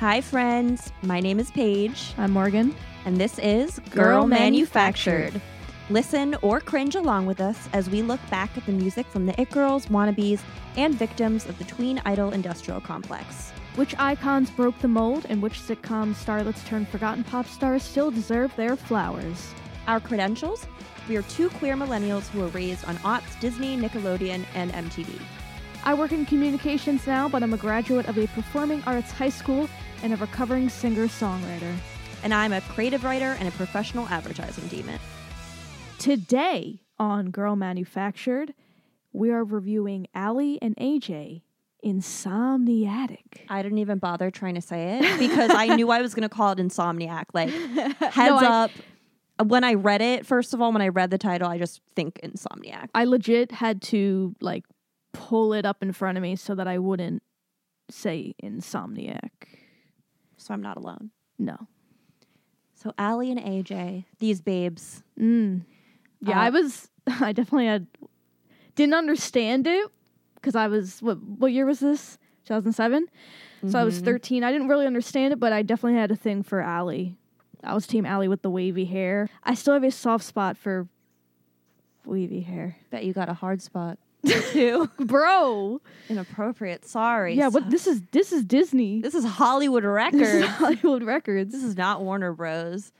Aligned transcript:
Hi, 0.00 0.20
friends. 0.20 0.92
My 1.02 1.18
name 1.18 1.40
is 1.40 1.50
Paige, 1.50 2.14
I'm 2.18 2.30
Morgan. 2.30 2.72
and 3.04 3.16
this 3.16 3.36
is 3.40 3.80
Girl 3.90 4.28
Manufactured. 4.28 5.40
Listen 5.90 6.36
or 6.40 6.60
cringe 6.60 6.94
along 6.94 7.26
with 7.26 7.40
us 7.40 7.68
as 7.72 7.90
we 7.90 8.02
look 8.02 8.20
back 8.30 8.56
at 8.56 8.64
the 8.64 8.70
music 8.70 9.06
from 9.06 9.26
the 9.26 9.40
It 9.40 9.50
Girls, 9.50 9.86
wannabes, 9.86 10.38
and 10.76 10.94
victims 10.94 11.46
of 11.46 11.58
the 11.58 11.64
tween 11.64 12.00
idol 12.04 12.30
industrial 12.30 12.80
complex. 12.80 13.50
Which 13.74 13.98
icons 13.98 14.50
broke 14.50 14.78
the 14.78 14.86
mold 14.86 15.26
and 15.28 15.42
which 15.42 15.58
sitcom 15.58 16.14
starlets 16.14 16.64
turned 16.64 16.88
forgotten 16.88 17.24
pop 17.24 17.48
stars 17.48 17.82
still 17.82 18.12
deserve 18.12 18.54
their 18.54 18.76
flowers? 18.76 19.52
Our 19.88 19.98
credentials? 19.98 20.68
We 21.08 21.16
are 21.16 21.22
two 21.22 21.48
queer 21.48 21.74
millennials 21.74 22.28
who 22.28 22.38
were 22.38 22.48
raised 22.48 22.84
on 22.84 22.98
aughts, 22.98 23.40
Disney, 23.40 23.76
Nickelodeon, 23.76 24.44
and 24.54 24.70
MTV. 24.70 25.20
I 25.84 25.94
work 25.94 26.12
in 26.12 26.26
communications 26.26 27.06
now, 27.06 27.28
but 27.28 27.42
I'm 27.42 27.54
a 27.54 27.56
graduate 27.56 28.06
of 28.08 28.18
a 28.18 28.26
performing 28.28 28.82
arts 28.86 29.10
high 29.10 29.30
school 29.30 29.68
and 30.02 30.12
a 30.12 30.16
recovering 30.16 30.68
singer 30.68 31.06
songwriter. 31.06 31.74
And 32.22 32.34
I'm 32.34 32.52
a 32.52 32.60
creative 32.60 33.04
writer 33.04 33.36
and 33.38 33.48
a 33.48 33.52
professional 33.52 34.06
advertising 34.08 34.66
demon. 34.68 34.98
Today 35.98 36.82
on 36.98 37.30
Girl 37.30 37.56
Manufactured, 37.56 38.54
we 39.12 39.30
are 39.30 39.44
reviewing 39.44 40.06
Aly 40.14 40.60
and 40.60 40.76
AJ 40.76 41.42
Insomniatic. 41.84 43.46
I 43.48 43.62
didn't 43.62 43.78
even 43.78 43.98
bother 43.98 44.30
trying 44.30 44.56
to 44.56 44.60
say 44.60 44.98
it 45.00 45.18
because 45.18 45.50
I 45.54 45.74
knew 45.76 45.90
I 45.90 46.02
was 46.02 46.12
going 46.12 46.28
to 46.28 46.28
call 46.28 46.52
it 46.52 46.58
Insomniac. 46.58 47.26
Like, 47.32 47.50
heads 48.12 48.42
I- 48.42 48.64
up. 48.64 48.70
When 49.46 49.62
I 49.62 49.74
read 49.74 50.02
it, 50.02 50.26
first 50.26 50.52
of 50.52 50.60
all, 50.60 50.72
when 50.72 50.82
I 50.82 50.88
read 50.88 51.10
the 51.12 51.18
title, 51.18 51.48
I 51.48 51.58
just 51.58 51.80
think 51.94 52.18
Insomniac. 52.24 52.88
I 52.92 53.04
legit 53.04 53.52
had 53.52 53.80
to 53.82 54.34
like 54.40 54.64
pull 55.18 55.52
it 55.52 55.66
up 55.66 55.82
in 55.82 55.92
front 55.92 56.16
of 56.16 56.22
me 56.22 56.36
so 56.36 56.54
that 56.54 56.68
I 56.68 56.78
wouldn't 56.78 57.22
say 57.90 58.34
Insomniac. 58.42 59.30
So 60.36 60.54
I'm 60.54 60.62
not 60.62 60.76
alone. 60.76 61.10
No. 61.38 61.66
So 62.74 62.92
Aly 62.98 63.32
and 63.32 63.40
AJ, 63.40 64.04
these 64.20 64.40
babes. 64.40 65.02
Mm. 65.20 65.62
Yeah, 66.20 66.38
Uh, 66.38 66.44
I 66.44 66.50
was. 66.50 66.88
I 67.06 67.32
definitely 67.32 67.66
had 67.66 67.86
didn't 68.76 68.94
understand 68.94 69.66
it 69.66 69.90
because 70.36 70.54
I 70.54 70.68
was 70.68 71.02
what 71.02 71.20
what 71.22 71.52
year 71.52 71.66
was 71.66 71.80
this? 71.80 72.18
Two 72.44 72.54
thousand 72.54 72.72
seven. 72.74 73.08
So 73.66 73.78
I 73.78 73.84
was 73.84 74.00
Mhm. 74.00 74.04
thirteen. 74.04 74.44
I 74.44 74.52
didn't 74.52 74.68
really 74.68 74.86
understand 74.86 75.32
it, 75.32 75.40
but 75.40 75.52
I 75.52 75.62
definitely 75.62 75.98
had 75.98 76.12
a 76.12 76.16
thing 76.16 76.44
for 76.44 76.60
Aly. 76.62 77.16
I 77.64 77.74
was 77.74 77.86
Team 77.88 78.06
Aly 78.06 78.28
with 78.28 78.42
the 78.42 78.50
wavy 78.50 78.84
hair. 78.84 79.28
I 79.42 79.54
still 79.54 79.74
have 79.74 79.82
a 79.82 79.90
soft 79.90 80.24
spot 80.24 80.56
for 80.56 80.86
wavy 82.04 82.40
hair, 82.42 82.76
Bet 82.90 83.04
you 83.04 83.12
got 83.12 83.28
a 83.28 83.34
hard 83.34 83.60
spot 83.60 83.98
too. 84.26 84.90
bro. 84.98 85.80
Inappropriate. 86.08 86.84
Sorry. 86.84 87.34
Yeah, 87.34 87.50
but 87.50 87.70
this 87.70 87.86
is 87.86 88.02
this 88.12 88.32
is 88.32 88.44
Disney. 88.44 89.00
This 89.00 89.14
is 89.14 89.24
Hollywood 89.24 89.84
This 89.84 90.28
is 90.28 90.42
Records. 90.42 90.46
Hollywood 90.58 91.02
Records. 91.02 91.52
This 91.52 91.62
is 91.62 91.76
not 91.76 92.02
Warner 92.02 92.32
Bros. 92.32 92.92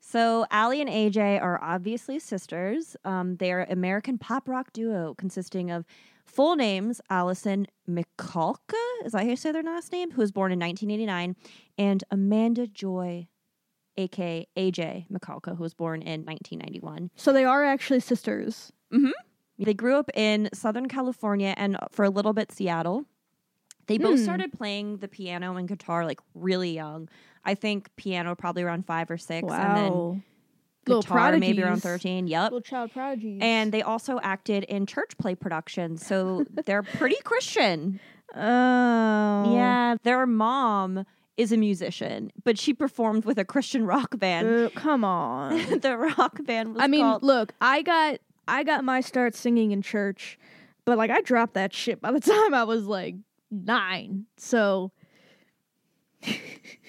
So 0.00 0.46
Aly 0.52 0.80
and 0.80 0.90
AJ 0.90 1.42
are 1.42 1.60
obviously 1.62 2.18
sisters. 2.18 2.96
Um, 3.04 3.36
they 3.36 3.52
are 3.52 3.66
American 3.68 4.18
pop 4.18 4.48
rock 4.48 4.72
duo 4.72 5.14
consisting 5.18 5.70
of 5.70 5.84
full 6.24 6.54
names 6.56 7.00
Alyson 7.10 7.66
Michalka, 7.88 8.74
is 9.04 9.12
that 9.12 9.22
how 9.22 9.28
you 9.28 9.36
say 9.36 9.52
their 9.52 9.62
last 9.62 9.92
name? 9.92 10.10
Who 10.12 10.20
was 10.20 10.32
born 10.32 10.52
in 10.52 10.58
1989, 10.58 11.36
and 11.78 12.04
Amanda 12.10 12.66
Joy, 12.66 13.28
aka 13.96 14.46
AJ 14.56 15.06
Michalka, 15.08 15.56
who 15.56 15.62
was 15.62 15.74
born 15.74 16.02
in 16.02 16.24
1991. 16.24 17.10
So 17.16 17.32
they 17.32 17.44
are 17.44 17.64
actually 17.64 18.00
sisters. 18.00 18.72
They 19.58 19.74
grew 19.74 19.96
up 19.96 20.10
in 20.14 20.48
Southern 20.52 20.86
California 20.88 21.54
and 21.56 21.76
for 21.90 22.04
a 22.04 22.10
little 22.10 22.32
bit 22.32 22.52
Seattle. 22.52 23.04
They 23.86 23.98
both 23.98 24.18
Hmm. 24.18 24.24
started 24.24 24.52
playing 24.52 24.96
the 24.98 25.08
piano 25.08 25.56
and 25.56 25.68
guitar 25.68 26.04
like 26.04 26.20
really 26.34 26.72
young. 26.74 27.08
I 27.44 27.54
think 27.54 27.94
piano 27.96 28.34
probably 28.34 28.62
around 28.64 28.84
five 28.86 29.10
or 29.10 29.16
six, 29.16 29.52
and 29.52 29.76
then 29.76 29.92
Wow. 29.92 30.22
Little 30.88 31.02
guitar 31.02 31.36
maybe 31.38 31.62
around 31.62 31.82
13 31.82 32.28
yep 32.28 32.44
Little 32.52 32.60
child 32.60 32.92
prodigies. 32.92 33.38
and 33.42 33.72
they 33.72 33.82
also 33.82 34.20
acted 34.22 34.62
in 34.64 34.86
church 34.86 35.18
play 35.18 35.34
productions 35.34 36.06
so 36.06 36.44
they're 36.64 36.84
pretty 36.84 37.16
christian 37.24 37.98
oh 38.36 39.52
yeah 39.52 39.96
their 40.04 40.26
mom 40.26 41.04
is 41.36 41.50
a 41.50 41.56
musician 41.56 42.30
but 42.44 42.56
she 42.56 42.72
performed 42.72 43.24
with 43.24 43.36
a 43.36 43.44
christian 43.44 43.84
rock 43.84 44.16
band 44.18 44.46
Uh, 44.48 44.70
come 44.78 45.04
on. 45.04 45.56
the 45.80 45.96
rock 45.96 46.38
band 46.44 46.74
was 46.74 46.82
I 46.84 46.86
mean, 46.86 47.02
called 47.04 47.22
look, 47.24 47.52
I 47.60 47.82
got 47.82 48.18
I 48.48 48.62
got 48.64 48.84
my 48.84 49.00
start 49.00 49.34
singing 49.34 49.70
in 49.72 49.82
church, 49.82 50.38
but 50.84 50.98
like 50.98 51.10
I 51.10 51.20
dropped 51.20 51.54
that 51.54 51.72
shit 51.72 52.00
by 52.00 52.12
the 52.12 52.20
time 52.32 52.54
I 52.54 52.64
was 52.64 52.84
like 52.86 53.14
nine. 53.50 54.26
So. 54.36 54.92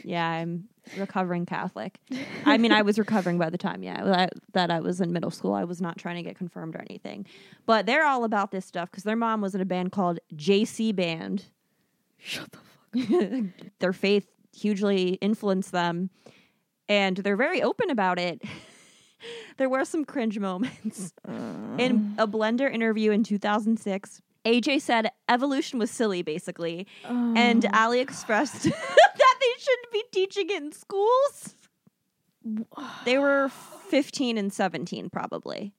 Yeah 0.04 0.26
i'm 0.26 0.70
recovering 0.98 1.46
catholic. 1.46 2.00
I 2.46 2.58
mean 2.58 2.72
i 2.72 2.82
was 2.82 2.98
recovering 2.98 3.38
by 3.38 3.50
the 3.50 3.58
time 3.58 3.84
yeah 3.84 4.04
that- 4.06 4.34
that 4.54 4.72
i 4.72 4.80
was 4.80 5.02
in 5.02 5.12
middle 5.12 5.32
school. 5.32 5.54
I 5.54 5.66
was 5.66 5.82
not 5.82 5.98
trying 5.98 6.16
to 6.16 6.24
get 6.24 6.38
confirmed 6.38 6.76
or 6.76 6.84
anything. 6.90 7.26
But 7.66 7.86
they're 7.86 8.06
all 8.06 8.24
about 8.24 8.52
this 8.52 8.66
stuff 8.66 8.90
because 8.90 9.04
their 9.04 9.18
mom 9.18 9.42
was 9.42 9.54
in 9.54 9.60
a 9.60 9.66
band 9.66 9.92
called 9.92 10.20
jc 10.36 10.96
band. 10.96 11.46
Shut 12.18 12.48
the 12.52 12.60
fuck. 13.02 13.70
their 13.80 13.92
faith 13.92 14.28
hugely 14.56 15.14
influenced 15.20 15.74
them 15.74 16.10
and 16.88 17.18
they're 17.18 17.36
very 17.36 17.62
open 17.62 17.90
about 17.90 18.18
it 18.18 18.42
there 19.58 19.70
were 19.70 19.86
some 19.86 20.06
cringe 20.06 20.40
moments 20.40 21.14
mm-hmm. 21.28 21.80
in 21.80 22.16
a 22.18 22.28
blender 22.28 22.72
interview 22.72 23.12
in 23.12 23.24
2006 23.24 24.22
aj 24.46 24.82
said 24.82 25.12
evolution 25.30 25.80
was 25.80 25.92
silly 25.92 26.22
basically 26.22 26.88
and 27.06 27.66
Oh. 27.66 27.70
Aly 27.74 28.00
expressed 28.00 28.64
that 28.64 29.36
they 29.42 29.54
shouldn't 29.60 29.92
be 29.92 30.04
teaching 30.12 30.50
it 30.50 30.64
in 30.64 30.72
schools 30.72 31.56
they 33.06 33.18
were 33.18 33.50
15 33.90 34.38
and 34.38 34.54
17 34.54 35.10
probably 35.10 35.74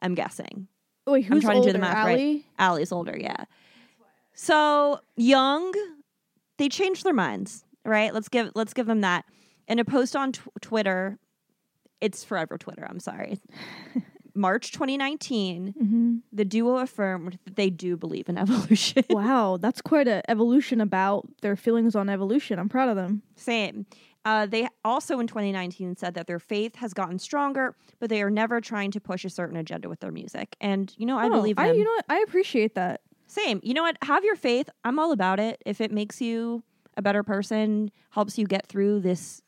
i'm 0.00 0.14
guessing 0.14 0.68
wait, 1.08 1.24
who's 1.24 1.36
I'm 1.36 1.40
trying 1.40 1.56
older? 1.58 1.68
to 1.68 1.72
do 1.72 1.78
the 1.78 1.84
math 1.84 2.06
right. 2.06 2.18
Aly? 2.18 2.46
Aly's 2.58 2.92
older, 2.92 3.16
yeah. 3.18 3.44
So 4.34 5.00
young, 5.16 5.72
they 6.58 6.68
changed 6.68 7.04
their 7.04 7.14
minds, 7.14 7.64
right? 7.84 8.12
Let's 8.14 8.28
give 8.28 8.52
let's 8.54 8.74
give 8.74 8.86
them 8.86 9.00
that. 9.00 9.24
In 9.66 9.78
a 9.78 9.84
post 9.84 10.16
on 10.16 10.32
tw- 10.32 10.48
Twitter, 10.60 11.18
it's 12.00 12.24
forever 12.24 12.58
Twitter. 12.58 12.86
I'm 12.88 13.00
sorry. 13.00 13.40
March 14.34 14.70
2019, 14.70 15.74
Mhm. 15.82 16.22
the 16.32 16.44
duo 16.44 16.76
affirmed 16.78 17.38
that 17.44 17.56
they 17.56 17.70
do 17.70 17.96
believe 17.96 18.28
in 18.28 18.38
evolution. 18.38 19.02
Wow, 19.10 19.56
that's 19.60 19.82
quite 19.82 20.06
an 20.06 20.22
evolution 20.28 20.80
about 20.80 21.28
their 21.42 21.56
feelings 21.56 21.96
on 21.96 22.08
evolution. 22.08 22.58
I'm 22.58 22.68
proud 22.68 22.88
of 22.88 22.96
them. 22.96 23.22
Same. 23.34 23.86
Uh, 24.24 24.46
they 24.46 24.68
also 24.84 25.18
in 25.18 25.26
2019 25.26 25.96
said 25.96 26.14
that 26.14 26.26
their 26.26 26.38
faith 26.38 26.76
has 26.76 26.92
gotten 26.92 27.18
stronger, 27.18 27.74
but 27.98 28.10
they 28.10 28.22
are 28.22 28.30
never 28.30 28.60
trying 28.60 28.90
to 28.92 29.00
push 29.00 29.24
a 29.24 29.30
certain 29.30 29.56
agenda 29.56 29.88
with 29.88 30.00
their 30.00 30.12
music. 30.12 30.54
And 30.60 30.92
you 30.98 31.06
know, 31.06 31.18
I 31.18 31.26
Oh, 31.26 31.30
believe 31.30 31.56
them. 31.56 31.64
I, 31.66 31.72
you 31.72 31.82
know 31.84 31.90
what? 31.92 32.04
I 32.08 32.20
appreciate 32.26 32.74
that. 32.76 33.00
Same. 33.26 33.60
You 33.64 33.74
know 33.74 33.82
what? 33.82 33.96
Have 34.02 34.24
your 34.24 34.36
faith. 34.36 34.68
I'm 34.84 34.98
all 34.98 35.12
about 35.12 35.40
it. 35.40 35.60
If 35.66 35.80
it 35.80 35.90
makes 35.90 36.20
you 36.20 36.62
a 36.96 37.02
better 37.02 37.22
person, 37.22 37.90
helps 38.10 38.38
you 38.38 38.46
get 38.46 38.66
through 38.66 39.00
this 39.00 39.42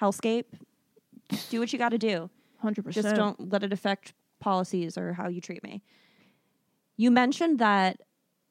hellscape, 0.00 0.44
do 1.50 1.60
what 1.60 1.72
you 1.72 1.78
got 1.78 1.90
to 1.90 1.98
do. 1.98 2.30
Hundred 2.58 2.84
percent. 2.84 3.04
Just 3.04 3.16
don't 3.16 3.50
let 3.52 3.62
it 3.62 3.72
affect 3.72 4.12
policies 4.40 4.96
or 4.98 5.12
how 5.12 5.28
you 5.28 5.40
treat 5.40 5.62
me. 5.62 5.82
You 6.96 7.10
mentioned 7.10 7.58
that 7.58 8.00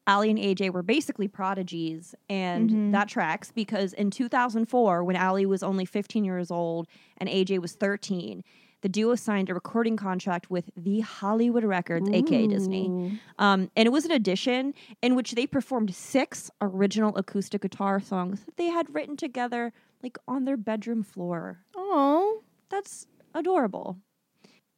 Aly 0.08 0.30
and 0.30 0.38
AJ 0.40 0.70
were 0.72 0.84
basically 0.84 1.28
prodigies, 1.28 2.14
and 2.30 2.70
Mhm. 2.70 2.92
that 2.92 3.08
tracks 3.08 3.52
because 3.52 3.92
in 3.94 4.12
2004, 4.12 5.04
when 5.04 5.16
Aly 5.16 5.48
was 5.48 5.64
only 5.64 5.84
15 5.86 6.24
years 6.24 6.52
old 6.52 6.88
and 7.18 7.28
AJ 7.28 7.58
was 7.58 7.74
13, 7.74 8.44
the 8.82 8.90
duo 8.90 9.16
signed 9.16 9.50
a 9.50 9.54
recording 9.56 9.98
contract 9.98 10.52
with 10.52 10.70
the 10.78 11.00
Hollywood 11.00 11.64
Records, 11.64 12.08
aka 12.14 12.46
Disney. 12.46 13.20
Um, 13.40 13.72
and 13.76 13.88
it 13.88 13.92
was 13.92 14.06
an 14.06 14.12
edition 14.12 14.76
in 15.02 15.16
which 15.16 15.32
they 15.32 15.48
performed 15.48 15.96
six 15.96 16.52
original 16.62 17.16
acoustic 17.18 17.64
guitar 17.64 18.00
songs 18.00 18.44
that 18.46 18.58
they 18.58 18.68
had 18.68 18.94
written 18.94 19.18
together, 19.18 19.74
like 20.04 20.20
on 20.28 20.46
their 20.46 20.58
bedroom 20.58 21.02
floor. 21.02 21.66
Oh, 21.76 22.44
That's 22.70 23.08
adorable. 23.34 23.98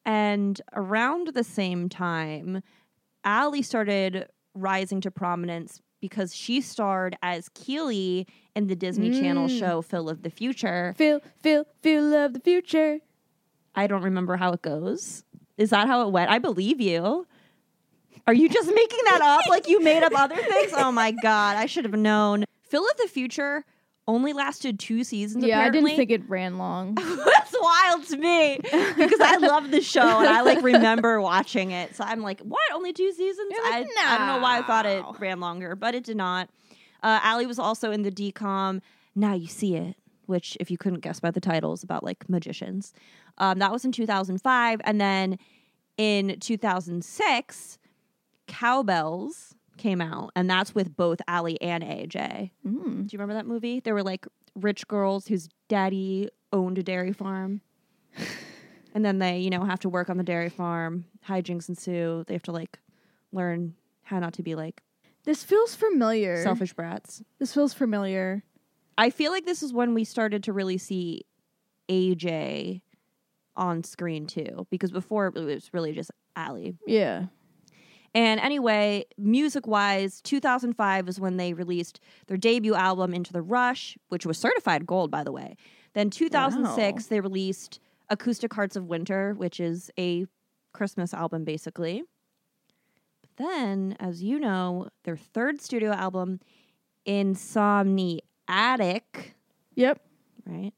And 0.05 0.61
around 0.73 1.29
the 1.33 1.43
same 1.43 1.89
time, 1.89 2.61
Aly 3.25 3.61
started 3.61 4.27
rising 4.53 5.01
to 5.01 5.11
prominence 5.11 5.81
because 5.99 6.33
she 6.35 6.61
starred 6.61 7.17
as 7.21 7.49
Keely 7.49 8.27
in 8.55 8.67
the 8.67 8.75
Disney 8.75 9.11
Channel 9.11 9.47
Mm. 9.47 9.59
show 9.59 9.81
Phil 9.81 10.09
of 10.09 10.21
the 10.21 10.29
Future. 10.29 10.93
feel, 10.97 11.21
feel, 11.41 11.65
feel 11.81 12.13
of 12.13 12.33
the 12.33 12.39
future. 12.39 12.99
I 13.75 13.87
don't 13.87 14.03
remember 14.03 14.37
how 14.37 14.53
it 14.53 14.61
goes. 14.61 15.23
Is 15.57 15.71
that 15.71 15.87
how 15.87 16.07
it 16.07 16.11
went? 16.11 16.29
I 16.31 16.39
believe 16.39 16.79
you. 16.79 17.27
Are 18.27 18.33
you 18.33 18.47
just 18.49 18.67
making 18.73 18.99
that 19.05 19.21
up 19.21 19.47
like 19.49 19.67
you 19.67 19.81
made 19.81 20.03
up 20.03 20.11
other 20.15 20.35
things? 20.35 20.71
Oh 20.75 20.91
my 20.91 21.11
god, 21.11 21.57
I 21.57 21.65
should 21.65 21.85
have 21.85 21.93
known. 21.95 22.45
Phil 22.61 22.83
of 22.85 22.97
the 22.97 23.07
Future 23.07 23.65
only 24.07 24.33
lasted 24.33 24.79
two 24.79 25.03
seasons. 25.03 25.43
Yeah, 25.43 25.59
apparently. 25.59 25.79
I 25.79 25.95
didn't 25.95 25.97
think 25.97 26.11
it 26.11 26.29
ran 26.29 26.57
long. 26.57 26.95
That's 26.95 27.55
wild 27.59 28.05
to 28.07 28.17
me 28.17 28.57
because 28.61 29.19
I 29.19 29.37
love 29.37 29.71
the 29.71 29.81
show 29.81 30.01
and 30.01 30.27
I 30.27 30.41
like 30.41 30.61
remember 30.63 31.19
watching 31.21 31.71
it. 31.71 31.95
So 31.95 32.03
I'm 32.03 32.21
like, 32.21 32.39
what? 32.41 32.61
Only 32.73 32.93
two 32.93 33.11
seasons? 33.11 33.51
Like, 33.65 33.73
I, 33.73 33.87
I 34.05 34.17
don't 34.17 34.27
know 34.27 34.41
why 34.41 34.59
I 34.59 34.61
thought 34.61 34.85
it 34.85 35.03
ran 35.19 35.39
longer, 35.39 35.75
but 35.75 35.93
it 35.93 36.03
did 36.03 36.17
not. 36.17 36.49
Uh, 37.03 37.19
Aly 37.23 37.45
was 37.45 37.59
also 37.59 37.91
in 37.91 38.03
the 38.03 38.11
DCOM 38.11 38.81
Now 39.15 39.33
You 39.33 39.47
See 39.47 39.75
It, 39.75 39.95
which, 40.25 40.57
if 40.59 40.71
you 40.71 40.77
couldn't 40.77 41.01
guess 41.01 41.19
by 41.19 41.31
the 41.31 41.41
titles 41.41 41.83
about 41.83 42.03
like 42.03 42.29
magicians. 42.29 42.93
Um, 43.37 43.59
that 43.59 43.71
was 43.71 43.85
in 43.85 43.91
2005. 43.91 44.81
And 44.83 45.01
then 45.01 45.37
in 45.97 46.39
2006, 46.39 47.77
Cowbells 48.47 49.53
came 49.77 50.01
out, 50.01 50.31
and 50.35 50.49
that's 50.49 50.73
with 50.75 50.95
both 50.95 51.19
Aly 51.29 51.61
and 51.61 51.83
AJ. 51.83 52.51
Mm. 52.65 53.07
Do 53.07 53.13
you 53.13 53.19
remember 53.19 53.33
that 53.35 53.45
movie? 53.47 53.79
There 53.79 53.93
were 53.93 54.03
like 54.03 54.27
rich 54.55 54.87
girls 54.87 55.27
whose 55.27 55.49
daddy 55.67 56.29
owned 56.51 56.77
a 56.77 56.83
dairy 56.83 57.13
farm. 57.13 57.61
and 58.93 59.05
then 59.05 59.19
they, 59.19 59.39
you 59.39 59.49
know, 59.49 59.63
have 59.63 59.79
to 59.81 59.89
work 59.89 60.09
on 60.09 60.17
the 60.17 60.23
dairy 60.23 60.49
farm. 60.49 61.05
Hijinks 61.27 61.69
ensue. 61.69 62.23
They 62.27 62.33
have 62.33 62.43
to 62.43 62.51
like 62.51 62.79
learn 63.31 63.75
how 64.03 64.19
not 64.19 64.33
to 64.33 64.43
be 64.43 64.55
like 64.55 64.81
This 65.25 65.43
feels 65.43 65.75
familiar. 65.75 66.41
selfish 66.43 66.73
brats. 66.73 67.21
This 67.39 67.53
feels 67.53 67.73
familiar. 67.73 68.43
I 68.97 69.09
feel 69.11 69.31
like 69.31 69.45
this 69.45 69.61
is 69.61 69.73
when 69.73 69.93
we 69.93 70.03
started 70.03 70.43
to 70.45 70.53
really 70.53 70.77
see 70.77 71.25
AJ 71.89 72.81
on 73.55 73.83
screen 73.83 74.27
too, 74.27 74.65
because 74.69 74.91
before 74.91 75.27
it 75.27 75.33
was 75.35 75.69
really 75.73 75.91
just 75.93 76.11
Aly. 76.35 76.77
Yeah. 76.85 77.25
And 78.17 78.39
anyway, 78.39 79.05
music 79.19 79.67
wise, 79.67 80.21
2005 80.21 81.07
is 81.07 81.19
when 81.19 81.37
they 81.37 81.53
released 81.53 81.99
their 82.25 82.35
debut 82.37 82.73
album, 82.73 83.13
Into 83.13 83.31
the 83.31 83.43
Rush, 83.43 83.95
which 84.09 84.25
was 84.25 84.39
certified 84.39 84.87
gold, 84.87 85.11
by 85.11 85.23
the 85.23 85.31
way. 85.31 85.55
Then 85.93 86.09
2006, 86.09 87.05
they 87.05 87.19
released 87.19 87.79
Acoustic 88.09 88.51
Hearts 88.55 88.75
of 88.75 88.85
Winter, 88.85 89.35
which 89.35 89.59
is 89.59 89.91
a 89.99 90.25
Christmas 90.73 91.13
album, 91.13 91.43
basically. 91.43 92.01
But 93.21 93.29
then, 93.37 93.95
as 93.99 94.23
you 94.23 94.39
know, 94.39 94.87
their 95.03 95.17
third 95.17 95.61
studio 95.61 95.91
album, 95.91 96.39
Insomniatic, 97.05 98.21
Yep. 99.75 100.01
right? 100.47 100.71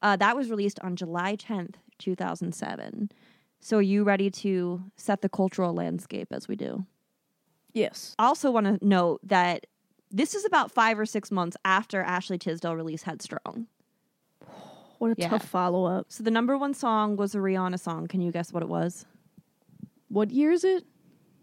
Uh, 0.00 0.16
that 0.16 0.34
was 0.34 0.48
released 0.48 0.80
on 0.80 0.96
July 0.96 1.36
10th, 1.36 1.74
2007. 1.98 3.10
So, 3.60 3.78
are 3.78 3.82
you 3.82 4.04
ready 4.04 4.30
to 4.30 4.82
set 4.96 5.22
the 5.22 5.28
cultural 5.28 5.74
landscape 5.74 6.28
as 6.30 6.46
we 6.48 6.56
do? 6.56 6.86
Yes. 7.72 8.14
I 8.18 8.26
also 8.26 8.50
want 8.50 8.66
to 8.80 8.86
note 8.86 9.20
that 9.24 9.66
this 10.10 10.34
is 10.34 10.44
about 10.44 10.70
five 10.70 10.98
or 10.98 11.06
six 11.06 11.30
months 11.30 11.56
after 11.64 12.00
Ashley 12.00 12.38
Tisdale 12.38 12.76
released 12.76 13.04
Headstrong. 13.04 13.66
What 14.98 15.10
a 15.10 15.14
Yeah. 15.18 15.28
tough 15.28 15.44
follow 15.46 15.84
up. 15.84 16.06
So 16.08 16.22
the 16.22 16.30
number 16.30 16.56
one 16.56 16.72
song 16.74 17.16
was 17.16 17.34
a 17.34 17.38
Rihanna 17.38 17.78
song. 17.78 18.06
Can 18.06 18.20
you 18.20 18.32
guess 18.32 18.52
what 18.52 18.62
it 18.62 18.68
was? 18.68 19.04
What 20.08 20.30
year 20.30 20.52
is 20.52 20.64
it? 20.64 20.84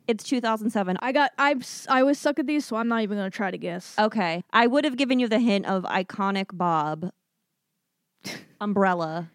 It's 0.07 0.23
2007. 0.23 0.97
I 1.01 1.11
got 1.11 1.31
I 1.37 1.55
I 1.87 2.03
was 2.03 2.17
stuck 2.17 2.39
at 2.39 2.47
these, 2.47 2.65
so 2.65 2.77
I'm 2.77 2.87
not 2.87 3.01
even 3.03 3.17
gonna 3.17 3.29
try 3.29 3.51
to 3.51 3.57
guess. 3.57 3.95
Okay. 3.99 4.43
I 4.51 4.65
would 4.67 4.85
have 4.85 4.97
given 4.97 5.19
you 5.19 5.27
the 5.27 5.39
hint 5.39 5.65
of 5.65 5.83
iconic 5.83 6.47
Bob, 6.51 7.11
Umbrella, 8.61 9.29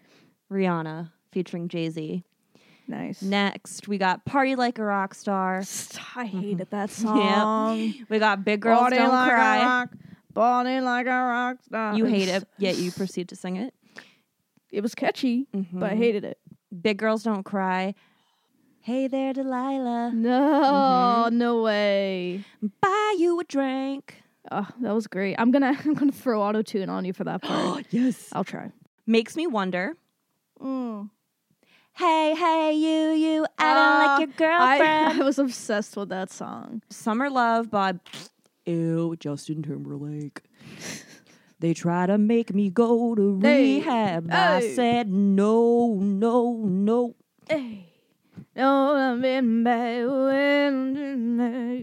Rihanna 0.51 1.13
featuring 1.31 1.69
Jay 1.69 1.89
Z. 1.91 2.25
nice. 2.89 3.23
Next, 3.23 3.87
we 3.89 3.99
got 3.99 4.25
Party 4.25 4.57
Like 4.57 4.79
a 4.79 4.85
Rock 4.85 5.15
Star. 5.15 5.63
I 6.17 6.25
hated 6.25 6.71
that 6.71 6.91
Yep. 6.99 7.03
song. 7.03 7.95
We 8.09 8.19
got 8.19 8.45
Big 8.45 8.61
Girls 8.61 8.85
Body 8.85 8.97
Don't 8.97 9.11
like 9.13 9.31
Cry. 9.31 9.57
A 9.59 9.65
rock, 9.67 9.93
body 10.35 10.81
like 10.81 11.07
a 11.07 11.11
rock 11.11 11.63
star. 11.63 11.95
You 11.95 12.05
hate 12.17 12.29
it, 12.29 12.45
yet 12.59 12.77
you 12.79 12.91
proceed 12.93 13.29
to 13.31 13.37
sing 13.37 13.57
it. 13.57 13.75
It 14.71 14.81
was 14.83 14.95
catchy, 14.95 15.47
but 15.73 15.91
I 15.91 15.95
Mhm. 15.95 15.99
hated 15.99 16.25
it. 16.25 16.39
Big 16.83 16.99
Girls 16.99 17.23
Don't 17.23 17.43
Cry. 17.45 17.95
Hey 18.81 19.07
there, 19.09 19.33
Delilah. 19.33 20.13
No, 20.15 21.29
Mm-hmm. 21.29 21.39
no 21.39 21.63
way. 21.63 22.45
Buy 22.81 23.15
you 23.19 23.39
a 23.41 23.45
drink. 23.45 24.23
Oh, 24.51 24.67
that 24.81 24.93
was 24.95 25.07
great. 25.07 25.35
I'm 25.39 25.51
gonna 25.51 25.77
I'm 25.85 25.95
gonna 25.95 26.13
throw 26.13 26.43
auto 26.43 26.63
tune 26.63 26.89
on 26.89 27.05
you 27.05 27.13
for 27.13 27.25
that 27.25 27.43
part. 27.43 27.59
Oh 27.67 27.81
yes. 27.91 28.29
I'll 28.33 28.45
try. 28.45 28.71
Makes 29.07 29.37
me 29.37 29.47
wonder. 29.47 29.95
Mm. 30.61 31.11
Hey, 31.99 32.35
hey, 32.37 32.73
you, 32.75 33.11
you, 33.11 33.47
I 33.59 33.75
don't 33.75 33.99
like 33.99 34.21
your 34.21 34.29
Ah, 34.31 34.33
I, 34.59 34.79
girlfriend. 34.79 35.21
I 35.23 35.25
was 35.25 35.39
obsessed 35.39 35.97
with 35.97 36.11
that 36.11 36.31
song. 36.31 36.83
Summer 36.91 37.29
Love 37.29 37.71
by 37.71 37.95
Ew, 38.67 39.17
Justin 39.19 39.63
Timberlake. 39.63 40.43
They 41.61 41.75
try 41.75 42.07
to 42.07 42.19
make 42.19 42.55
me 42.55 42.71
go 42.71 43.17
to 43.17 43.37
Hey, 43.43 43.79
rehab. 43.81 44.31
I 44.31 44.61
hey. 44.61 44.75
said 44.77 45.11
no, 45.11 45.95
no, 45.95 46.53
no. 46.55 47.17
Hey. 47.51 47.87
No, 48.55 48.95
I've 48.95 49.21
been 49.21 49.65
back 49.65 50.07
when 50.07 50.95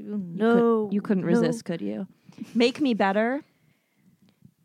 You, 0.08 0.18
no, 0.34 0.86
could, 0.88 0.94
you 0.94 1.02
couldn't 1.02 1.24
no. 1.26 1.30
resist, 1.30 1.66
could 1.66 1.82
you? 1.82 2.08
Make 2.54 2.80
me 2.80 2.94
better. 2.94 3.44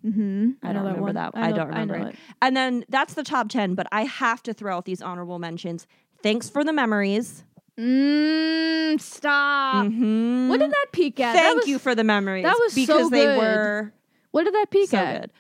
Mm-hmm. 0.04 0.50
I 0.62 0.72
don't 0.72 0.84
remember 0.84 1.12
that. 1.12 1.32
I, 1.34 1.52
don't 1.52 1.68
remember 1.68 1.98
know 1.98 2.06
it. 2.08 2.16
And 2.40 2.56
then 2.56 2.84
that's 2.88 3.14
the 3.14 3.22
top 3.22 3.48
10, 3.48 3.74
but 3.74 3.86
I 3.92 4.04
have 4.04 4.42
to 4.44 4.54
throw 4.54 4.76
out 4.76 4.84
these 4.86 5.02
honorable 5.02 5.38
mentions. 5.38 5.86
Thanks 6.22 6.48
for 6.48 6.64
the 6.64 6.72
memories. 6.72 7.44
Mm, 7.78 9.00
stop. 9.00 9.86
Mhm. 9.86 10.48
What 10.48 10.60
did 10.60 10.70
that 10.70 10.86
peak 10.92 11.18
at? 11.20 11.34
Thank 11.34 11.56
was- 11.60 11.68
you 11.68 11.78
for 11.78 11.94
the 11.94 12.04
memories. 12.04 12.44
that 12.44 12.56
was 12.58 12.72
so 12.72 12.76
because 12.80 13.10
they 13.10 13.26
were 13.26 13.92
What 14.32 14.44
did 14.44 14.54
that 14.54 14.70
peak 14.70 14.90
so 14.90 14.98
at? 14.98 15.20
good. 15.22 15.30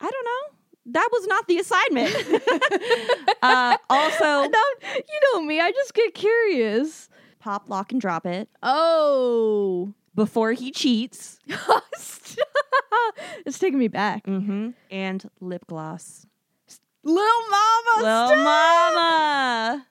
I 0.00 0.10
don't 0.10 0.24
know. 0.24 0.58
That 0.92 1.08
was 1.12 1.26
not 1.26 1.46
the 1.48 1.58
assignment. 1.58 2.14
uh, 3.42 3.76
also, 3.88 4.42
you 4.92 5.20
know 5.32 5.40
me. 5.42 5.60
I 5.60 5.70
just 5.72 5.94
get 5.94 6.12
curious. 6.14 7.08
pop, 7.38 7.68
lock, 7.70 7.92
and 7.92 8.00
drop 8.00 8.26
it 8.26 8.48
Oh, 8.62 9.94
before 10.14 10.52
he 10.52 10.70
cheats. 10.70 11.38
it's 13.46 13.58
taking 13.58 13.78
me 13.78 13.88
back. 13.88 14.24
hmm 14.26 14.70
And 14.90 15.28
lip 15.40 15.66
gloss. 15.66 16.26
Little 17.02 17.42
Mama, 17.50 18.02
Little 18.02 18.26
stop! 18.28 18.38
mama. 18.94 19.86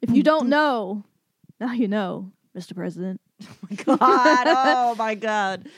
If 0.00 0.10
you 0.10 0.22
don't 0.22 0.48
know, 0.48 1.04
now 1.60 1.72
you 1.72 1.86
know, 1.88 2.32
Mr. 2.56 2.74
President. 2.74 3.20
Oh 3.44 3.56
my 3.68 3.76
god. 3.98 4.46
Oh 4.48 4.94
my 4.96 5.14
God. 5.16 5.68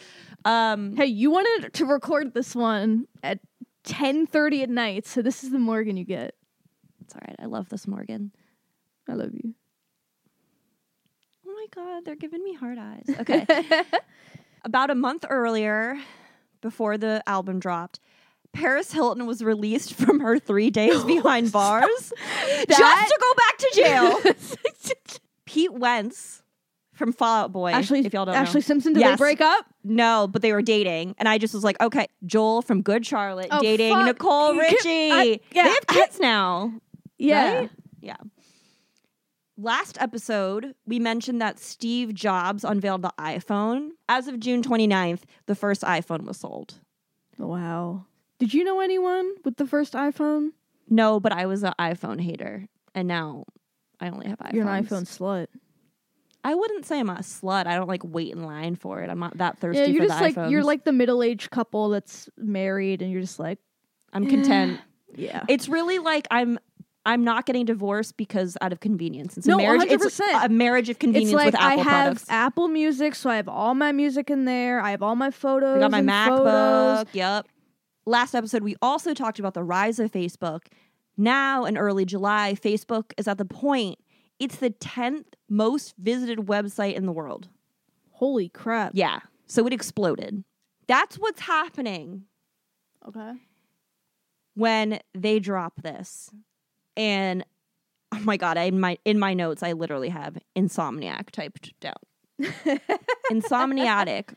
Um, 0.45 0.95
Hey, 0.97 1.07
you 1.07 1.31
wanted 1.31 1.73
to 1.75 1.87
record 1.87 2.35
this 2.35 2.55
one 2.55 3.07
at 3.23 3.41
10:30 3.87 4.63
at 4.65 4.69
night, 4.71 5.07
so 5.07 5.23
this 5.23 5.43
is 5.45 5.51
the 5.51 5.59
Morgan 5.59 5.97
you 5.97 6.05
get. 6.05 6.35
it's 7.03 7.15
all 7.15 7.21
right. 7.27 7.37
I 7.39 7.47
love 7.47 7.69
this 7.71 7.87
Morgan. 7.87 8.33
I 9.09 9.15
love 9.15 9.31
you. 9.33 9.55
Oh 11.47 11.53
my 11.53 11.67
God. 11.75 12.05
They're 12.05 12.17
giving 12.17 12.43
me 12.43 12.55
hard 12.55 12.79
eyes. 12.79 13.05
Okay. 13.21 13.47
About 14.67 14.89
a 14.91 14.95
month 14.95 15.27
earlier, 15.29 15.99
before 16.63 16.97
the 16.97 17.23
album 17.27 17.61
dropped, 17.61 18.01
Paris 18.55 18.93
Hilton 18.93 19.27
was 19.27 19.43
released 19.45 19.93
from 19.93 20.21
her 20.21 20.39
three 20.39 20.71
days 20.71 21.05
behind 21.05 21.53
bars 21.53 21.87
just 22.69 23.09
to 23.09 23.19
go 23.21 23.35
back 23.35 23.59
to 23.59 23.71
jail. 23.75 24.21
Pete 25.45 25.73
Wentz 25.75 26.43
from 26.95 27.13
Fall 27.13 27.43
Out 27.45 27.53
Boy. 27.53 27.73
Ashley, 27.73 28.07
if 28.07 28.15
y'all 28.15 28.25
don't 28.25 28.35
Ashley 28.37 28.61
know. 28.61 28.65
Simpson, 28.65 28.95
did 28.95 29.01
Yes. 29.01 29.19
they 29.19 29.23
break 29.23 29.41
up? 29.43 29.67
No, 29.83 30.27
but 30.33 30.41
they 30.41 30.53
were 30.53 30.63
dating, 30.63 31.15
and 31.19 31.29
I 31.29 31.37
just 31.37 31.53
was 31.53 31.63
like, 31.65 31.79
okay, 31.83 32.07
Joel 32.25 32.63
from 32.63 32.81
Good 32.81 33.05
Charlotte 33.05 33.49
Oh, 33.51 33.61
dating 33.61 33.93
fuck. 33.93 34.07
Nicole 34.07 34.55
Richie. 34.55 35.11
I- 35.13 35.41
yeah, 35.53 35.65
they 35.65 35.69
have 35.71 35.87
kids 35.89 36.21
now. 36.21 36.73
Yeah. 37.19 37.55
right? 37.59 37.71
Yeah. 38.01 38.17
Last 39.57 39.97
episode, 40.01 40.75
we 40.85 40.99
mentioned 40.99 41.41
that 41.41 41.61
Steve 41.61 42.13
Jobs 42.13 42.65
unveiled 42.65 43.03
the 43.03 43.13
iPhone. 43.19 43.91
As 44.09 44.27
of 44.27 44.41
June 44.41 44.63
29th, 44.63 45.21
the 45.47 45.55
first 45.55 45.83
iPhone 45.83 46.25
was 46.25 46.39
sold. 46.39 46.75
Wow. 47.39 48.07
Did 48.41 48.53
you 48.53 48.65
know 48.65 48.81
anyone 48.81 49.33
with 49.45 49.57
the 49.57 49.67
first 49.67 49.93
iPhone? 49.93 50.51
No, 50.89 51.21
but 51.21 51.33
I 51.33 51.47
was 51.47 51.63
an 51.63 51.73
iPhone 51.79 52.21
hater, 52.21 52.69
and 52.95 53.07
now 53.07 53.45
I 54.01 54.09
only 54.09 54.29
have 54.29 54.39
iPhones. 54.39 54.53
You're 54.55 54.69
an 54.69 54.85
iPhone 54.85 55.05
slut. 55.05 55.47
I 56.43 56.55
wouldn't 56.55 56.85
say 56.85 56.99
I'm 56.99 57.09
a 57.09 57.15
slut. 57.17 57.67
I 57.67 57.77
don't 57.77 57.89
like 57.89 58.03
wait 58.05 58.33
in 58.33 58.43
line 58.43 58.75
for 58.77 59.01
it. 59.03 59.09
I'm 59.09 59.19
not 59.21 59.39
that 59.39 59.59
thirsty 59.59 59.81
Yeah, 59.81 59.87
you're 59.87 60.03
for 60.03 60.09
just 60.09 60.21
like 60.21 60.35
iPhones. 60.35 60.51
you're 60.51 60.65
like 60.65 60.85
the 60.85 60.93
middle-aged 60.93 61.51
couple 61.51 61.89
that's 61.91 62.29
married, 62.37 63.03
and 63.03 63.11
you're 63.13 63.23
just 63.23 63.39
like, 63.39 63.59
I'm 64.13 64.27
content. 64.27 64.79
Eh. 64.79 65.15
yeah. 65.17 65.45
It's 65.49 65.69
really 65.69 66.01
like 66.01 66.27
I'm 66.31 66.59
I'm 67.07 67.23
not 67.23 67.45
getting 67.47 67.67
divorced 67.67 68.17
because 68.17 68.57
out 68.63 68.73
of 68.73 68.81
convenience. 68.81 69.37
It's 69.37 69.47
No, 69.47 69.57
a 69.59 69.63
marriage. 69.63 69.83
It's 69.91 70.21
100%. 70.21 70.45
a 70.47 70.49
marriage 70.49 70.89
of 70.89 70.99
convenience 70.99 71.31
It's 71.33 71.37
like 71.37 71.47
with 71.53 71.55
Apple 71.57 71.69
I 71.81 71.83
have 71.83 71.85
products. 72.05 72.27
Apple 72.31 72.69
Music, 72.69 73.15
so 73.15 73.29
I 73.31 73.37
have 73.37 73.49
all 73.49 73.75
my 73.75 73.93
music 73.93 74.31
in 74.31 74.45
there. 74.47 74.81
I 74.81 74.91
have 74.91 75.03
all 75.03 75.15
my 75.17 75.31
photos. 75.31 75.77
I 75.77 75.81
got 75.81 75.91
my 75.91 76.01
MacBook. 76.01 76.97
photos. 77.05 77.15
Yep. 77.15 77.47
Last 78.07 78.35
episode, 78.35 78.63
we 78.63 78.77
also 78.83 79.13
talked 79.15 79.39
about 79.39 79.55
the 79.55 79.63
rise 79.63 79.99
of 79.99 80.11
Facebook. 80.13 80.67
Now, 81.17 81.65
in 81.65 81.77
early 81.77 82.05
July, 82.05 82.55
Facebook 82.61 83.13
is 83.19 83.29
at 83.29 83.39
the 83.39 83.45
point 83.45 83.99
it's 84.39 84.57
the 84.57 84.71
10th 84.71 85.27
most 85.49 85.95
visited 85.99 86.39
website 86.41 86.95
in 86.95 87.07
the 87.07 87.13
world. 87.13 87.49
Holy 88.13 88.49
crap! 88.49 88.93
Yeah. 88.95 89.21
So 89.47 89.67
it 89.67 89.73
exploded. 89.73 90.43
That's 90.89 91.17
what's 91.17 91.41
happening 91.43 92.25
Okay. 93.07 93.33
when 94.55 95.01
they 95.15 95.39
drop 95.39 95.83
this. 95.83 96.31
And 96.97 97.45
oh 98.13 98.21
my 98.21 98.37
god, 98.37 98.57
I 98.57 98.65
in 98.65 98.81
my 98.81 98.99
in 99.05 99.19
my 99.19 99.35
notes 99.35 99.63
I 99.63 99.73
literally 99.73 100.11
have 100.11 100.39
insomniac 100.57 101.31
typed 101.31 101.73
down. 101.81 101.95
Insomniatic. 103.31 104.35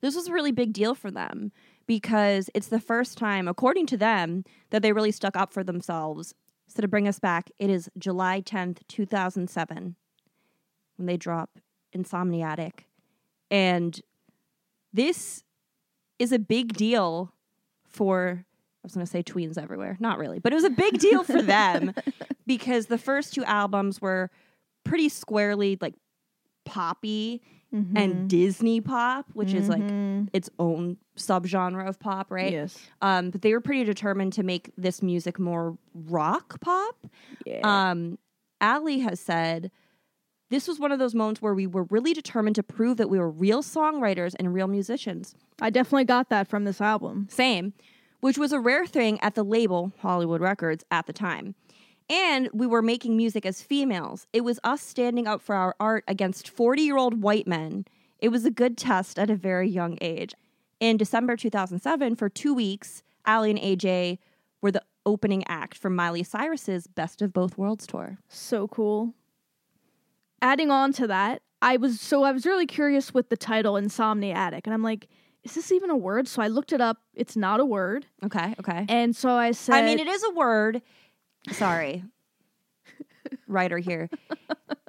This 0.00 0.16
was 0.16 0.28
a 0.28 0.32
really 0.32 0.52
big 0.52 0.72
deal 0.72 0.94
for 0.94 1.10
them 1.10 1.52
because 1.86 2.50
it's 2.54 2.68
the 2.68 2.80
first 2.80 3.18
time, 3.18 3.48
according 3.48 3.86
to 3.86 3.96
them, 3.96 4.44
that 4.70 4.82
they 4.82 4.92
really 4.92 5.12
stuck 5.12 5.36
up 5.36 5.52
for 5.52 5.62
themselves. 5.62 6.34
So 6.68 6.80
to 6.80 6.88
bring 6.88 7.06
us 7.06 7.18
back, 7.18 7.50
it 7.58 7.70
is 7.70 7.90
July 7.98 8.40
10th, 8.40 8.78
2007, 8.88 9.96
when 10.96 11.06
they 11.06 11.16
drop 11.16 11.58
Insomniatic. 11.94 12.84
And 13.50 14.00
this 14.92 15.44
is 16.18 16.32
a 16.32 16.38
big 16.38 16.72
deal 16.74 17.34
for 17.86 18.46
I 18.82 18.86
was 18.86 18.94
going 18.94 19.06
to 19.06 19.10
say 19.10 19.22
tweens 19.22 19.56
everywhere. 19.58 19.96
Not 20.00 20.18
really, 20.18 20.38
but 20.40 20.52
it 20.52 20.56
was 20.56 20.64
a 20.64 20.70
big 20.70 20.98
deal 20.98 21.22
for 21.22 21.40
them 21.40 21.94
because 22.46 22.86
the 22.86 22.98
first 22.98 23.32
two 23.34 23.44
albums 23.44 24.00
were 24.00 24.30
pretty 24.84 25.08
squarely 25.08 25.78
like 25.80 25.94
poppy 26.64 27.42
Mm-hmm. 27.74 27.96
and 27.96 28.28
Disney 28.28 28.82
pop, 28.82 29.24
which 29.32 29.54
is 29.54 29.66
like 29.66 29.80
Mhm. 29.80 30.28
its 30.34 30.50
own 30.58 30.98
subgenre 31.16 31.88
of 31.88 31.98
pop, 31.98 32.30
right? 32.30 32.52
Yes. 32.52 32.78
Um, 33.00 33.30
but 33.30 33.40
they 33.40 33.54
were 33.54 33.62
pretty 33.62 33.84
determined 33.84 34.34
to 34.34 34.42
make 34.42 34.70
this 34.76 35.00
music 35.00 35.38
more 35.38 35.78
rock 35.94 36.60
pop. 36.60 37.06
Yeah. 37.46 37.60
Um, 37.64 38.18
Aly 38.60 38.98
has 38.98 39.20
said 39.20 39.70
this 40.50 40.68
was 40.68 40.78
one 40.78 40.92
of 40.92 40.98
those 40.98 41.14
moments 41.14 41.40
where 41.40 41.54
we 41.54 41.66
were 41.66 41.84
really 41.84 42.12
determined 42.12 42.56
to 42.56 42.62
prove 42.62 42.98
that 42.98 43.08
we 43.08 43.18
were 43.18 43.30
real 43.30 43.62
songwriters 43.62 44.34
and 44.38 44.52
real 44.52 44.68
musicians. 44.68 45.34
I 45.62 45.70
definitely 45.70 46.04
got 46.04 46.28
that 46.28 46.48
from 46.48 46.64
this 46.64 46.78
album. 46.78 47.26
Same, 47.30 47.72
which 48.22 48.38
was 48.38 48.52
a 48.52 48.60
rare 48.60 48.86
thing 48.86 49.20
at 49.20 49.34
the 49.34 49.42
label 49.42 49.92
Hollywood 49.98 50.40
Records 50.40 50.84
at 50.92 51.06
the 51.06 51.12
time. 51.12 51.56
And 52.08 52.48
we 52.52 52.68
were 52.68 52.80
making 52.80 53.16
music 53.16 53.44
as 53.44 53.62
females. 53.62 54.28
It 54.32 54.42
was 54.42 54.60
us 54.62 54.80
standing 54.80 55.26
up 55.26 55.42
for 55.42 55.56
our 55.56 55.74
art 55.80 56.04
against 56.06 56.48
40 56.48 56.82
year 56.82 56.96
old 56.96 57.20
white 57.20 57.48
men. 57.48 57.84
It 58.20 58.28
was 58.28 58.44
a 58.44 58.50
good 58.50 58.78
test 58.78 59.18
at 59.18 59.28
a 59.28 59.34
very 59.34 59.68
young 59.68 59.98
age. 60.00 60.34
In 60.78 60.96
December 60.96 61.36
2007, 61.36 62.14
for 62.14 62.28
two 62.28 62.54
weeks, 62.54 63.02
Aly 63.26 63.50
and 63.50 63.58
AJ 63.58 64.18
were 64.60 64.70
the 64.70 64.84
opening 65.04 65.42
act 65.48 65.76
for 65.76 65.90
Miley 65.90 66.22
Cyrus's 66.22 66.86
Best 66.86 67.22
of 67.22 67.32
Both 67.32 67.58
Worlds 67.58 67.88
tour. 67.88 68.18
So 68.28 68.68
cool. 68.68 69.14
Adding 70.40 70.70
on 70.70 70.92
to 70.92 71.08
that, 71.08 71.42
I 71.60 71.76
was 71.76 72.00
so 72.00 72.22
I 72.22 72.30
was 72.30 72.46
really 72.46 72.66
curious 72.66 73.12
with 73.12 73.30
the 73.30 73.36
title 73.36 73.74
Insomniatic, 73.74 74.62
and 74.64 74.74
I'm 74.74 74.82
like, 74.82 75.08
is 75.44 75.54
this 75.54 75.72
even 75.72 75.90
a 75.90 75.96
word? 75.96 76.28
So 76.28 76.42
I 76.42 76.48
looked 76.48 76.72
it 76.72 76.80
up. 76.80 76.98
It's 77.14 77.36
not 77.36 77.60
a 77.60 77.64
word, 77.64 78.06
Okay, 78.24 78.54
okay. 78.60 78.86
and 78.88 79.14
so 79.14 79.30
I 79.30 79.52
said, 79.52 79.74
I 79.74 79.82
mean, 79.84 79.98
it 79.98 80.06
is 80.08 80.22
a 80.24 80.30
word. 80.30 80.82
Sorry, 81.50 82.04
writer 83.48 83.78
here. 83.78 84.08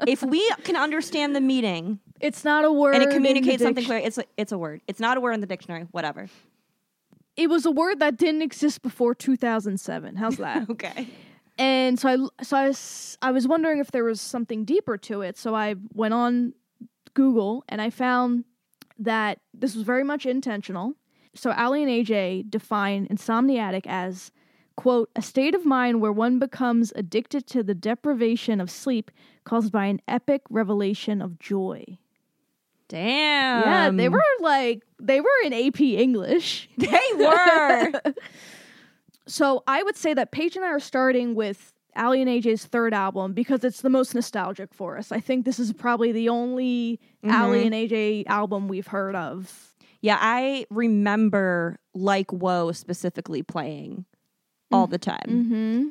If 0.07 0.22
we 0.24 0.48
can 0.63 0.75
understand 0.75 1.36
the 1.36 1.41
meaning, 1.41 2.00
it's 2.19 2.43
not 2.43 2.65
a 2.65 2.72
word, 2.72 2.95
and 2.95 3.03
it 3.03 3.12
communicates 3.12 3.63
something 3.63 3.83
clear. 3.86 4.00
It's 4.00 4.17
a, 4.17 4.25
it's 4.38 4.51
a 4.51 4.57
word. 4.57 4.81
It's 4.88 5.00
not 5.00 5.17
a 5.17 5.22
word 5.22 5.33
in 5.33 5.41
the 5.41 5.48
dictionary. 5.48 5.88
Whatever. 5.91 6.27
It 7.36 7.50
was 7.50 7.65
a 7.65 7.72
word 7.72 8.00
that 8.00 8.17
didn't 8.17 8.43
exist 8.43 8.83
before 8.83 9.15
2007. 9.15 10.15
How's 10.17 10.38
that? 10.38 10.69
Okay. 10.69 11.07
And 11.57 12.00
so 12.00 12.10
I 12.10 12.43
so 12.43 12.57
I 12.57 12.67
was, 12.67 13.17
I 13.22 13.31
was 13.31 13.48
wondering 13.48 13.79
if 13.79 13.91
there 13.91 14.03
was 14.03 14.19
something 14.22 14.65
deeper 14.65 14.98
to 14.98 15.22
it. 15.22 15.38
So 15.38 15.53
I 15.55 15.75
went 15.93 16.13
on 16.13 16.53
Google 17.13 17.63
and 17.69 17.79
I 17.79 17.91
found 17.91 18.43
that 19.03 19.39
this 19.53 19.75
was 19.75 19.83
very 19.83 20.03
much 20.03 20.25
intentional. 20.25 20.93
So 21.36 21.51
Aly 21.51 21.83
and 21.83 21.91
AJ 21.91 22.50
define 22.50 23.07
insomniatic 23.07 23.86
as 23.86 24.31
quote 24.75 25.10
a 25.15 25.22
state 25.22 25.55
of 25.55 25.65
mind 25.65 26.01
where 26.01 26.12
one 26.12 26.39
becomes 26.39 26.91
addicted 26.95 27.45
to 27.48 27.63
the 27.63 27.75
deprivation 27.75 28.60
of 28.60 28.69
sleep 28.72 29.12
caused 29.43 29.72
by 29.72 29.86
an 29.86 30.01
epic 30.07 30.41
revelation 30.50 31.22
of 31.22 31.39
joy. 31.39 31.98
Damn. 32.88 33.62
yeah, 33.63 33.89
they 33.91 34.10
were 34.10 34.22
like 34.41 34.83
they 35.00 35.19
were 35.19 35.27
in 35.43 35.53
AP 35.53 35.81
English. 35.81 36.69
They 36.77 37.00
were. 37.15 37.91
So 39.25 39.63
I 39.67 39.83
would 39.83 39.95
say 39.95 40.13
that 40.13 40.31
Paige 40.31 40.55
and 40.55 40.65
I 40.65 40.69
are 40.69 40.79
starting 40.79 41.36
with 41.36 41.73
Aly 41.97 42.21
and 42.21 42.29
AJ's 42.29 42.65
third 42.65 42.93
album 42.93 43.33
because 43.33 43.63
it's 43.63 43.81
the 43.81 43.89
most 43.89 44.13
nostalgic 44.15 44.73
for 44.73 44.97
us. 44.97 45.12
I 45.12 45.19
think 45.19 45.45
this 45.45 45.59
is 45.59 45.73
probably 45.73 46.12
the 46.12 46.29
only 46.29 47.00
Aly 47.23 47.65
and 47.65 47.73
AJ 47.73 48.25
album 48.27 48.67
we've 48.67 48.88
heard 48.88 49.15
of. 49.15 49.73
yeah, 50.01 50.17
I 50.19 50.65
remember 50.69 51.79
like 51.93 52.31
Whoa 52.31 52.71
specifically 52.71 53.43
playing 53.43 54.05
all 54.71 54.88
the 54.88 54.97
time, 54.97 55.27
Mm-hmm. 55.27 55.88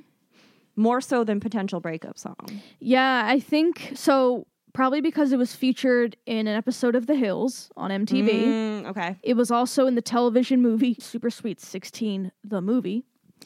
more 0.76 1.00
so 1.00 1.22
than 1.24 1.38
potential 1.40 1.78
breakup 1.80 2.18
song. 2.18 2.60
Yeah, 2.80 3.22
I 3.26 3.38
think 3.38 3.92
so. 3.94 4.46
Probably 4.74 5.02
because 5.02 5.32
it 5.32 5.36
was 5.36 5.54
featured 5.54 6.16
in 6.24 6.46
an 6.48 6.56
episode 6.56 6.94
of 6.96 7.06
The 7.06 7.14
Hills 7.14 7.70
on 7.76 7.90
MTV. 7.90 8.30
Mm, 8.30 8.86
okay. 8.86 9.16
It 9.22 9.34
was 9.34 9.50
also 9.50 9.86
in 9.86 9.96
the 9.96 10.00
television 10.02 10.62
movie 10.62 10.96
Super 10.98 11.28
Sweet 11.28 11.60
16, 11.60 12.32
the 12.42 12.62
movie. 12.62 13.04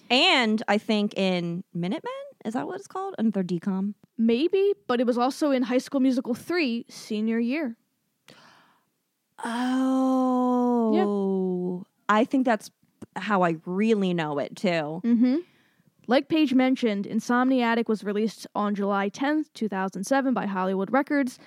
And 0.09 0.63
I 0.69 0.79
think 0.79 1.15
in 1.19 1.65
Minutemen, 1.75 2.13
is 2.45 2.55
that 2.55 2.67
what 2.67 2.77
it's 2.77 2.87
called? 2.87 3.15
Another 3.19 3.43
DCOM. 3.43 3.95
Maybe, 4.19 4.75
but 4.87 5.01
it 5.01 5.07
was 5.07 5.19
also 5.19 5.51
in 5.51 5.63
High 5.65 5.79
School 5.79 6.01
Musical 6.01 6.35
3, 6.35 6.87
senior 6.89 7.39
year. 7.39 7.77
Oh. 9.45 10.95
I 12.09 12.25
think 12.25 12.47
that's 12.47 12.71
how 13.17 13.43
I 13.43 13.57
really 13.65 14.15
know 14.15 14.39
it 14.39 14.57
too. 14.57 15.03
Mm-hmm. 15.05 15.37
Like 16.07 16.29
Paige 16.29 16.55
mentioned, 16.55 17.05
Insomniatic 17.05 17.89
was 17.89 18.05
released 18.05 18.47
on 18.55 18.77
July 18.77 19.11
10th, 19.11 19.53
2007 19.55 20.33
by 20.33 20.47
Hollywood 20.47 20.93
Records. 20.93 21.39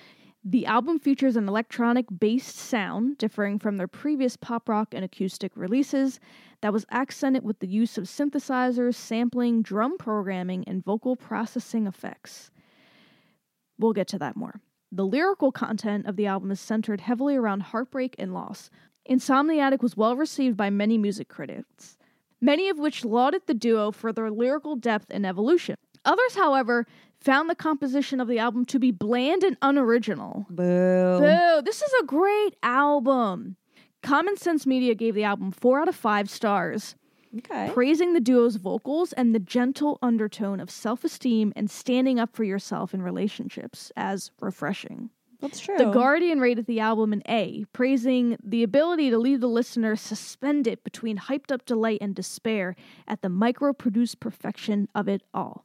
The 0.42 0.64
album 0.64 0.98
features 0.98 1.36
an 1.36 1.48
electronic 1.48 2.06
based 2.18 2.56
sound 2.56 3.18
differing 3.18 3.58
from 3.58 3.76
their 3.76 3.86
previous 3.86 4.36
pop 4.36 4.68
rock 4.68 4.94
and 4.94 5.04
acoustic 5.04 5.52
releases 5.54 6.18
that 6.62 6.72
was 6.72 6.86
accented 6.90 7.44
with 7.44 7.58
the 7.58 7.66
use 7.66 7.98
of 7.98 8.04
synthesizers, 8.04 8.94
sampling, 8.94 9.62
drum 9.62 9.98
programming, 9.98 10.64
and 10.66 10.84
vocal 10.84 11.14
processing 11.14 11.86
effects. 11.86 12.50
We'll 13.78 13.92
get 13.92 14.08
to 14.08 14.18
that 14.18 14.36
more. 14.36 14.60
The 14.90 15.06
lyrical 15.06 15.52
content 15.52 16.06
of 16.06 16.16
the 16.16 16.26
album 16.26 16.50
is 16.50 16.60
centered 16.60 17.02
heavily 17.02 17.36
around 17.36 17.60
heartbreak 17.64 18.16
and 18.18 18.32
loss. 18.32 18.70
Insomniatic 19.08 19.82
was 19.82 19.96
well 19.96 20.16
received 20.16 20.56
by 20.56 20.70
many 20.70 20.96
music 20.96 21.28
critics 21.28 21.98
many 22.40 22.68
of 22.68 22.78
which 22.78 23.04
lauded 23.04 23.42
the 23.46 23.54
duo 23.54 23.90
for 23.90 24.12
their 24.12 24.30
lyrical 24.30 24.76
depth 24.76 25.06
and 25.10 25.26
evolution. 25.26 25.76
Others, 26.04 26.34
however, 26.36 26.86
found 27.20 27.50
the 27.50 27.54
composition 27.54 28.20
of 28.20 28.28
the 28.28 28.38
album 28.38 28.64
to 28.66 28.78
be 28.78 28.90
bland 28.90 29.42
and 29.42 29.56
unoriginal. 29.62 30.46
Boo. 30.48 31.18
Boo, 31.20 31.62
this 31.62 31.82
is 31.82 31.92
a 32.00 32.04
great 32.04 32.56
album. 32.62 33.56
Common 34.02 34.36
Sense 34.36 34.66
Media 34.66 34.94
gave 34.94 35.14
the 35.14 35.24
album 35.24 35.50
4 35.50 35.80
out 35.82 35.88
of 35.88 35.94
5 35.94 36.30
stars, 36.30 36.94
Okay. 37.36 37.70
praising 37.72 38.12
the 38.14 38.20
duo's 38.20 38.56
vocals 38.56 39.12
and 39.12 39.34
the 39.34 39.38
gentle 39.38 39.98
undertone 40.02 40.58
of 40.58 40.70
self 40.70 41.04
esteem 41.04 41.52
and 41.54 41.70
standing 41.70 42.18
up 42.18 42.34
for 42.34 42.44
yourself 42.44 42.94
in 42.94 43.02
relationships 43.02 43.92
as 43.96 44.30
refreshing. 44.40 45.10
That's 45.40 45.60
true. 45.60 45.76
The 45.78 45.90
Guardian 45.90 46.40
rated 46.40 46.66
the 46.66 46.80
album 46.80 47.12
an 47.12 47.22
A, 47.26 47.64
praising 47.72 48.36
the 48.42 48.62
ability 48.62 49.10
to 49.10 49.18
leave 49.18 49.40
the 49.40 49.48
listener 49.48 49.96
suspended 49.96 50.82
between 50.84 51.16
hyped 51.18 51.50
up 51.52 51.64
delight 51.64 51.98
and 52.00 52.14
despair 52.14 52.74
at 53.06 53.22
the 53.22 53.28
micro 53.30 53.72
produced 53.72 54.20
perfection 54.20 54.88
of 54.94 55.08
it 55.08 55.22
all. 55.32 55.64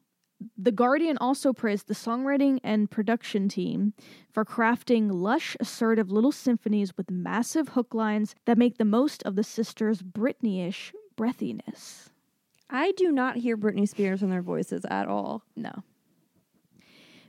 The 0.57 0.71
Guardian 0.71 1.17
also 1.19 1.53
praised 1.53 1.87
the 1.87 1.93
songwriting 1.93 2.59
and 2.63 2.89
production 2.89 3.47
team 3.49 3.93
for 4.31 4.45
crafting 4.45 5.09
lush, 5.11 5.55
assertive 5.59 6.11
little 6.11 6.31
symphonies 6.31 6.95
with 6.97 7.11
massive 7.11 7.69
hook 7.69 7.93
lines 7.93 8.35
that 8.45 8.57
make 8.57 8.77
the 8.77 8.85
most 8.85 9.23
of 9.23 9.35
the 9.35 9.43
sisters' 9.43 10.01
Britney 10.01 10.67
ish 10.67 10.93
breathiness. 11.17 12.09
I 12.69 12.91
do 12.93 13.11
not 13.11 13.37
hear 13.37 13.57
Britney 13.57 13.87
Spears 13.87 14.23
in 14.23 14.29
their 14.29 14.41
voices 14.41 14.85
at 14.85 15.07
all. 15.07 15.43
No. 15.55 15.83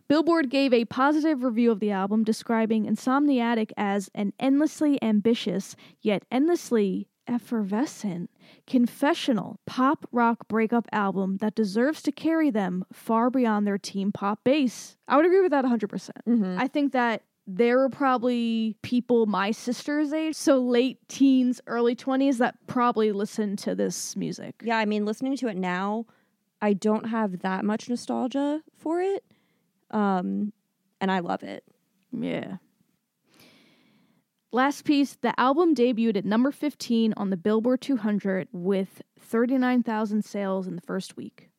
Billboard 0.08 0.50
gave 0.50 0.72
a 0.72 0.84
positive 0.84 1.42
review 1.42 1.70
of 1.72 1.80
the 1.80 1.90
album, 1.90 2.22
describing 2.22 2.86
Insomniatic 2.86 3.72
as 3.76 4.08
an 4.14 4.32
endlessly 4.38 5.02
ambitious, 5.02 5.74
yet 6.00 6.24
endlessly 6.30 7.08
effervescent, 7.26 8.30
confessional 8.66 9.58
pop 9.66 10.06
rock 10.12 10.48
breakup 10.48 10.86
album 10.92 11.38
that 11.38 11.54
deserves 11.54 12.02
to 12.02 12.12
carry 12.12 12.50
them 12.50 12.84
far 12.92 13.30
beyond 13.30 13.66
their 13.66 13.78
teen 13.78 14.12
pop 14.12 14.44
base. 14.44 14.96
I 15.08 15.16
would 15.16 15.26
agree 15.26 15.40
with 15.40 15.50
that 15.50 15.64
100%. 15.64 15.88
percent 15.88 16.18
Mm-hmm. 16.26 16.58
I 16.58 16.68
think 16.68 16.92
that 16.92 17.22
there 17.46 17.78
were 17.78 17.88
probably 17.88 18.76
people 18.82 19.26
my 19.26 19.52
sister's 19.52 20.12
age, 20.12 20.34
so 20.34 20.58
late 20.58 20.98
teens, 21.08 21.60
early 21.66 21.94
20s, 21.94 22.38
that 22.38 22.56
probably 22.66 23.12
listened 23.12 23.58
to 23.60 23.74
this 23.74 24.16
music. 24.16 24.62
Yeah, 24.64 24.78
I 24.78 24.84
mean, 24.84 25.04
listening 25.04 25.36
to 25.36 25.48
it 25.48 25.56
now, 25.56 26.06
I 26.60 26.72
don't 26.72 27.04
have 27.08 27.40
that 27.40 27.64
much 27.64 27.88
nostalgia 27.88 28.62
for 28.76 29.00
it. 29.00 29.24
Um, 29.92 30.52
and 31.00 31.12
I 31.12 31.20
love 31.20 31.42
it. 31.44 31.62
Yeah. 32.12 32.56
Last 34.52 34.84
piece, 34.84 35.16
the 35.20 35.38
album 35.38 35.74
debuted 35.74 36.16
at 36.16 36.24
number 36.24 36.52
15 36.52 37.14
on 37.16 37.30
the 37.30 37.36
Billboard 37.36 37.80
200 37.80 38.48
with 38.52 39.02
39,000 39.20 40.24
sales 40.24 40.66
in 40.66 40.76
the 40.76 40.82
first 40.82 41.16
week. 41.16 41.50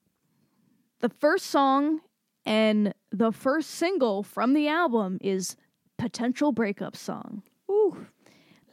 The 1.01 1.09
first 1.09 1.47
song 1.47 2.01
and 2.45 2.93
the 3.11 3.31
first 3.31 3.71
single 3.71 4.23
from 4.23 4.53
the 4.53 4.67
album 4.67 5.17
is 5.21 5.57
potential 5.97 6.51
breakup 6.51 6.95
song. 6.95 7.43
Ooh. 7.69 8.07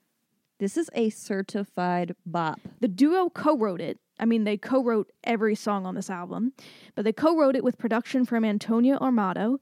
this 0.60 0.78
is 0.78 0.90
a 0.94 1.10
certified 1.10 2.16
bop. 2.26 2.60
The 2.82 2.88
duo 2.88 3.30
co 3.30 3.58
wrote 3.58 3.82
it. 3.82 3.98
I 4.20 4.26
mean, 4.26 4.44
they 4.44 4.58
co 4.58 4.84
wrote 4.84 5.12
every 5.24 5.56
song 5.56 5.86
on 5.86 5.96
this 5.96 6.10
album, 6.10 6.54
but 6.96 7.04
they 7.04 7.14
co 7.14 7.36
wrote 7.36 7.56
it 7.56 7.64
with 7.64 7.78
production 7.78 8.26
from 8.26 8.46
Antonio 8.46 9.00
Armato. 9.00 9.58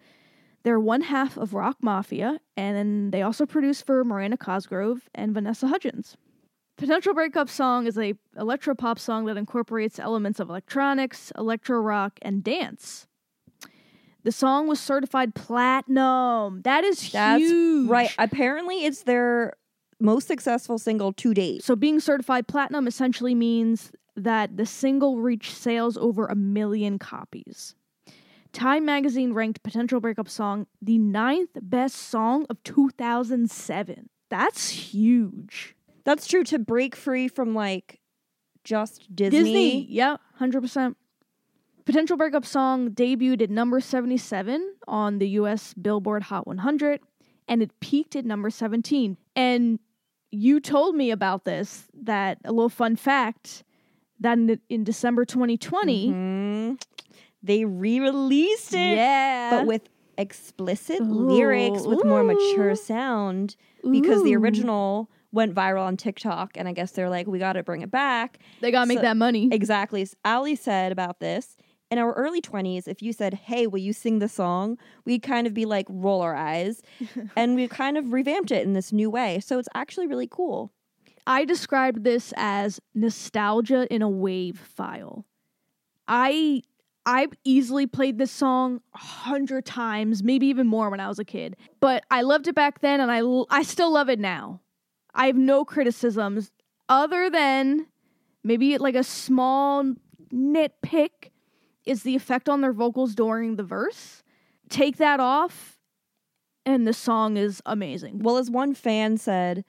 They're 0.67 0.81
one 0.81 0.99
half 0.99 1.37
of 1.37 1.53
Rock 1.53 1.77
Mafia, 1.81 2.41
and 2.57 3.13
they 3.13 3.21
also 3.21 3.45
produce 3.45 3.81
for 3.81 4.03
Miranda 4.03 4.35
Cosgrove 4.35 5.07
and 5.15 5.33
Vanessa 5.33 5.65
Hudgens. 5.65 6.17
Potential 6.77 7.13
Breakup 7.13 7.47
Song 7.47 7.87
is 7.87 7.97
a 7.97 8.15
electro 8.37 8.75
pop 8.75 8.99
song 8.99 9.23
that 9.27 9.37
incorporates 9.37 9.97
elements 9.97 10.41
of 10.41 10.49
electronics, 10.49 11.31
electro 11.37 11.79
rock, 11.79 12.19
and 12.21 12.43
dance. 12.43 13.07
The 14.25 14.31
song 14.33 14.67
was 14.67 14.81
certified 14.81 15.35
platinum. 15.35 16.63
That 16.63 16.83
is 16.83 17.13
That's 17.13 17.41
huge. 17.41 17.89
right. 17.89 18.13
Apparently, 18.17 18.83
it's 18.83 19.03
their 19.03 19.53
most 20.01 20.27
successful 20.27 20.77
single 20.77 21.13
to 21.13 21.33
date. 21.33 21.63
So 21.63 21.77
being 21.77 22.01
certified 22.01 22.45
platinum 22.45 22.87
essentially 22.87 23.35
means 23.35 23.93
that 24.17 24.57
the 24.57 24.65
single 24.65 25.19
reached 25.21 25.55
sales 25.55 25.95
over 25.95 26.25
a 26.25 26.35
million 26.35 26.99
copies. 26.99 27.73
Time 28.57 28.85
magazine 28.85 29.33
ranked 29.33 29.61
Potential 29.61 29.99
Breakup 29.99 30.27
Song 30.27 30.65
the 30.81 30.97
ninth 30.97 31.51
best 31.61 31.95
song 31.95 32.47
of 32.49 32.57
2007. 32.63 34.09
That's 34.29 34.69
huge. 34.69 35.75
That's 36.05 36.25
true 36.25 36.43
to 36.45 36.57
break 36.57 36.95
free 36.95 37.27
from 37.27 37.53
like 37.53 37.99
just 38.63 39.15
Disney. 39.15 39.37
Disney, 39.43 39.85
yeah, 39.89 40.17
100%. 40.41 40.95
Potential 41.85 42.17
Breakup 42.17 42.45
Song 42.45 42.89
debuted 42.89 43.43
at 43.43 43.49
number 43.51 43.79
77 43.79 44.73
on 44.87 45.19
the 45.19 45.29
US 45.41 45.75
Billboard 45.75 46.23
Hot 46.23 46.47
100 46.47 46.99
and 47.47 47.61
it 47.61 47.79
peaked 47.79 48.15
at 48.15 48.25
number 48.25 48.49
17. 48.49 49.17
And 49.35 49.77
you 50.31 50.59
told 50.59 50.95
me 50.95 51.11
about 51.11 51.45
this 51.45 51.85
that 51.93 52.39
a 52.43 52.51
little 52.51 52.69
fun 52.69 52.95
fact 52.95 53.63
that 54.19 54.39
in, 54.39 54.59
in 54.67 54.83
December 54.83 55.25
2020, 55.25 56.09
Mhm. 56.09 56.81
They 57.43 57.65
re-released 57.65 58.73
it, 58.73 58.97
yeah, 58.97 59.51
but 59.51 59.67
with 59.67 59.89
explicit 60.17 61.01
lyrics 61.01 61.83
with 61.83 62.03
more 62.03 62.23
mature 62.23 62.75
sound 62.75 63.55
because 63.89 64.23
the 64.23 64.35
original 64.35 65.09
went 65.31 65.53
viral 65.53 65.83
on 65.85 65.97
TikTok, 65.97 66.51
and 66.55 66.67
I 66.67 66.73
guess 66.73 66.91
they're 66.91 67.09
like, 67.09 67.27
we 67.27 67.37
got 67.39 67.53
to 67.53 67.63
bring 67.63 67.81
it 67.81 67.91
back. 67.91 68.39
they 68.61 68.71
got 68.71 68.81
to 68.83 68.87
make 68.87 69.01
that 69.01 69.17
money. 69.17 69.49
Exactly. 69.51 70.01
S- 70.01 70.15
Aly 70.25 70.55
said 70.55 70.91
about 70.91 71.19
this 71.19 71.55
in 71.91 71.99
our 71.99 72.13
early 72.13 72.41
20s, 72.41 72.87
if 72.87 73.01
you 73.01 73.13
said, 73.13 73.33
Hey, 73.33 73.67
will 73.67 73.79
you 73.79 73.93
sing 73.93 74.19
the 74.19 74.27
song? 74.27 74.77
We'd 75.05 75.21
kind 75.21 75.47
of 75.47 75.53
be 75.53 75.65
like, 75.65 75.85
roll 75.89 76.21
our 76.21 76.35
eyes. 76.35 76.81
and 77.35 77.55
we've 77.55 77.69
kind 77.69 77.97
of 77.97 78.11
revamped 78.13 78.51
it 78.51 78.65
in 78.65 78.73
this 78.73 78.91
new 78.91 79.09
way. 79.09 79.39
So 79.39 79.59
it's 79.59 79.69
actually 79.75 80.07
really 80.07 80.27
cool. 80.29 80.71
I 81.25 81.45
described 81.45 82.03
this 82.03 82.33
as 82.37 82.79
nostalgia 82.95 83.85
in 83.93 84.01
a 84.01 84.09
wave 84.09 84.59
file. 84.59 85.25
I 86.07 86.63
I've 87.07 87.31
easily 87.45 87.87
played 87.87 88.17
this 88.17 88.31
song 88.31 88.81
a 88.93 88.97
hundred 88.97 89.65
times, 89.65 90.21
maybe 90.21 90.47
even 90.47 90.67
more 90.67 90.89
when 90.89 90.99
I 90.99 91.07
was 91.07 91.19
a 91.19 91.23
kid. 91.23 91.55
But 91.79 92.03
I 92.11 92.21
loved 92.21 92.49
it 92.49 92.53
back 92.53 92.81
then, 92.81 92.99
and 92.99 93.09
I 93.09 93.21
I 93.49 93.63
still 93.63 93.93
love 93.93 94.09
it 94.09 94.19
now. 94.19 94.59
I 95.15 95.27
have 95.27 95.37
no 95.37 95.63
criticisms 95.63 96.51
other 96.89 97.29
than 97.29 97.87
maybe 98.43 98.77
like 98.77 98.95
a 98.95 99.05
small 99.05 99.95
nitpick 100.33 101.31
is 101.85 102.03
the 102.03 102.13
effect 102.13 102.49
on 102.49 102.59
their 102.59 102.73
vocals 102.73 103.15
during 103.15 103.55
the 103.55 103.63
verse. 103.63 104.21
Take 104.69 104.97
that 104.97 105.21
off, 105.21 105.79
and 106.65 106.85
the 106.85 106.93
song 106.93 107.37
is 107.37 107.61
amazing. 107.65 108.19
Well, 108.19 108.35
as 108.35 108.51
one 108.51 108.73
fan 108.73 109.15
said, 109.15 109.63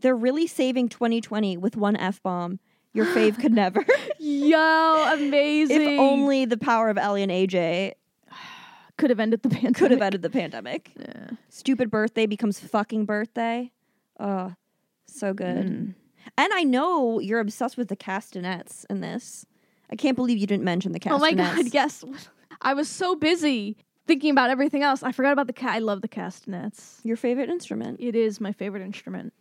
they're 0.00 0.16
really 0.16 0.46
saving 0.46 0.88
2020 0.88 1.58
with 1.58 1.76
one 1.76 1.96
F 1.96 2.22
bomb. 2.22 2.60
Your 2.92 3.06
fave 3.06 3.40
could 3.40 3.52
never. 3.52 3.84
Yo, 4.18 5.12
amazing! 5.14 5.80
if 5.80 6.00
only 6.00 6.44
the 6.44 6.58
power 6.58 6.90
of 6.90 6.98
Ellie 6.98 7.22
and 7.22 7.32
AJ 7.32 7.94
could 8.98 9.10
have 9.10 9.20
ended 9.20 9.42
the 9.42 9.48
pandemic. 9.48 9.76
could 9.76 9.90
have 9.90 10.02
ended 10.02 10.22
the 10.22 10.30
pandemic. 10.30 10.92
Yeah. 10.98 11.30
Stupid 11.48 11.90
birthday 11.90 12.26
becomes 12.26 12.60
fucking 12.60 13.06
birthday. 13.06 13.72
Oh, 14.20 14.54
so 15.06 15.32
good. 15.32 15.66
Mm. 15.66 15.94
And 16.38 16.52
I 16.52 16.64
know 16.64 17.18
you're 17.18 17.40
obsessed 17.40 17.76
with 17.76 17.88
the 17.88 17.96
castanets 17.96 18.86
in 18.88 19.00
this. 19.00 19.46
I 19.90 19.96
can't 19.96 20.16
believe 20.16 20.38
you 20.38 20.46
didn't 20.46 20.64
mention 20.64 20.92
the 20.92 21.00
castanets. 21.00 21.22
Oh 21.22 21.36
my 21.36 21.62
god, 21.62 21.74
yes. 21.74 22.04
I 22.62 22.74
was 22.74 22.88
so 22.88 23.14
busy 23.16 23.76
thinking 24.06 24.30
about 24.30 24.50
everything 24.50 24.82
else. 24.82 25.02
I 25.02 25.12
forgot 25.12 25.32
about 25.32 25.46
the 25.46 25.52
cat. 25.52 25.70
I 25.70 25.78
love 25.78 26.00
the 26.00 26.08
castanets. 26.08 27.00
Your 27.02 27.16
favorite 27.16 27.50
instrument. 27.50 28.00
It 28.00 28.14
is 28.14 28.40
my 28.40 28.52
favorite 28.52 28.82
instrument. 28.82 29.32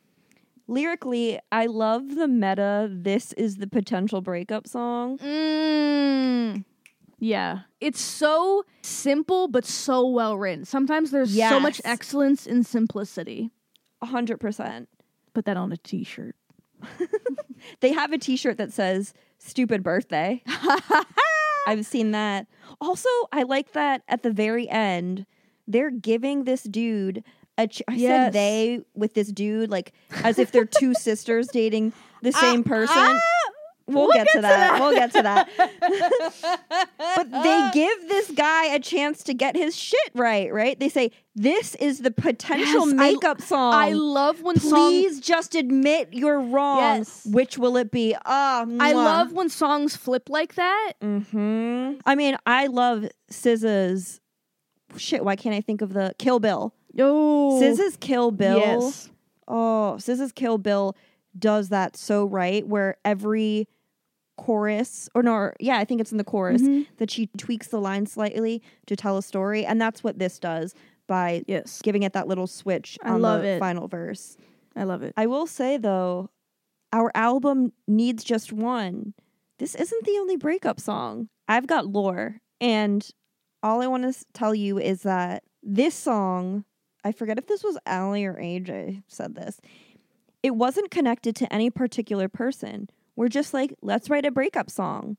Lyrically, 0.71 1.37
I 1.51 1.65
love 1.65 2.15
the 2.15 2.29
meta. 2.29 2.89
This 2.89 3.33
is 3.33 3.57
the 3.57 3.67
potential 3.67 4.21
breakup 4.21 4.67
song. 4.67 5.17
Mm. 5.17 6.63
Yeah. 7.19 7.59
It's 7.81 7.99
so 7.99 8.63
simple 8.81 9.49
but 9.49 9.65
so 9.65 10.07
well 10.07 10.37
written. 10.37 10.63
Sometimes 10.63 11.11
there's 11.11 11.37
so 11.37 11.59
much 11.59 11.81
excellence 11.83 12.47
in 12.47 12.63
simplicity. 12.63 13.51
A 14.01 14.05
hundred 14.05 14.39
percent. 14.39 14.87
Put 15.33 15.43
that 15.45 15.57
on 15.57 15.71
a 15.73 15.77
t-shirt. 15.77 16.35
They 17.79 17.93
have 17.93 18.11
a 18.11 18.17
T-shirt 18.17 18.57
that 18.57 18.73
says 18.73 19.13
"Stupid 19.37 19.83
Birthday." 19.83 20.43
I've 21.67 21.85
seen 21.85 22.11
that. 22.11 22.47
Also, 22.79 23.09
I 23.31 23.43
like 23.43 23.73
that 23.73 24.01
at 24.07 24.23
the 24.23 24.31
very 24.31 24.67
end, 24.67 25.25
they're 25.67 25.91
giving 25.91 26.43
this 26.43 26.63
dude 26.63 27.23
a. 27.61 27.67
Ch- 27.67 27.81
I 27.87 27.93
Yes. 27.95 28.09
said 28.25 28.33
they 28.33 28.81
with 28.95 29.13
this 29.13 29.29
dude, 29.31 29.69
like 29.69 29.93
as 30.23 30.39
if 30.39 30.51
they're 30.51 30.65
two 30.65 30.93
sisters 31.07 31.47
dating 31.47 31.93
the 32.21 32.31
same 32.31 32.63
person. 32.63 32.95
ah! 32.97 33.19
we'll, 33.87 34.03
we'll 34.07 34.11
get, 34.13 34.25
get 34.27 34.31
to 34.33 34.37
to 34.37 34.41
that. 34.43 34.71
that. 34.71 34.79
We'll 34.81 34.93
get 34.93 35.11
to 35.13 35.21
that. 35.23 35.49
but 37.17 37.31
they 37.43 37.69
give 37.73 38.07
this 38.07 38.31
guy 38.31 38.67
a 38.73 38.79
chance 38.79 39.23
to 39.23 39.33
get 39.33 39.55
his 39.55 39.75
shit 39.75 39.99
right. 40.13 40.53
Right? 40.53 40.79
They 40.79 40.87
say 40.89 41.11
this 41.35 41.75
is 41.75 41.99
the 41.99 42.11
potential 42.11 42.87
Yes, 42.87 42.99
I- 42.99 43.11
makeup 43.11 43.41
song. 43.41 43.73
I 43.73 43.91
love 43.93 44.41
when 44.41 44.57
songs 44.59 44.71
Please 44.71 45.19
just 45.19 45.55
admit 45.55 46.09
you're 46.11 46.39
wrong. 46.39 46.77
Yes. 46.79 47.25
Which 47.29 47.57
will 47.57 47.75
it 47.77 47.91
be? 47.91 48.15
Ah, 48.25 48.65
I 48.79 48.93
love 48.93 49.33
when 49.33 49.49
songs 49.49 49.95
flip 49.95 50.29
like 50.29 50.55
that. 50.55 50.93
Hmm. 51.01 51.93
I 52.05 52.15
mean, 52.15 52.37
I 52.45 52.67
love 52.67 53.05
SZA's. 53.29 54.19
Shit, 54.97 55.23
why 55.23 55.35
can't 55.37 55.55
I 55.55 55.61
think 55.61 55.81
of 55.81 55.93
the 55.93 56.13
Kill 56.19 56.39
Bill? 56.39 56.73
Oh. 56.99 57.59
SZA's 57.61 57.97
Kill 57.97 58.31
Bill. 58.31 58.57
Yes. 58.59 59.09
Oh, 59.47 59.95
SZA's 59.99 60.31
Kill 60.31 60.57
Bill 60.57 60.95
does 61.37 61.69
that 61.69 61.95
so 61.95 62.25
right, 62.25 62.65
where 62.67 62.97
every 63.05 63.67
chorus, 64.37 65.07
or 65.13 65.21
no, 65.23 65.51
yeah, 65.59 65.77
I 65.77 65.85
think 65.85 66.01
it's 66.01 66.11
in 66.11 66.17
the 66.17 66.23
chorus 66.23 66.61
Mhm. 66.61 66.87
that 66.97 67.11
she 67.11 67.27
tweaks 67.37 67.67
the 67.67 67.79
line 67.79 68.05
slightly 68.05 68.61
to 68.87 68.95
tell 68.95 69.17
a 69.17 69.21
story, 69.21 69.65
and 69.65 69.79
that's 69.79 70.03
what 70.03 70.19
this 70.19 70.39
does 70.39 70.73
by 71.07 71.43
Yes. 71.47 71.81
giving 71.81 72.03
it 72.03 72.13
that 72.13 72.27
little 72.27 72.47
switch 72.47 72.97
I 73.03 73.11
on 73.11 73.21
love 73.21 73.41
the 73.43 73.49
it. 73.49 73.59
final 73.59 73.87
verse. 73.87 74.37
I 74.75 74.83
love 74.83 75.03
it. 75.03 75.13
I 75.17 75.25
will 75.27 75.45
say 75.47 75.77
though, 75.77 76.29
our 76.93 77.11
album 77.13 77.73
needs 77.87 78.23
just 78.23 78.51
one. 78.51 79.13
This 79.59 79.75
isn't 79.75 80.05
the 80.05 80.17
only 80.17 80.37
breakup 80.37 80.79
song. 80.79 81.29
I've 81.47 81.67
got 81.67 81.85
lore, 81.87 82.41
and 82.59 83.07
all 83.61 83.81
I 83.81 83.87
want 83.87 84.11
to 84.11 84.25
tell 84.33 84.55
you 84.55 84.79
is 84.79 85.03
that 85.03 85.43
this 85.61 85.93
song, 85.93 86.65
I 87.03 87.11
forget 87.11 87.37
if 87.37 87.47
this 87.47 87.63
was 87.63 87.77
Aly 87.87 88.25
or 88.25 88.35
AJ 88.35 89.03
said 89.07 89.35
this, 89.35 89.59
it 90.43 90.55
wasn't 90.55 90.91
connected 90.91 91.35
to 91.37 91.53
any 91.53 91.69
particular 91.69 92.27
person. 92.27 92.89
We're 93.15 93.27
just 93.27 93.53
like, 93.53 93.73
let's 93.81 94.09
write 94.09 94.25
a 94.25 94.31
breakup 94.31 94.69
song. 94.69 95.17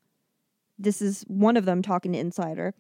This 0.79 1.03
is 1.03 1.25
one 1.29 1.57
of 1.57 1.65
them 1.65 1.83
talking 1.83 2.13
to 2.13 2.19
Insider. 2.19 2.75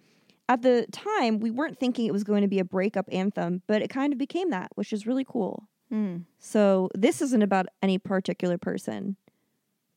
At 0.48 0.62
the 0.62 0.86
time, 0.90 1.38
we 1.38 1.50
weren't 1.50 1.78
thinking 1.78 2.06
it 2.06 2.12
was 2.12 2.24
going 2.24 2.42
to 2.42 2.48
be 2.48 2.58
a 2.58 2.64
breakup 2.64 3.08
anthem, 3.12 3.62
but 3.66 3.82
it 3.82 3.90
kind 3.90 4.12
of 4.12 4.18
became 4.18 4.50
that, 4.50 4.70
which 4.74 4.92
is 4.92 5.06
really 5.06 5.24
cool. 5.24 5.68
Mm. 5.92 6.24
So 6.38 6.88
this 6.94 7.22
isn't 7.22 7.42
about 7.42 7.66
any 7.82 7.98
particular 7.98 8.58
person, 8.58 9.16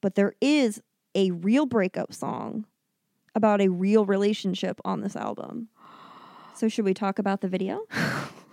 but 0.01 0.15
there 0.15 0.33
is 0.41 0.81
a 1.15 1.31
real 1.31 1.65
breakup 1.65 2.13
song 2.13 2.65
about 3.33 3.61
a 3.61 3.69
real 3.69 4.05
relationship 4.05 4.79
on 4.85 5.01
this 5.01 5.15
album. 5.15 5.69
So 6.53 6.67
should 6.67 6.85
we 6.85 6.93
talk 6.93 7.19
about 7.19 7.41
the 7.41 7.47
video? 7.47 7.81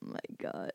My 0.00 0.18
god. 0.38 0.72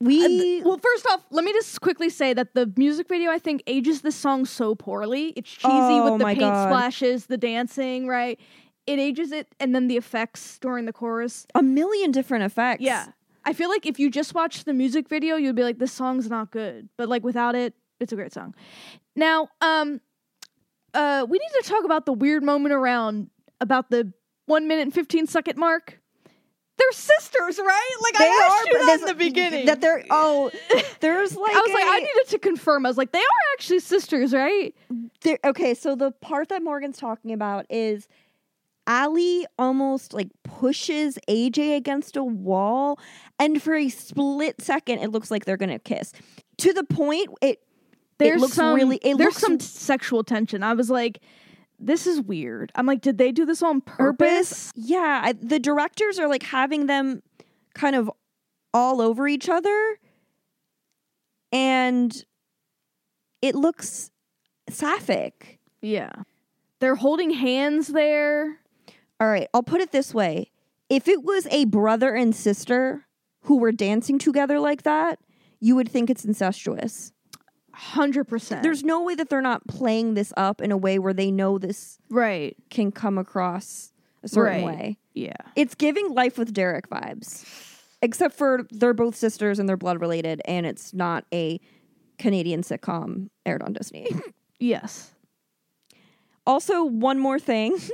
We 0.00 0.62
well, 0.62 0.78
first 0.78 1.06
off, 1.10 1.24
let 1.30 1.44
me 1.44 1.52
just 1.52 1.80
quickly 1.80 2.08
say 2.08 2.32
that 2.32 2.54
the 2.54 2.72
music 2.76 3.08
video 3.08 3.32
I 3.32 3.40
think 3.40 3.64
ages 3.66 4.02
this 4.02 4.14
song 4.14 4.44
so 4.44 4.76
poorly. 4.76 5.32
It's 5.34 5.50
cheesy 5.50 5.68
Oh 5.72 6.12
with 6.12 6.20
the 6.20 6.24
paint 6.26 6.38
God. 6.40 6.68
splashes, 6.68 7.26
the 7.26 7.36
dancing, 7.36 8.06
right? 8.06 8.38
It 8.86 9.00
ages 9.00 9.32
it, 9.32 9.48
and 9.58 9.74
then 9.74 9.88
the 9.88 9.96
effects 9.96 10.58
during 10.60 10.84
the 10.86 10.92
chorus. 10.92 11.46
a 11.54 11.62
million 11.62 12.12
different 12.12 12.44
effects. 12.44 12.80
Yeah, 12.80 13.06
I 13.44 13.52
feel 13.52 13.68
like 13.68 13.86
if 13.86 13.98
you 13.98 14.08
just 14.08 14.34
watched 14.34 14.66
the 14.66 14.72
music 14.72 15.08
video, 15.08 15.34
you'd 15.34 15.56
be 15.56 15.64
like, 15.64 15.78
"This 15.78 15.92
song's 15.92 16.30
not 16.30 16.52
good," 16.52 16.88
but 16.96 17.08
like 17.08 17.24
without 17.24 17.56
it, 17.56 17.74
it's 17.98 18.12
a 18.12 18.16
great 18.16 18.32
song. 18.32 18.54
Now, 19.16 19.48
um, 19.60 20.00
uh, 20.94 21.26
we 21.28 21.38
need 21.38 21.62
to 21.62 21.68
talk 21.68 21.84
about 21.84 22.06
the 22.06 22.12
weird 22.12 22.44
moment 22.44 22.72
around 22.72 23.30
about 23.60 23.90
the 23.90 24.12
one 24.46 24.68
minute 24.68 24.82
and 24.82 24.94
15 24.94 25.26
second 25.26 25.58
mark. 25.58 26.00
They're 26.78 26.92
sisters, 26.92 27.58
right? 27.58 27.90
Like 28.02 28.14
They 28.18 28.24
I 28.24 28.46
asked 28.46 28.68
are, 28.68 28.78
you 28.78 28.86
that 28.86 29.00
in 29.00 29.06
the 29.06 29.14
beginning. 29.14 29.66
That 29.66 29.80
they're 29.80 30.04
oh, 30.10 30.50
there's 31.00 31.36
like 31.36 31.52
I 31.56 31.60
was 31.60 31.72
like, 31.74 31.84
I 31.86 31.96
a- 31.96 32.00
needed 32.00 32.28
to 32.30 32.38
confirm. 32.38 32.86
I 32.86 32.88
was 32.88 32.96
like, 32.98 33.12
they 33.12 33.18
are 33.18 33.44
actually 33.54 33.80
sisters, 33.80 34.32
right? 34.32 34.74
okay, 35.44 35.74
so 35.74 35.94
the 35.96 36.12
part 36.12 36.48
that 36.50 36.62
Morgan's 36.62 36.96
talking 36.98 37.32
about 37.32 37.66
is 37.68 38.06
Aly 38.88 39.44
almost 39.58 40.14
like 40.14 40.28
pushes 40.44 41.18
AJ 41.28 41.76
against 41.76 42.16
a 42.16 42.24
wall, 42.24 42.98
and 43.38 43.60
for 43.62 43.74
a 43.74 43.88
split 43.88 44.60
second, 44.62 45.00
it 45.00 45.10
looks 45.10 45.30
like 45.30 45.44
they're 45.44 45.56
gonna 45.58 45.78
kiss. 45.78 46.12
To 46.58 46.72
the 46.72 46.84
point, 46.84 47.28
it 47.42 47.60
There's 48.18 48.40
looks 48.40 48.54
some 48.54 48.74
really- 48.74 48.98
it 49.02 49.18
there's 49.18 49.36
some 49.36 49.60
sexual 49.60 50.22
tension. 50.24 50.62
I 50.62 50.72
was 50.74 50.88
like, 50.90 51.18
this 51.78 52.06
is 52.06 52.20
weird. 52.20 52.72
I'm 52.74 52.86
like, 52.86 53.00
did 53.00 53.18
they 53.18 53.32
do 53.32 53.44
this 53.44 53.62
on 53.62 53.80
purpose? 53.80 54.72
Yeah, 54.74 55.20
I, 55.24 55.32
the 55.32 55.58
directors 55.58 56.18
are 56.18 56.28
like 56.28 56.42
having 56.42 56.86
them 56.86 57.22
kind 57.74 57.94
of 57.96 58.10
all 58.74 59.00
over 59.00 59.28
each 59.28 59.48
other, 59.48 59.98
and 61.52 62.24
it 63.40 63.54
looks 63.54 64.10
sapphic. 64.68 65.58
Yeah. 65.80 66.10
They're 66.80 66.96
holding 66.96 67.30
hands 67.30 67.88
there. 67.88 68.58
All 69.20 69.28
right, 69.28 69.48
I'll 69.52 69.62
put 69.62 69.80
it 69.80 69.92
this 69.92 70.14
way. 70.14 70.50
If 70.88 71.08
it 71.08 71.22
was 71.22 71.46
a 71.50 71.64
brother 71.64 72.14
and 72.14 72.34
sister 72.34 73.06
who 73.42 73.58
were 73.58 73.72
dancing 73.72 74.18
together 74.18 74.60
like 74.60 74.82
that, 74.82 75.18
you 75.60 75.74
would 75.76 75.88
think 75.88 76.08
it's 76.08 76.24
incestuous. 76.24 77.12
100%. 77.78 78.62
There's 78.62 78.82
no 78.82 79.02
way 79.02 79.14
that 79.14 79.28
they're 79.28 79.40
not 79.40 79.66
playing 79.66 80.14
this 80.14 80.32
up 80.36 80.60
in 80.60 80.72
a 80.72 80.76
way 80.76 80.98
where 80.98 81.12
they 81.12 81.30
know 81.30 81.58
this 81.58 81.98
right. 82.10 82.56
can 82.70 82.90
come 82.92 83.18
across 83.18 83.92
a 84.22 84.28
certain 84.28 84.64
Right. 84.64 84.76
way. 84.78 84.98
Yeah. 85.14 85.32
It's 85.56 85.74
giving 85.74 86.12
life 86.14 86.38
with 86.38 86.52
Derek 86.52 86.88
vibes. 86.90 87.44
Except 88.02 88.34
for 88.34 88.66
they're 88.70 88.94
both 88.94 89.16
sisters 89.16 89.58
and 89.58 89.68
they're 89.68 89.76
blood 89.76 90.00
related 90.00 90.40
and 90.44 90.66
it's 90.66 90.94
not 90.94 91.24
a 91.32 91.60
Canadian 92.18 92.62
sitcom 92.62 93.28
aired 93.46 93.62
on 93.62 93.72
Disney. 93.72 94.08
Yes. 94.60 95.12
Also, 96.44 96.82
one 96.82 97.20
more 97.20 97.38
thing. 97.38 97.78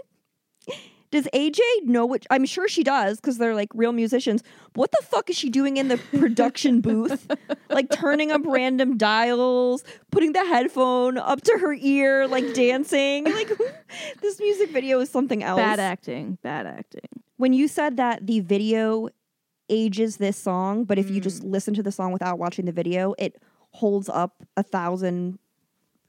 Does 1.15 1.29
AJ 1.33 1.61
know 1.85 2.07
what? 2.07 2.27
I'm 2.29 2.45
sure 2.45 2.67
she 2.67 2.83
does 2.83 3.21
because 3.21 3.39
they're 3.39 3.55
like 3.55 3.69
real 3.73 3.93
musicians. 3.93 4.43
What 4.75 4.91
the 4.91 4.99
fuck 5.07 5.31
is 5.31 5.37
she 5.39 5.49
doing 5.49 5.77
in 5.77 5.87
the 5.87 5.97
production 6.19 6.81
booth? 6.81 7.31
Like 7.71 7.89
turning 7.93 8.33
up 8.33 8.43
random 8.45 8.97
dials, 8.97 9.85
putting 10.11 10.33
the 10.33 10.45
headphone 10.45 11.17
up 11.17 11.41
to 11.43 11.57
her 11.59 11.73
ear, 11.75 12.27
like 12.27 12.53
dancing. 12.53 13.27
Like 13.27 13.49
this 14.21 14.41
music 14.41 14.71
video 14.71 14.99
is 14.99 15.09
something 15.09 15.45
else. 15.45 15.59
Bad 15.59 15.79
acting. 15.79 16.37
Bad 16.43 16.67
acting. 16.67 17.09
When 17.37 17.53
you 17.53 17.69
said 17.69 17.97
that 17.99 18.27
the 18.27 18.41
video 18.41 19.09
ages 19.69 20.17
this 20.17 20.37
song, 20.37 20.83
but 20.83 20.99
if 20.99 21.09
you 21.11 21.21
just 21.21 21.45
listen 21.45 21.75
to 21.75 21.83
the 21.85 21.93
song 21.93 22.11
without 22.11 22.41
watching 22.41 22.65
the 22.65 22.73
video, 22.73 23.15
it 23.19 23.41
holds 23.71 24.09
up 24.09 24.43
a 24.57 24.65
thousand, 24.65 25.39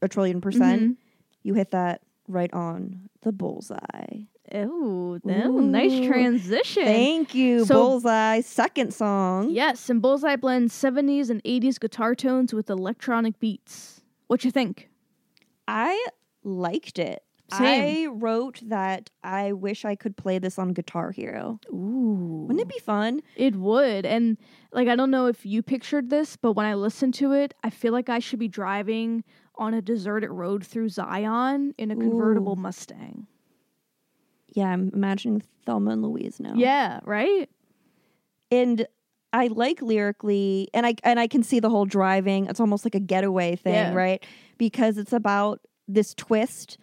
a 0.01 0.07
trillion 0.07 0.41
percent. 0.41 0.81
Mhm. 0.81 0.95
You 1.43 1.53
hit 1.53 1.69
that 1.69 2.01
right 2.27 2.51
on 2.53 3.07
the 3.21 3.31
bullseye. 3.31 4.23
Oh, 4.55 5.19
nice 5.23 6.07
transition. 6.07 6.83
Thank 6.85 7.35
you, 7.35 7.65
So- 7.65 7.75
bullseye. 7.75 8.41
Second 8.41 8.93
song. 8.93 9.49
Yes, 9.49 9.89
and 9.89 10.01
Bullseye 10.01 10.35
blends 10.35 10.73
70s 10.73 11.29
and 11.29 11.41
80s 11.43 11.79
guitar 11.79 12.15
tones 12.15 12.53
with 12.53 12.69
electronic 12.69 13.39
beats. 13.39 14.01
What 14.27 14.43
you 14.43 14.51
think? 14.51 14.89
I 15.67 16.07
liked 16.43 16.99
it. 16.99 17.21
Same. 17.53 18.07
I 18.07 18.11
wrote 18.11 18.59
that 18.65 19.11
I 19.23 19.51
wish 19.53 19.85
I 19.85 19.95
could 19.95 20.17
play 20.17 20.39
this 20.39 20.57
on 20.57 20.73
Guitar 20.73 21.11
Hero. 21.11 21.59
Ooh. 21.71 22.45
Wouldn't 22.47 22.59
it 22.61 22.73
be 22.73 22.79
fun? 22.79 23.21
It 23.35 23.55
would. 23.55 24.03
And 24.03 24.37
like 24.71 24.87
I 24.87 24.95
don't 24.95 25.11
know 25.11 25.27
if 25.27 25.45
you 25.45 25.61
pictured 25.61 26.09
this, 26.09 26.37
but 26.37 26.53
when 26.53 26.65
I 26.65 26.73
listened 26.73 27.13
to 27.15 27.33
it, 27.33 27.53
I 27.63 27.69
feel 27.69 27.93
like 27.93 28.09
I 28.09 28.17
should 28.17 28.39
be 28.39 28.47
driving 28.47 29.23
on 29.57 29.75
a 29.75 29.81
deserted 29.81 30.31
road 30.31 30.65
through 30.65 30.89
Zion 30.89 31.75
in 31.77 31.91
a 31.91 31.95
convertible 31.95 32.53
Ooh. 32.53 32.61
Mustang. 32.61 33.27
Yeah, 34.55 34.67
I'm 34.69 34.89
imagining 34.93 35.43
Thelma 35.65 35.91
and 35.91 36.01
Louise 36.01 36.39
now. 36.39 36.53
Yeah, 36.55 36.99
right? 37.03 37.49
and 38.51 38.87
I 39.33 39.47
like 39.47 39.81
lyrically, 39.81 40.69
and 40.73 40.85
I 40.85 40.95
and 41.03 41.19
I 41.19 41.27
can 41.27 41.43
see 41.43 41.59
the 41.59 41.69
whole 41.69 41.85
driving. 41.85 42.45
It's 42.45 42.59
almost 42.59 42.85
like 42.85 42.95
a 42.95 42.99
getaway 42.99 43.55
thing, 43.57 43.73
Yeah. 43.73 43.93
right? 43.93 44.23
Because 44.57 44.97
it's 44.97 45.11
about 45.13 45.59
this 45.87 46.13
twist. 46.13 46.77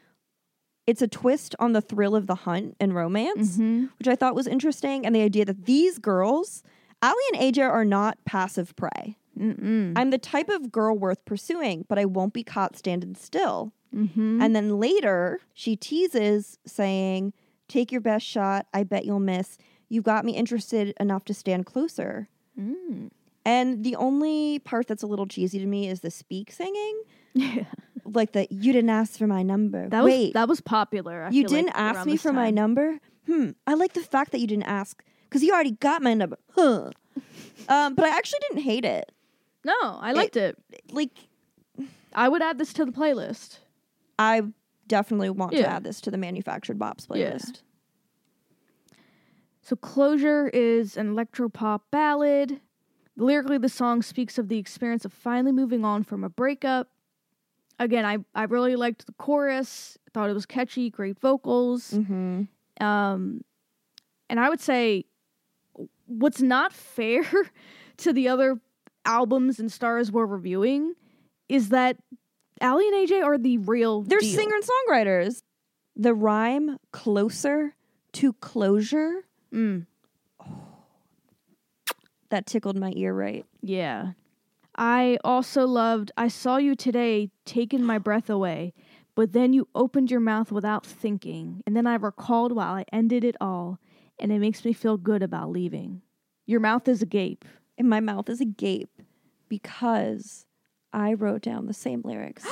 It's 0.86 1.00
a 1.00 1.08
twist 1.08 1.54
on 1.58 1.72
the 1.72 1.80
thrill 1.80 2.14
of 2.14 2.26
the 2.26 2.34
hunt 2.34 2.76
and 2.78 2.94
romance, 2.94 3.56
Mhm. 3.56 3.88
which 3.98 4.08
I 4.08 4.16
thought 4.16 4.34
was 4.34 4.46
interesting, 4.46 5.06
and 5.06 5.14
the 5.14 5.22
idea 5.22 5.44
that 5.46 5.64
these 5.64 5.98
girls, 5.98 6.62
Aly 7.02 7.14
and 7.32 7.40
AJ, 7.42 7.62
are 7.62 7.84
not 7.86 8.18
passive 8.26 8.74
prey. 8.76 9.16
Mm-mm. 9.38 9.94
I'm 9.96 10.10
the 10.10 10.18
type 10.18 10.50
of 10.50 10.70
girl 10.70 10.94
worth 10.98 11.24
pursuing, 11.24 11.86
but 11.88 11.98
I 11.98 12.04
won't 12.04 12.34
be 12.34 12.42
caught 12.44 12.76
standing 12.76 13.14
still. 13.14 13.72
Mhm. 13.94 14.42
And 14.42 14.54
then 14.54 14.78
later, 14.78 15.40
she 15.54 15.74
teases, 15.76 16.58
saying, 16.66 17.32
Take 17.72 17.90
your 17.90 18.02
best 18.02 18.26
shot. 18.26 18.66
I 18.74 18.82
bet 18.82 19.06
you'll 19.06 19.18
miss. 19.18 19.56
You've 19.88 20.04
got 20.04 20.26
me 20.26 20.36
interested 20.36 20.92
enough 21.00 21.24
to 21.24 21.32
stand 21.32 21.64
closer. 21.64 22.28
Mm. 22.60 23.08
And 23.46 23.82
the 23.82 23.96
only 23.96 24.58
part 24.58 24.88
that's 24.88 25.02
a 25.02 25.06
little 25.06 25.26
cheesy 25.26 25.58
to 25.58 25.64
me 25.64 25.88
is 25.88 26.00
the 26.00 26.10
speak 26.10 26.52
singing. 26.52 27.02
Yeah. 27.34 27.64
Like 28.04 28.32
the 28.32 28.48
you 28.50 28.72
didn't 28.72 28.90
ask 28.90 29.16
for 29.16 29.28
my 29.28 29.44
number. 29.44 29.88
That 29.88 30.02
was 30.02 30.12
Wait, 30.12 30.34
that 30.34 30.48
was 30.48 30.60
popular. 30.60 31.22
I 31.22 31.30
you 31.30 31.46
didn't 31.46 31.70
ask 31.74 32.04
me 32.04 32.16
for 32.16 32.32
my 32.32 32.50
number? 32.50 32.98
Hmm. 33.26 33.50
I 33.64 33.74
like 33.74 33.92
the 33.92 34.00
fact 34.00 34.32
that 34.32 34.40
you 34.40 34.48
didn't 34.48 34.64
ask 34.64 35.02
because 35.28 35.42
you 35.42 35.52
already 35.52 35.70
got 35.70 36.02
my 36.02 36.12
number. 36.12 36.36
Huh. 36.50 36.90
um, 37.68 37.94
but 37.94 38.04
I 38.04 38.08
actually 38.08 38.40
didn't 38.48 38.64
hate 38.64 38.84
it. 38.84 39.12
No, 39.64 39.72
I 39.80 40.12
liked 40.12 40.36
it. 40.36 40.58
Like 40.90 41.10
I 42.12 42.28
would 42.28 42.42
add 42.42 42.58
this 42.58 42.72
to 42.74 42.84
the 42.84 42.92
playlist. 42.92 43.60
I 44.18 44.42
definitely 44.92 45.30
want 45.30 45.52
to 45.52 45.66
add 45.66 45.84
this 45.84 46.02
to 46.02 46.10
the 46.10 46.18
manufactured 46.18 46.78
bops 46.78 47.06
Yeah. 47.14 47.30
playlist. 47.32 47.62
So 49.62 49.74
Closure 49.74 50.48
is 50.48 50.98
an 50.98 51.14
electropop 51.14 51.80
ballad. 51.90 52.60
Lyrically, 53.16 53.56
the 53.56 53.70
song 53.70 54.02
speaks 54.02 54.36
of 54.36 54.48
the 54.48 54.58
experience 54.58 55.06
of 55.06 55.12
finally 55.12 55.52
moving 55.52 55.82
on 55.82 56.02
from 56.02 56.24
a 56.24 56.28
breakup. 56.28 56.88
Again, 57.78 58.04
I, 58.04 58.18
I 58.34 58.44
really 58.44 58.76
liked 58.76 59.06
the 59.06 59.12
chorus. 59.12 59.96
Thought 60.12 60.28
it 60.28 60.34
was 60.34 60.44
catchy, 60.44 60.90
great 60.90 61.18
vocals. 61.18 61.92
Mm-hmm. 61.92 62.84
Um, 62.84 63.44
and 64.28 64.38
I 64.40 64.50
would 64.50 64.60
say 64.60 65.06
what's 66.04 66.42
not 66.42 66.72
fair 66.74 67.24
to 67.98 68.12
the 68.12 68.28
other 68.28 68.60
albums 69.06 69.58
and 69.58 69.72
stars 69.72 70.12
we're 70.12 70.26
reviewing 70.26 70.94
is 71.48 71.70
that 71.70 71.96
Aly 72.62 72.86
and 72.88 73.08
AJ 73.08 73.22
are 73.24 73.38
the 73.38 73.58
real 73.58 74.02
They're 74.02 74.20
deal. 74.20 74.34
singer 74.36 74.54
and 74.54 74.64
songwriters. 74.64 75.42
The 75.96 76.14
rhyme 76.14 76.78
closer 76.92 77.74
to 78.12 78.32
closure 78.34 79.24
Mm, 79.52 79.86
that 82.30 82.46
tickled 82.46 82.78
my 82.78 82.92
ear 82.96 83.12
right. 83.14 83.44
yeah. 83.60 84.12
I 84.74 85.18
also 85.22 85.66
loved 85.66 86.12
I 86.16 86.28
saw 86.28 86.56
you 86.56 86.74
today 86.74 87.28
taking 87.44 87.84
my 87.84 87.98
breath 87.98 88.30
away, 88.30 88.72
but 89.14 89.32
then 89.34 89.52
you 89.52 89.68
opened 89.74 90.10
your 90.10 90.20
mouth 90.20 90.50
without 90.50 90.86
thinking, 90.86 91.62
and 91.66 91.76
then 91.76 91.86
I 91.86 91.96
recalled 91.96 92.52
while 92.52 92.74
I 92.74 92.86
ended 92.90 93.22
it 93.22 93.36
all, 93.38 93.78
and 94.18 94.32
it 94.32 94.38
makes 94.38 94.64
me 94.64 94.72
feel 94.72 94.96
good 94.96 95.22
about 95.22 95.50
leaving. 95.50 96.00
Your 96.46 96.60
mouth 96.60 96.88
is 96.88 97.02
agape. 97.02 97.44
And 97.76 97.88
my 97.90 98.00
mouth 98.00 98.28
is 98.30 98.40
agape 98.40 99.02
because 99.48 100.46
I 100.92 101.14
wrote 101.14 101.42
down 101.42 101.66
the 101.66 101.74
same 101.74 102.02
lyrics. 102.04 102.46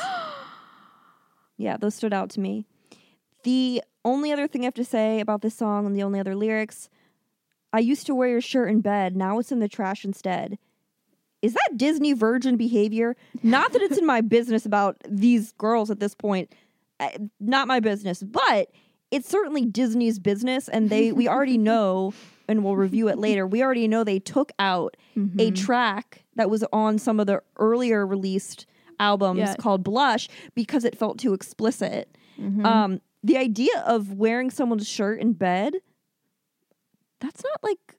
yeah, 1.56 1.76
those 1.76 1.94
stood 1.94 2.12
out 2.12 2.30
to 2.30 2.40
me. 2.40 2.66
The 3.42 3.82
only 4.04 4.32
other 4.32 4.46
thing 4.48 4.62
I 4.62 4.64
have 4.66 4.74
to 4.74 4.84
say 4.84 5.20
about 5.20 5.42
this 5.42 5.54
song 5.54 5.86
and 5.86 5.96
the 5.96 6.02
only 6.02 6.20
other 6.20 6.34
lyrics 6.34 6.88
I 7.72 7.78
used 7.78 8.06
to 8.06 8.14
wear 8.14 8.28
your 8.28 8.40
shirt 8.40 8.70
in 8.70 8.80
bed, 8.80 9.16
now 9.16 9.38
it's 9.38 9.52
in 9.52 9.60
the 9.60 9.68
trash 9.68 10.04
instead. 10.04 10.58
Is 11.42 11.54
that 11.54 11.76
Disney 11.76 12.12
virgin 12.12 12.56
behavior? 12.56 13.16
Not 13.42 13.72
that 13.72 13.82
it's 13.82 13.96
in 13.96 14.04
my 14.06 14.20
business 14.20 14.66
about 14.66 14.96
these 15.08 15.52
girls 15.52 15.90
at 15.90 16.00
this 16.00 16.14
point. 16.14 16.52
Uh, 16.98 17.08
Not 17.38 17.68
my 17.68 17.80
business, 17.80 18.22
but 18.22 18.70
it's 19.10 19.28
certainly 19.28 19.64
Disney's 19.64 20.18
business 20.18 20.68
and 20.68 20.90
they 20.90 21.12
we 21.12 21.28
already 21.28 21.58
know 21.70 22.12
and 22.48 22.64
we'll 22.64 22.76
review 22.76 23.08
it 23.08 23.18
later. 23.18 23.46
We 23.46 23.62
already 23.62 23.86
know 23.88 24.02
they 24.04 24.18
took 24.18 24.50
out 24.58 24.96
a 25.38 25.50
track 25.52 26.24
that 26.40 26.48
was 26.50 26.64
on 26.72 26.98
some 26.98 27.20
of 27.20 27.26
the 27.26 27.42
earlier 27.58 28.06
released 28.06 28.64
albums 28.98 29.38
Yeah. 29.38 29.54
called 29.56 29.84
Blush 29.84 30.26
because 30.54 30.84
it 30.84 30.96
felt 30.96 31.18
too 31.18 31.34
explicit. 31.34 32.16
Mhm. 32.38 32.64
Um, 32.64 33.00
the 33.22 33.36
idea 33.36 33.82
of 33.86 34.14
wearing 34.14 34.50
someone's 34.50 34.88
shirt 34.88 35.20
in 35.20 35.34
bed, 35.34 35.74
that's 37.20 37.44
not 37.44 37.62
like 37.62 37.98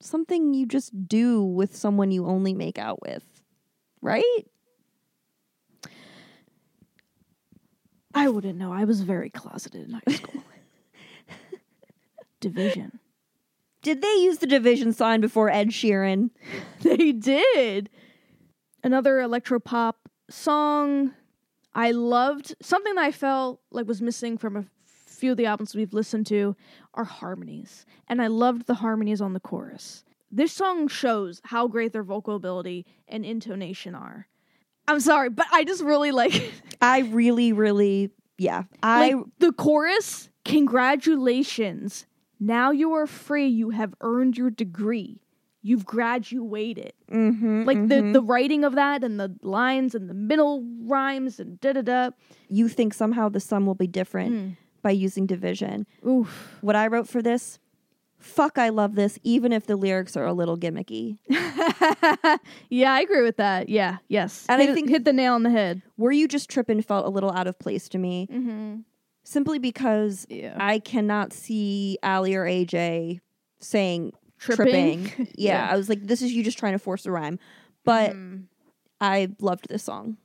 something 0.00 0.54
you 0.54 0.64
just 0.66 1.08
do 1.08 1.42
with 1.42 1.74
someone 1.74 2.12
you 2.12 2.26
only 2.26 2.54
make 2.54 2.78
out 2.78 3.02
with, 3.02 3.42
right? 4.00 4.46
I 8.14 8.28
wouldn't 8.28 8.56
know. 8.58 8.72
I 8.72 8.84
was 8.84 9.00
very 9.00 9.30
closeted 9.30 9.88
in 9.88 9.94
high 9.94 10.14
school. 10.14 10.42
Division. 12.40 13.00
Did 13.84 14.00
they 14.00 14.14
use 14.14 14.38
the 14.38 14.46
division 14.46 14.94
sign 14.94 15.20
before 15.20 15.50
Ed 15.50 15.68
Sheeran? 15.68 16.30
they 16.80 17.12
did. 17.12 17.90
Another 18.82 19.18
electropop 19.18 19.94
song. 20.30 21.12
I 21.74 21.90
loved 21.90 22.54
something 22.62 22.94
that 22.94 23.04
I 23.04 23.12
felt 23.12 23.60
like 23.70 23.86
was 23.86 24.00
missing 24.00 24.38
from 24.38 24.56
a 24.56 24.64
few 25.06 25.32
of 25.32 25.36
the 25.36 25.44
albums 25.44 25.74
we've 25.74 25.92
listened 25.92 26.26
to 26.28 26.56
are 26.94 27.04
harmonies. 27.04 27.84
And 28.08 28.22
I 28.22 28.28
loved 28.28 28.66
the 28.66 28.74
harmonies 28.74 29.20
on 29.20 29.34
the 29.34 29.40
chorus. 29.40 30.02
This 30.30 30.54
song 30.54 30.88
shows 30.88 31.42
how 31.44 31.68
great 31.68 31.92
their 31.92 32.02
vocal 32.02 32.36
ability 32.36 32.86
and 33.06 33.22
intonation 33.22 33.94
are. 33.94 34.28
I'm 34.88 35.00
sorry, 35.00 35.28
but 35.28 35.46
I 35.52 35.64
just 35.64 35.82
really 35.82 36.10
like 36.10 36.52
I 36.80 37.00
really, 37.00 37.52
really, 37.52 38.12
yeah. 38.38 38.62
I 38.82 39.12
like 39.12 39.26
the 39.40 39.52
chorus. 39.52 40.30
Congratulations. 40.46 42.06
Now 42.46 42.70
you 42.72 42.92
are 42.92 43.06
free. 43.06 43.46
You 43.46 43.70
have 43.70 43.94
earned 44.00 44.36
your 44.36 44.50
degree. 44.50 45.20
You've 45.62 45.86
graduated. 45.86 46.92
mhm, 47.10 47.64
Like 47.66 47.88
the 47.88 47.94
mhm. 47.96 48.12
the 48.12 48.20
writing 48.20 48.64
of 48.64 48.74
that 48.74 49.02
and 49.02 49.18
the 49.18 49.34
lines 49.42 49.94
and 49.94 50.10
the 50.10 50.14
middle 50.14 50.62
rhymes 50.82 51.40
and 51.40 51.58
da 51.60 51.72
da 51.72 51.80
da. 51.82 52.10
you 52.48 52.68
think 52.68 52.92
somehow 52.92 53.28
the 53.30 53.40
sum 53.40 53.64
will 53.64 53.74
be 53.74 53.86
different 53.86 54.32
Mm. 54.34 54.56
by 54.82 54.90
using 54.90 55.26
division. 55.26 55.86
Oof. 56.06 56.58
What 56.60 56.76
I 56.76 56.86
wrote 56.88 57.08
for 57.08 57.22
this, 57.22 57.58
fuck, 58.18 58.58
I 58.58 58.68
love 58.68 58.94
this, 58.94 59.18
even 59.22 59.52
if 59.52 59.64
the 59.66 59.76
lyrics 59.76 60.16
are 60.18 60.26
a 60.26 60.34
little 60.34 60.58
gimmicky. 60.58 61.16
yeah, 62.68 62.92
I 62.92 63.00
agree 63.00 63.22
with 63.22 63.36
that. 63.38 63.68
Yeah, 63.70 63.98
yes. 64.08 64.44
And 64.48 64.60
I 64.60 64.64
hit, 64.64 64.70
it- 64.70 64.74
think- 64.74 64.90
hit 64.90 65.04
the 65.04 65.12
nail 65.12 65.32
on 65.34 65.42
the 65.44 65.50
head. 65.50 65.82
Were 65.96 66.12
you 66.12 66.28
just 66.28 66.50
tripping 66.50 66.82
felt 66.82 67.06
a 67.06 67.10
little 67.10 67.30
out 67.32 67.46
of 67.46 67.58
place 67.58 67.88
to 67.90 67.98
me, 67.98 68.28
Mm-hmm. 68.30 68.74
Simply 69.24 69.58
because 69.58 70.26
Yeah. 70.28 70.56
I 70.60 70.78
cannot 70.78 71.32
see 71.32 71.98
Aly 72.04 72.34
or 72.34 72.44
AJ 72.44 73.20
saying 73.60 74.12
Tripping. 74.38 75.06
tripping. 75.08 75.28
yeah, 75.36 75.66
I 75.70 75.76
was 75.76 75.88
like, 75.88 76.02
this 76.02 76.20
is 76.22 76.32
you 76.32 76.44
just 76.44 76.58
trying 76.58 76.72
to 76.74 76.78
force 76.78 77.06
a 77.06 77.10
rhyme. 77.10 77.38
But 77.84 78.12
Mm. 78.12 78.44
I 79.00 79.28
loved 79.40 79.68
this 79.68 79.82
song. 79.82 80.16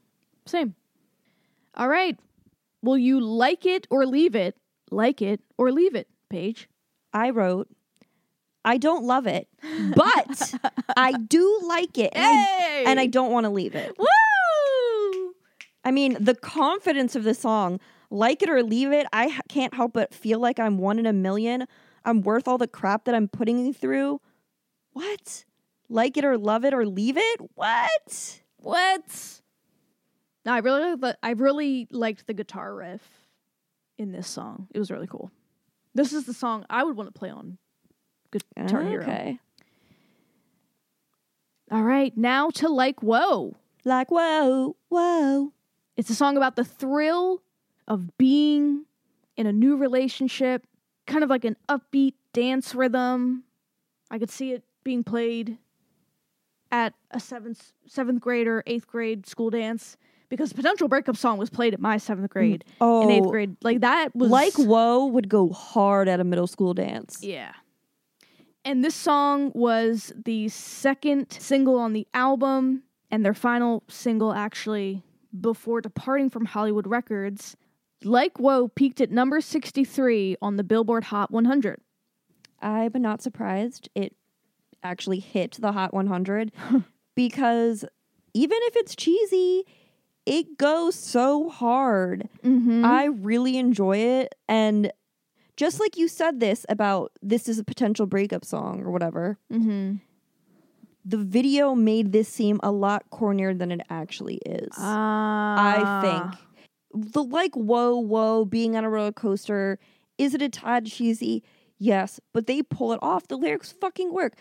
Same. 0.45 0.75
All 1.75 1.88
right. 1.88 2.17
Will 2.81 2.97
you 2.97 3.19
like 3.19 3.65
it 3.65 3.88
or 3.89 4.05
leave 4.05 4.35
it? 4.35 4.55
Like 4.91 5.21
it 5.21 5.41
or 5.57 5.71
leave 5.71 5.95
it, 5.95 6.07
Paige. 6.29 6.67
I 7.13 7.29
wrote, 7.29 7.67
I 8.65 8.77
don't 8.77 9.03
love 9.05 9.27
it, 9.27 9.47
but 9.95 10.53
I 10.97 11.13
do 11.13 11.59
like 11.63 11.97
it. 11.97 12.12
And, 12.13 12.25
I, 12.25 12.83
and 12.88 12.99
I 12.99 13.05
don't 13.05 13.31
want 13.31 13.45
to 13.45 13.49
leave 13.49 13.75
it. 13.75 13.95
Woo! 13.97 15.33
I 15.85 15.91
mean, 15.91 16.17
the 16.19 16.35
confidence 16.35 17.15
of 17.15 17.23
the 17.23 17.33
song, 17.33 17.79
like 18.09 18.41
it 18.41 18.49
or 18.49 18.63
leave 18.63 18.91
it, 18.91 19.07
I 19.13 19.39
can't 19.49 19.73
help 19.73 19.93
but 19.93 20.13
feel 20.13 20.39
like 20.39 20.59
I'm 20.59 20.77
one 20.77 20.99
in 20.99 21.05
a 21.05 21.13
million. 21.13 21.65
I'm 22.05 22.21
worth 22.21 22.47
all 22.47 22.57
the 22.57 22.67
crap 22.67 23.05
that 23.05 23.15
I'm 23.15 23.27
putting 23.27 23.65
you 23.65 23.73
through. 23.73 24.21
What? 24.93 25.45
Like 25.89 26.17
it 26.17 26.25
or 26.25 26.37
love 26.37 26.65
it 26.65 26.73
or 26.73 26.85
leave 26.85 27.17
it? 27.17 27.39
What? 27.55 28.41
What? 28.57 29.41
No, 30.45 30.53
I 30.53 30.59
really, 30.59 30.95
I 31.21 31.31
really 31.31 31.87
liked 31.91 32.27
the 32.27 32.33
guitar 32.33 32.73
riff 32.73 33.01
in 33.97 34.11
this 34.11 34.27
song. 34.27 34.67
It 34.73 34.79
was 34.79 34.89
really 34.89 35.07
cool. 35.07 35.31
This 35.93 36.13
is 36.13 36.25
the 36.25 36.33
song 36.33 36.65
I 36.69 36.83
would 36.83 36.95
want 36.95 37.13
to 37.13 37.17
play 37.17 37.29
on 37.29 37.57
Guitar 38.31 38.83
Hero. 38.83 39.03
Okay. 39.03 39.39
All 41.71 41.83
right, 41.83 42.15
now 42.17 42.49
to 42.51 42.69
like 42.69 43.03
whoa. 43.03 43.57
Like, 43.85 44.11
whoa, 44.11 44.75
whoa. 44.89 45.53
It's 45.95 46.09
a 46.09 46.15
song 46.15 46.37
about 46.37 46.55
the 46.55 46.63
thrill 46.63 47.41
of 47.89 48.17
being 48.17 48.86
in 49.36 49.47
a 49.47 49.52
new 49.52 49.75
relationship, 49.75 50.65
kind 51.08 51.23
of 51.23 51.30
like 51.30 51.43
an 51.43 51.58
upbeat 51.67 52.13
dance 52.34 52.75
rhythm. 52.75 53.43
I 54.12 54.19
could 54.19 54.30
see 54.30 54.54
it 54.54 54.63
being 54.84 55.04
played 55.04 55.58
at 56.71 56.93
a 57.12 57.19
seventh 57.19 57.71
seventh 57.88 58.21
grade 58.21 58.47
or 58.47 58.63
eighth 58.67 58.86
grade 58.88 59.25
school 59.28 59.49
dance 59.49 59.97
because 60.30 60.54
potential 60.54 60.88
breakup 60.88 61.17
song 61.17 61.39
was 61.39 61.49
played 61.49 61.73
at 61.73 61.80
my 61.80 61.97
seventh 61.97 62.28
mm, 62.30 62.34
grade 62.34 62.65
Oh, 62.80 63.02
and 63.02 63.12
eighth 63.12 63.25
oh, 63.25 63.32
grade. 63.32 63.56
Like 63.63 63.82
that 63.82 64.15
was 64.15 64.30
like 64.30 64.54
whoa 64.54 65.08
would 65.08 65.28
go 65.30 65.49
hard 65.49 66.08
at 66.08 66.19
a 66.19 66.23
middle 66.23 66.47
school 66.47 66.73
dance. 66.75 67.19
yeah. 67.23 67.54
And 68.65 68.84
this 68.84 68.93
song 68.93 69.52
was 69.56 70.12
the 70.25 70.49
second 70.49 71.32
single 71.32 71.80
on 71.80 71.93
the 71.93 72.06
album 72.13 72.84
and 73.10 73.25
their 73.25 73.34
final 73.34 73.84
single 73.88 74.34
actually 74.34 75.02
before 75.39 75.82
departing 75.82 76.30
from 76.30 76.45
Hollywood 76.45 76.86
Records. 76.86 77.56
Like 78.03 78.38
Whoa 78.38 78.69
peaked 78.69 79.01
at 79.01 79.12
number 79.12 79.41
63 79.41 80.38
on 80.41 80.55
the 80.55 80.63
Billboard 80.63 81.05
Hot 81.05 81.31
100. 81.31 81.81
I'm 82.62 82.91
not 82.95 83.21
surprised 83.21 83.89
it 83.95 84.15
actually 84.83 85.19
hit 85.19 85.57
the 85.59 85.71
Hot 85.71 85.93
100 85.93 86.51
because 87.15 87.85
even 88.33 88.57
if 88.63 88.75
it's 88.77 88.95
cheesy, 88.95 89.65
it 90.25 90.57
goes 90.57 90.95
so 90.95 91.49
hard. 91.49 92.29
Mm-hmm. 92.43 92.85
I 92.85 93.05
really 93.05 93.57
enjoy 93.57 93.97
it. 93.97 94.35
And 94.47 94.91
just 95.57 95.79
like 95.79 95.97
you 95.97 96.07
said 96.07 96.39
this 96.39 96.65
about 96.69 97.12
this 97.21 97.49
is 97.49 97.59
a 97.59 97.63
potential 97.63 98.05
breakup 98.05 98.45
song 98.45 98.81
or 98.81 98.91
whatever, 98.91 99.38
mm-hmm. 99.51 99.95
the 101.03 101.17
video 101.17 101.75
made 101.75 102.12
this 102.12 102.29
seem 102.29 102.59
a 102.63 102.71
lot 102.71 103.09
cornier 103.12 103.57
than 103.57 103.71
it 103.71 103.81
actually 103.89 104.38
is. 104.45 104.69
I 104.77 106.01
think. 106.01 106.48
The 106.93 107.23
like, 107.23 107.56
whoa, 107.56 107.95
whoa, 107.97 108.45
being 108.45 108.75
on 108.75 108.84
a 108.84 108.89
roller 108.89 109.12
coaster, 109.12 109.78
is 110.17 110.34
it 110.34 110.41
a 110.41 110.49
tad 110.49 110.88
cheesy? 110.88 111.43
Yes, 111.78 112.19
but 112.34 112.47
they 112.47 112.62
pull 112.63 112.91
it 112.93 112.99
off. 113.02 113.28
The 113.28 113.38
lyrics 113.38 113.71
fucking 113.71 114.12
work. 114.13 114.34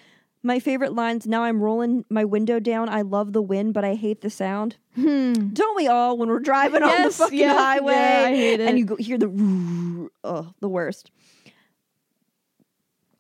My 0.43 0.61
favorite 0.61 0.95
lines 0.95 1.27
now 1.27 1.43
I'm 1.43 1.61
rolling 1.61 2.05
my 2.09 2.25
window 2.25 2.59
down. 2.61 2.89
I 2.89 3.03
love 3.03 3.33
the 3.33 3.43
wind, 3.43 3.75
but 3.75 3.85
I 3.85 3.95
hate 3.95 4.21
the 4.21 4.31
sound. 4.31 4.77
Hmm. 4.95 5.33
Don't 5.53 5.77
we 5.77 5.89
all 5.89 6.17
when 6.17 6.29
we're 6.29 6.39
driving 6.39 6.83
on 6.83 7.03
the 7.03 7.11
fucking 7.11 7.39
yeah, 7.39 7.55
highway 7.55 7.93
yeah, 7.93 8.25
I 8.27 8.35
hate 8.35 8.61
it. 8.61 8.69
and 8.69 8.79
you 8.79 8.85
go 8.85 8.97
hear 8.97 9.19
the 9.19 9.29
oh, 10.25 10.53
the 10.61 10.69
worst. 10.69 11.11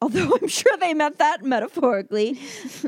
Although 0.00 0.36
I'm 0.40 0.48
sure 0.48 0.76
they 0.78 0.94
meant 0.94 1.18
that 1.18 1.44
metaphorically. 1.44 2.38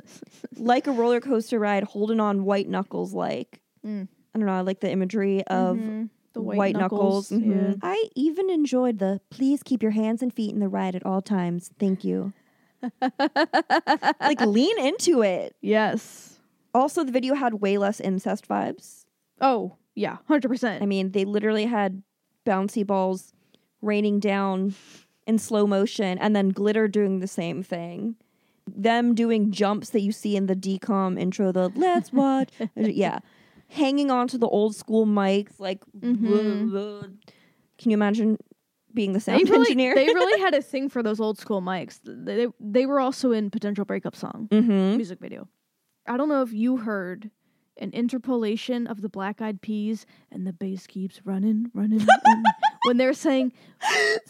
like 0.57 0.87
a 0.87 0.93
roller 0.93 1.21
coaster 1.21 1.59
ride, 1.59 1.83
holding 1.83 2.21
on 2.21 2.45
white 2.45 2.69
knuckles 2.69 3.13
like. 3.13 3.61
Mm. 3.85 4.07
I 4.35 4.39
don't 4.39 4.47
know, 4.47 4.53
I 4.55 4.61
like 4.61 4.81
the 4.81 4.91
imagery 4.91 5.43
of 5.49 5.77
Mhm. 5.77 6.09
The 6.33 6.41
white, 6.41 6.77
knuckles. 6.77 7.31
Mhm. 7.31 7.71
Yeah. 7.71 7.75
I 7.83 8.09
even 8.15 8.51
enjoyed 8.51 8.99
the 8.99 9.21
please 9.31 9.63
keep 9.63 9.83
your 9.83 9.91
hands 9.93 10.23
and 10.23 10.33
feet 10.33 10.53
in 10.53 10.61
the 10.61 10.69
ride 10.69 10.95
at 10.95 11.05
all 11.05 11.21
times. 11.23 11.71
Thank 11.79 12.05
you. 12.05 12.33
like 14.21 14.41
lean 14.47 14.79
into 14.79 15.23
it. 15.23 15.55
Yes. 15.61 16.39
Also, 16.75 17.03
the 17.05 17.13
video 17.13 17.35
had 17.35 17.55
way 17.55 17.79
less 17.79 18.01
incest 18.01 18.49
vibes. 18.49 19.05
Oh, 19.41 19.77
yeah, 19.95 20.19
100%. 20.29 20.81
I 20.83 20.87
mean, 20.87 21.11
they 21.11 21.25
literally 21.25 21.67
had 21.67 22.03
bouncy 22.47 22.87
balls 22.87 23.33
raining 23.83 24.21
down 24.21 24.75
in 25.27 25.39
slow 25.39 25.67
motion 25.67 26.17
and 26.19 26.35
then 26.37 26.51
glitter 26.51 26.87
doing 26.87 27.19
the 27.21 27.27
same 27.27 27.63
thing. 27.63 28.15
Them 28.73 29.15
doing 29.15 29.51
jumps 29.51 29.91
that 29.91 30.01
you 30.01 30.13
see 30.13 30.37
in 30.37 30.47
the 30.47 30.55
DCOM 30.55 31.19
intro, 31.19 31.51
the 31.51 31.71
let's 31.75 32.13
watch. 32.15 32.51
yeah. 32.77 33.19
Hanging 33.71 34.11
on 34.11 34.29
to 34.29 34.39
the 34.39 34.49
old 34.49 34.75
school 34.75 35.07
mics, 35.07 35.59
like, 35.61 35.85
Mhm. 35.99 37.19
can 37.79 37.91
you 37.91 37.97
imagine 37.97 38.37
being 38.93 39.13
the 39.13 39.19
they 39.21 39.25
sound 39.39 39.49
really, 39.49 39.61
engineer? 39.61 39.95
they 39.95 40.07
really 40.07 40.41
had 40.45 40.55
a 40.55 40.63
thing 40.63 40.89
for 40.89 41.03
those 41.03 41.21
old 41.21 41.39
school 41.39 41.63
mics. 41.63 42.01
They, 42.05 42.49
they 42.59 42.87
were 42.87 42.99
also 43.01 43.31
in 43.33 43.51
Potential 43.51 43.85
Breakup 43.85 44.17
Song 44.17 44.49
mm-hmm. 44.51 44.97
music 44.97 45.21
video. 45.21 45.49
I 46.07 46.17
don't 46.17 46.29
know 46.29 46.43
if 46.43 46.53
you 46.53 46.79
heard 46.79 47.31
an 47.81 47.91
interpolation 47.93 48.87
of 48.87 49.01
the 49.01 49.09
Black 49.09 49.41
Eyed 49.41 49.61
Peas 49.63 50.07
and 50.31 50.47
the 50.47 50.53
bass 50.53 50.87
keeps 50.87 51.21
running, 51.25 51.71
running, 51.75 51.99
running 51.99 52.45
when 52.85 52.97
they're 52.99 53.13
saying, 53.15 53.53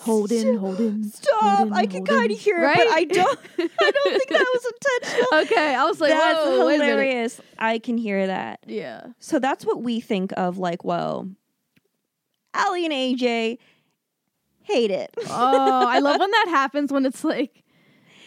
hold 0.00 0.30
in, 0.32 0.56
hold 0.56 0.78
in. 0.80 1.04
Stop! 1.10 1.40
hold 1.58 1.68
in, 1.68 1.74
I 1.74 1.86
can 1.86 2.04
kind 2.04 2.30
of 2.30 2.38
hear 2.38 2.62
it, 2.62 2.76
but 2.76 2.86
I 2.88 3.04
don't. 3.04 3.38
I 3.58 3.90
don't 3.90 4.18
think 4.18 4.28
that 4.30 4.46
was 4.54 4.72
intentional. 4.72 5.28
okay, 5.42 5.74
I 5.74 5.84
was 5.84 6.00
like, 6.00 6.10
that's 6.10 6.38
whoa, 6.38 6.66
wait 6.66 6.76
a 6.76 6.78
minute. 6.78 6.90
hilarious. 6.92 7.40
I 7.58 7.78
can 7.78 7.98
hear 7.98 8.26
that. 8.26 8.60
Yeah. 8.66 9.06
So 9.18 9.38
that's 9.38 9.66
what 9.66 9.82
we 9.82 10.00
think 10.00 10.32
of 10.36 10.58
like, 10.58 10.84
whoa. 10.84 11.28
Aly 12.56 12.84
and 12.84 12.94
AJ 12.94 13.58
hate 14.62 14.90
it. 14.90 15.14
Oh, 15.28 15.86
I 15.86 15.98
love 16.00 16.18
when 16.20 16.30
that 16.30 16.46
happens 16.48 16.92
when 16.92 17.06
it's 17.06 17.24
like 17.24 17.62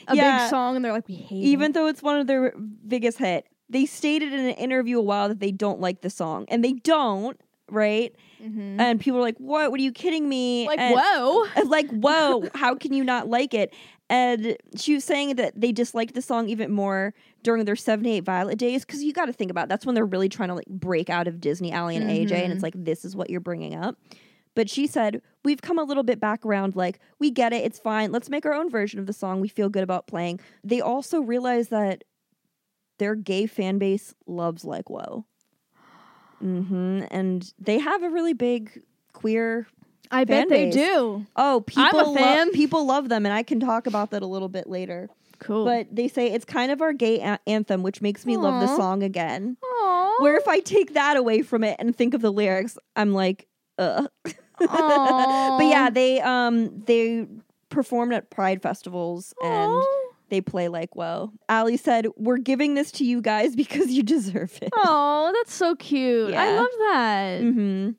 a 0.07 0.15
Yeah. 0.15 0.39
big 0.43 0.49
song 0.49 0.75
and 0.75 0.83
they're 0.83 0.91
like, 0.91 1.07
we 1.07 1.15
hate 1.15 1.43
it. 1.43 1.47
Even 1.47 1.71
it. 1.71 1.73
though 1.73 1.87
it's 1.87 2.01
one 2.01 2.19
of 2.19 2.27
their 2.27 2.53
biggest 2.87 3.17
hit. 3.17 3.45
They 3.69 3.85
stated 3.85 4.33
in 4.33 4.39
an 4.41 4.55
interview 4.55 4.99
a 4.99 5.01
while 5.01 5.29
that 5.29 5.39
they 5.39 5.51
don't 5.51 5.79
like 5.79 6.01
the 6.01 6.09
song. 6.09 6.45
And 6.49 6.63
they 6.63 6.73
don't, 6.73 7.39
right? 7.69 8.13
Mhm. 8.43 8.79
And 8.79 8.99
people 8.99 9.19
are 9.19 9.23
like, 9.23 9.37
What? 9.37 9.71
What 9.71 9.79
are 9.79 9.83
you 9.83 9.91
kidding 9.91 10.27
me? 10.29 10.67
Like, 10.67 10.79
and, 10.79 10.95
whoa. 10.99 11.45
Like, 11.65 11.89
whoa, 11.89 12.49
how 12.53 12.75
can 12.75 12.93
you 12.93 13.03
not 13.03 13.27
like 13.27 13.53
it? 13.53 13.73
And 14.09 14.57
she 14.75 14.93
was 14.93 15.03
saying 15.03 15.37
that 15.37 15.59
they 15.59 15.71
disliked 15.71 16.13
the 16.13 16.21
song 16.21 16.47
even 16.49 16.71
more 16.71 17.13
during 17.41 17.65
their 17.65 17.75
78 17.75 18.19
Violet 18.23 18.57
days 18.59 18.85
because 18.85 19.01
you 19.01 19.11
got 19.13 19.25
to 19.25 19.33
think 19.33 19.49
about 19.49 19.63
it. 19.63 19.69
that's 19.69 19.85
when 19.85 19.95
they're 19.95 20.05
really 20.05 20.29
trying 20.29 20.49
to 20.49 20.55
like 20.55 20.67
break 20.67 21.09
out 21.09 21.27
of 21.27 21.41
Disney, 21.41 21.73
Aly 21.73 21.95
and 21.95 22.09
AJ, 22.09 22.31
and 22.43 22.53
it's 22.53 22.61
like 22.63 22.75
this 22.77 23.05
is 23.05 23.15
what 23.15 23.29
you're 23.29 23.39
bringing 23.39 23.73
up. 23.75 23.97
But 24.55 24.69
she 24.69 24.85
said, 24.85 25.21
We've 25.43 25.61
come 25.61 25.79
a 25.79 25.83
little 25.83 26.03
bit 26.03 26.19
back 26.19 26.45
around, 26.45 26.75
like, 26.75 26.99
we 27.17 27.31
get 27.31 27.53
it, 27.53 27.65
it's 27.65 27.79
fine. 27.79 28.11
Let's 28.11 28.29
make 28.29 28.45
our 28.45 28.53
own 28.53 28.69
version 28.69 28.99
of 28.99 29.07
the 29.07 29.13
song 29.13 29.41
we 29.41 29.47
feel 29.47 29.67
good 29.67 29.83
about 29.83 30.05
playing. 30.05 30.39
They 30.63 30.79
also 30.79 31.21
realized 31.21 31.69
that 31.71 32.03
their 32.99 33.15
gay 33.15 33.45
fan 33.45 33.77
base 33.77 34.13
loves 34.27 34.63
Like 34.65 34.89
Whoa. 34.89 35.25
hmm 36.39 37.01
And 37.11 37.51
they 37.59 37.79
have 37.79 38.03
a 38.03 38.09
really 38.09 38.33
big 38.33 38.81
queer. 39.13 39.67
I 40.11 40.25
bet 40.25 40.49
they 40.49 40.65
base. 40.65 40.75
do. 40.75 41.25
Oh, 41.35 41.63
people, 41.65 42.13
lo- 42.13 42.15
fan. 42.15 42.51
people 42.51 42.85
love 42.85 43.09
them, 43.09 43.25
and 43.25 43.33
I 43.33 43.41
can 43.41 43.59
talk 43.59 43.87
about 43.87 44.11
that 44.11 44.21
a 44.21 44.27
little 44.27 44.49
bit 44.49 44.67
later. 44.67 45.09
Cool. 45.39 45.65
But 45.65 45.87
they 45.93 46.07
say 46.07 46.31
it's 46.31 46.45
kind 46.45 46.71
of 46.71 46.81
our 46.81 46.93
gay 46.93 47.19
a- 47.19 47.39
anthem, 47.47 47.81
which 47.81 48.01
makes 48.01 48.25
me 48.25 48.37
love 48.37 48.61
the 48.61 48.75
song 48.75 49.01
again. 49.01 49.57
Aww. 49.63 50.13
Where 50.19 50.37
if 50.37 50.47
I 50.47 50.59
take 50.59 50.93
that 50.93 51.17
away 51.17 51.41
from 51.41 51.63
it 51.63 51.77
and 51.79 51.95
think 51.95 52.13
of 52.13 52.21
the 52.21 52.31
lyrics, 52.31 52.77
I'm 52.95 53.13
like, 53.13 53.47
ugh. 53.79 54.07
but 54.23 55.65
yeah, 55.65 55.89
they 55.91 56.21
um 56.21 56.83
they 56.85 57.25
performed 57.69 58.13
at 58.13 58.29
pride 58.29 58.61
festivals 58.61 59.33
and 59.43 59.83
they 60.29 60.41
play 60.41 60.67
like 60.67 60.95
whoa. 60.95 61.31
Aly 61.49 61.77
said, 61.77 62.07
"We're 62.17 62.37
giving 62.37 62.73
this 62.73 62.91
to 62.93 63.05
you 63.05 63.21
guys 63.21 63.55
because 63.55 63.91
you 63.91 64.03
deserve 64.03 64.57
it." 64.61 64.69
Oh, 64.75 65.31
that's 65.33 65.53
so 65.53 65.75
cute. 65.75 66.33
I 66.33 66.55
love 66.55 66.69
that. 66.79 67.41
Mm-hmm. 67.41 67.89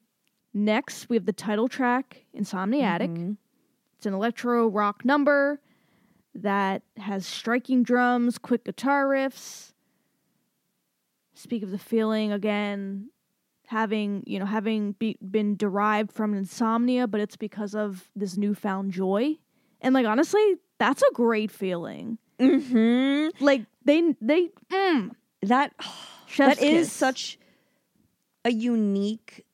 Next, 0.56 1.08
we 1.08 1.16
have 1.16 1.26
the 1.26 1.32
title 1.32 1.68
track, 1.68 2.24
Insomniatic. 2.36 3.08
Mhm. 3.16 3.36
It's 3.96 4.06
an 4.06 4.14
electro 4.14 4.68
rock 4.68 5.04
number 5.04 5.60
that 6.34 6.82
has 6.96 7.26
striking 7.26 7.82
drums, 7.82 8.38
quick 8.38 8.64
guitar 8.64 9.06
riffs. 9.06 9.72
Speak 11.34 11.62
of 11.62 11.70
the 11.70 11.78
feeling 11.78 12.30
again, 12.30 13.10
having 13.66 14.22
you 14.26 14.38
know 14.38 14.46
having 14.46 14.92
be, 14.92 15.16
been 15.30 15.56
derived 15.56 16.12
from 16.12 16.34
insomnia, 16.34 17.06
but 17.08 17.20
it's 17.20 17.36
because 17.36 17.74
of 17.74 18.08
this 18.14 18.36
newfound 18.36 18.92
joy. 18.92 19.36
And 19.84 19.94
like 19.94 20.06
honestly, 20.06 20.56
that's 20.78 21.02
a 21.02 21.12
great 21.14 21.50
feeling. 21.52 22.18
Mm-hmm. 22.40 23.44
Like 23.44 23.66
they 23.84 24.14
they 24.20 24.48
mm, 24.72 25.10
That 25.42 25.72
that 26.38 26.58
is 26.60 26.88
kiss. 26.88 26.92
such 26.92 27.38
a 28.44 28.50
unique 28.50 29.44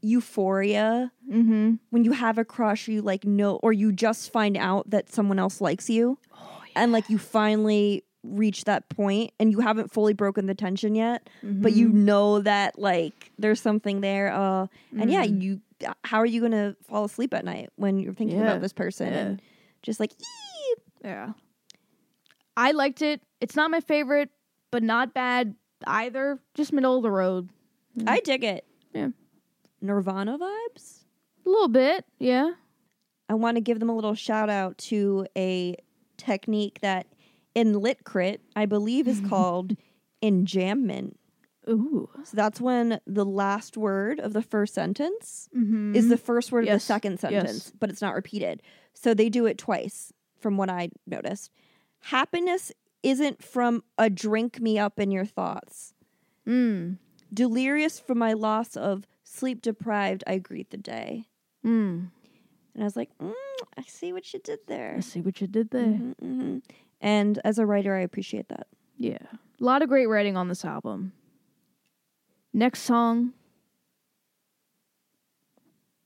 euphoria 0.00 1.10
mm-hmm. 1.28 1.74
when 1.90 2.04
you 2.04 2.12
have 2.12 2.38
a 2.38 2.44
crush 2.44 2.86
you 2.86 3.02
like 3.02 3.24
know 3.24 3.56
or 3.56 3.72
you 3.72 3.90
just 3.92 4.30
find 4.32 4.56
out 4.56 4.88
that 4.88 5.10
someone 5.12 5.38
else 5.40 5.60
likes 5.60 5.90
you 5.90 6.16
Oh, 6.32 6.62
and 6.76 6.92
like 6.92 7.10
you 7.10 7.18
finally 7.18 8.04
reach 8.22 8.64
that 8.64 8.88
point 8.90 9.32
and 9.40 9.50
you 9.50 9.58
haven't 9.58 9.90
fully 9.92 10.12
broken 10.14 10.46
the 10.46 10.54
tension 10.54 10.94
yet 10.94 11.28
but 11.42 11.72
you 11.72 11.88
Mm-hmm. 11.88 12.04
know 12.04 12.40
that 12.40 12.78
like 12.78 13.32
there's 13.38 13.60
something 13.60 14.00
there 14.00 14.32
uh 14.32 14.68
and 14.96 15.10
yeah 15.10 15.24
Mm. 15.26 15.42
you 15.42 15.60
how 16.04 16.18
are 16.18 16.26
you 16.26 16.40
gonna 16.40 16.74
fall 16.82 17.04
asleep 17.04 17.32
at 17.34 17.44
night 17.44 17.70
when 17.76 17.98
you're 17.98 18.14
thinking 18.14 18.38
Yeah, 18.38 18.46
about 18.48 18.60
this 18.60 18.72
person 18.72 19.12
yeah. 19.12 19.18
and 19.18 19.42
just 19.82 20.00
like 20.00 20.12
"Ee." 20.12 20.74
Yeah. 21.04 21.32
I 22.56 22.72
liked 22.72 23.02
it. 23.02 23.22
It's 23.40 23.54
not 23.54 23.70
my 23.70 23.80
favorite, 23.80 24.30
but 24.72 24.82
not 24.82 25.14
bad 25.14 25.54
either. 25.86 26.40
Just 26.54 26.72
middle 26.72 26.96
of 26.96 27.02
the 27.02 27.10
road. 27.10 27.50
i 28.06 28.20
dig 28.20 28.44
it 28.44 28.64
Yeah. 28.94 29.08
nirvana 29.80 30.38
vibes 30.38 31.04
A 31.46 31.48
little 31.48 31.68
bit, 31.68 32.04
yeah. 32.18 32.52
i 33.28 33.34
want 33.34 33.56
to 33.56 33.60
give 33.60 33.78
them 33.80 33.88
a 33.88 33.94
little 33.94 34.14
shout 34.14 34.48
out 34.50 34.78
to 34.78 35.26
a 35.36 35.74
technique 36.16 36.78
that 36.80 37.06
in 37.56 37.72
lit 37.72 38.04
crit 38.04 38.40
i 38.56 38.66
believe 38.66 39.08
is 39.08 39.20
called 39.28 39.76
enjambment 40.22 41.14
Ooh. 41.68 42.08
So 42.24 42.36
that's 42.36 42.60
when 42.60 43.00
the 43.06 43.24
last 43.24 43.76
word 43.76 44.20
of 44.20 44.32
the 44.32 44.42
first 44.42 44.74
sentence 44.74 45.48
Mm-hmm. 45.56 45.94
is 45.94 46.08
the 46.08 46.16
first 46.16 46.50
word 46.52 46.64
of 46.66 46.70
the 46.72 46.80
second 46.80 47.12
Yes. 47.12 47.20
sentence, 47.20 47.72
but 47.78 47.90
it's 47.90 48.00
not 48.02 48.14
repeated. 48.14 48.62
So 48.94 49.14
they 49.14 49.28
do 49.28 49.46
it 49.46 49.58
twice, 49.58 50.12
from 50.40 50.56
what 50.56 50.70
I 50.70 50.90
noticed. 51.06 51.50
Happiness 52.00 52.72
isn't 53.02 53.42
from 53.42 53.82
a 53.96 54.08
drink 54.10 54.60
me 54.60 54.78
up 54.78 54.98
in 54.98 55.10
your 55.10 55.24
thoughts. 55.24 55.94
mm. 56.46 56.96
Delirious 57.32 58.00
from 58.00 58.18
my 58.18 58.32
loss 58.32 58.74
of 58.76 59.06
sleep 59.22 59.60
deprived, 59.60 60.24
I 60.26 60.38
greet 60.38 60.70
the 60.70 60.78
day. 60.78 61.26
Mm. 61.64 62.10
And 62.74 62.82
I 62.82 62.84
was 62.84 62.96
like, 62.96 63.10
mm, 63.18 63.34
I 63.76 63.82
see 63.82 64.12
what 64.14 64.32
you 64.32 64.40
did 64.42 64.60
there. 64.66 64.94
I 64.96 65.00
see 65.00 65.20
what 65.20 65.40
you 65.40 65.46
did 65.46 65.70
there. 65.70 65.82
Mhm, 66.00 66.14
mhm. 66.22 66.62
And 67.00 67.38
as 67.44 67.58
a 67.58 67.66
writer, 67.66 67.94
I 67.94 68.00
appreciate 68.00 68.48
that. 68.48 68.66
Yeah. 68.96 69.18
A 69.60 69.64
lot 69.64 69.82
of 69.82 69.88
great 69.90 70.06
writing 70.06 70.36
on 70.38 70.48
this 70.48 70.64
album. 70.64 71.12
Next 72.52 72.80
song 72.82 73.32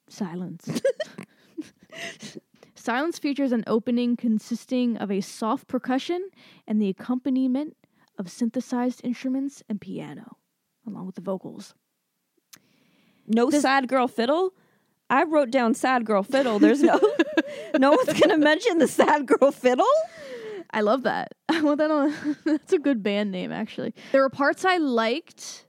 Silence. 0.08 0.68
Silence 2.74 3.18
features 3.18 3.52
an 3.52 3.64
opening 3.66 4.16
consisting 4.16 4.96
of 4.98 5.10
a 5.10 5.20
soft 5.22 5.68
percussion 5.68 6.28
and 6.66 6.82
the 6.82 6.88
accompaniment 6.90 7.76
of 8.18 8.30
synthesized 8.30 9.00
instruments 9.04 9.62
and 9.70 9.80
piano, 9.80 10.36
along 10.86 11.06
with 11.06 11.14
the 11.14 11.20
vocals. 11.22 11.74
No 13.26 13.48
This- 13.50 13.62
sad 13.62 13.88
girl 13.88 14.06
fiddle. 14.08 14.52
I 15.08 15.22
wrote 15.24 15.50
down 15.50 15.74
sad 15.74 16.04
girl 16.04 16.22
fiddle. 16.22 16.58
There's 16.58 16.82
no 16.82 16.98
no 17.78 17.92
one's 17.92 18.18
gonna 18.20 18.38
mention 18.38 18.78
the 18.78 18.88
sad 18.88 19.26
girl 19.26 19.50
fiddle. 19.52 19.86
I 20.70 20.80
love 20.80 21.02
that. 21.04 21.32
I 21.48 21.62
want 21.62 21.78
that 21.78 21.90
on. 21.90 22.36
That's 22.44 22.72
a 22.72 22.78
good 22.78 23.02
band 23.02 23.30
name, 23.30 23.52
actually. 23.52 23.94
There 24.10 24.22
were 24.22 24.30
parts 24.30 24.64
I 24.64 24.78
liked, 24.78 25.66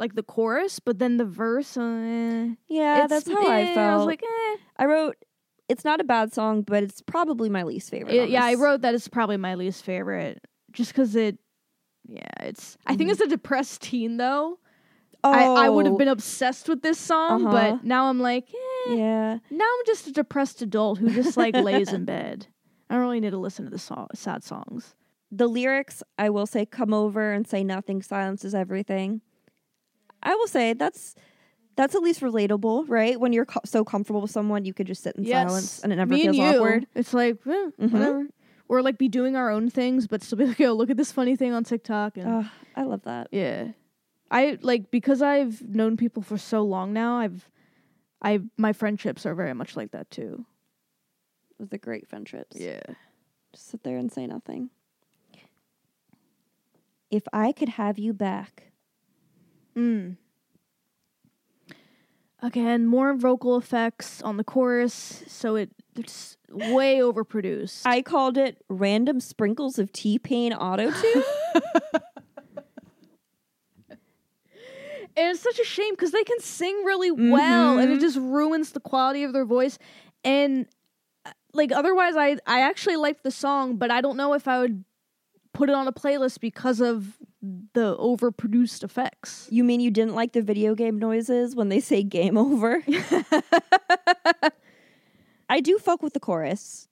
like 0.00 0.14
the 0.16 0.22
chorus, 0.24 0.80
but 0.80 0.98
then 0.98 1.16
the 1.18 1.24
verse. 1.24 1.76
Uh. 1.76 2.48
Yeah, 2.68 3.06
that's 3.06 3.28
how 3.28 3.46
I 3.46 3.60
eh, 3.62 3.74
felt. 3.74 3.92
I 3.92 3.96
was 3.96 4.06
like, 4.06 4.22
eh. 4.22 4.56
I 4.78 4.86
wrote, 4.86 5.16
it's 5.68 5.84
not 5.84 6.00
a 6.00 6.04
bad 6.04 6.32
song, 6.32 6.62
but 6.62 6.82
it's 6.82 7.00
probably 7.02 7.48
my 7.48 7.62
least 7.62 7.90
favorite. 7.90 8.14
It- 8.14 8.30
yeah, 8.30 8.44
I 8.44 8.54
wrote 8.54 8.80
that 8.82 8.94
it's 8.94 9.06
probably 9.08 9.36
my 9.36 9.54
least 9.54 9.84
favorite, 9.84 10.44
just 10.72 10.90
because 10.92 11.14
it. 11.14 11.38
Yeah, 12.08 12.22
it's. 12.40 12.76
I 12.86 12.96
think 12.96 13.08
Mhm. 13.10 13.12
as 13.12 13.20
a 13.20 13.26
depressed 13.28 13.82
teen, 13.82 14.16
though, 14.16 14.58
Oh, 15.22 15.30
I, 15.32 15.66
I 15.66 15.68
would 15.68 15.84
have 15.84 15.98
been 15.98 16.08
obsessed 16.08 16.66
with 16.66 16.80
this 16.80 16.98
song, 16.98 17.46
Uh-huh. 17.46 17.72
but 17.76 17.84
now 17.84 18.06
I'm 18.06 18.18
like, 18.20 18.48
eh. 18.88 18.94
Yeah, 18.94 19.38
Now 19.50 19.64
I'm 19.64 19.84
just 19.86 20.06
a 20.06 20.12
depressed 20.12 20.62
adult 20.62 20.98
who 20.98 21.10
just 21.10 21.36
like 21.36 21.54
lays 21.54 21.92
in 21.92 22.04
bed. 22.16 22.46
I 22.88 22.94
don't 22.94 23.02
really 23.02 23.20
need 23.20 23.30
to 23.30 23.38
listen 23.38 23.66
to 23.66 23.70
the 23.70 23.78
so- 23.78 24.08
sad 24.14 24.42
songs. 24.42 24.94
the 25.30 25.46
lyrics. 25.46 26.02
I 26.18 26.28
will 26.30 26.46
say, 26.46 26.66
"Come 26.66 26.92
over 26.92 27.30
and 27.32 27.46
say 27.46 27.62
nothing. 27.62 28.02
Silence 28.02 28.44
is 28.44 28.52
everything." 28.54 29.20
I 30.22 30.34
will 30.34 30.46
say 30.46 30.72
that's 30.74 31.14
that's 31.76 31.94
at 31.94 32.02
least 32.02 32.20
relatable, 32.20 32.84
right? 32.88 33.18
When 33.18 33.32
you're 33.32 33.46
co- 33.46 33.60
so 33.64 33.84
comfortable 33.84 34.20
with 34.20 34.30
someone, 34.30 34.64
you 34.64 34.74
could 34.74 34.86
just 34.86 35.02
sit 35.02 35.16
in 35.16 35.24
silence 35.48 35.80
and 35.82 35.92
it 35.92 35.96
never 35.96 36.12
Me 36.12 36.22
feels 36.22 36.38
awkward. 36.38 36.86
It's 36.94 37.14
like 37.14 37.38
eh, 37.46 37.70
Mhm. 37.80 37.90
whatever, 37.92 38.26
or 38.68 38.82
like 38.82 38.98
be 38.98 39.08
doing 39.08 39.34
our 39.36 39.50
own 39.50 39.70
things, 39.70 40.06
but 40.06 40.22
still 40.22 40.38
be 40.38 40.44
like, 40.46 40.58
"Yo, 40.58 40.72
look 40.74 40.90
at 40.90 40.96
this 40.96 41.10
funny 41.12 41.36
thing 41.36 41.52
on 41.52 41.64
TikTok." 41.64 42.16
And 42.16 42.48
I 42.76 42.82
love 42.82 43.02
that. 43.04 43.28
yeah, 43.32 43.68
I 44.30 44.58
like 44.60 44.90
because 44.90 45.22
I've 45.22 45.62
known 45.62 45.96
people 45.96 46.22
for 46.22 46.36
so 46.38 46.62
long 46.62 46.92
now. 46.92 47.16
I've, 47.16 47.48
I 48.20 48.40
my 48.58 48.72
friendships 48.74 49.24
are 49.24 49.34
very 49.34 49.54
much 49.54 49.74
like 49.76 49.92
that 49.92 50.10
too. 50.10 50.44
It 51.52 51.56
was 51.62 51.68
the 51.70 51.78
great 51.78 52.08
friendships. 52.08 52.56
Yeah. 52.58 52.80
Just 53.52 53.68
sit 53.70 53.82
there 53.84 53.96
and 53.96 54.12
say 54.12 54.26
nothing. 54.26 54.70
If 57.10 57.24
I 57.32 57.52
could 57.52 57.70
have 57.70 57.98
you 57.98 58.12
back, 58.12 58.69
Mm. 59.76 60.16
Again, 62.42 62.86
more 62.86 63.14
vocal 63.14 63.56
effects 63.58 64.22
on 64.22 64.36
the 64.38 64.44
chorus, 64.44 65.22
so 65.26 65.56
it 65.56 65.70
it's 65.94 66.36
way 66.50 66.98
overproduced. 66.98 67.82
I 67.84 68.00
called 68.00 68.38
it 68.38 68.62
random 68.68 69.20
sprinkles 69.20 69.78
of 69.78 69.92
T 69.92 70.18
Pain 70.18 70.52
auto 70.52 70.90
tune. 70.90 71.22
And 75.16 75.28
it's 75.34 75.40
such 75.40 75.58
a 75.58 75.64
shame 75.64 75.92
because 75.94 76.12
they 76.12 76.22
can 76.22 76.38
sing 76.40 76.74
really 76.84 77.10
well, 77.10 77.78
and 77.78 77.90
it 77.90 77.96
Mhm. 77.98 78.00
just 78.00 78.16
ruins 78.16 78.70
the 78.72 78.80
quality 78.80 79.24
of 79.24 79.32
their 79.32 79.44
voice. 79.44 79.76
And 80.24 80.66
uh, 81.26 81.32
like 81.52 81.72
otherwise, 81.72 82.16
I 82.16 82.38
I 82.46 82.60
actually 82.60 82.96
liked 82.96 83.24
the 83.24 83.30
song, 83.32 83.76
but 83.76 83.90
I 83.90 84.00
don't 84.00 84.16
know 84.16 84.34
if 84.34 84.46
I 84.46 84.60
would 84.60 84.84
put 85.52 85.68
it 85.68 85.74
on 85.74 85.88
a 85.88 85.92
playlist 85.92 86.40
because 86.40 86.80
of 86.80 87.18
the 87.42 87.96
overproduced 87.96 88.84
effects. 88.84 89.48
you 89.50 89.64
mean 89.64 89.80
you 89.80 89.90
didn't 89.90 90.14
like 90.14 90.32
the 90.32 90.42
video 90.42 90.74
game 90.74 90.98
noises 90.98 91.56
when 91.56 91.68
they 91.70 91.80
say 91.80 92.02
game 92.02 92.36
over? 92.36 92.82
I 95.48 95.60
do 95.60 95.78
fuck 95.78 96.02
with 96.02 96.12
the 96.12 96.20
chorus, 96.20 96.88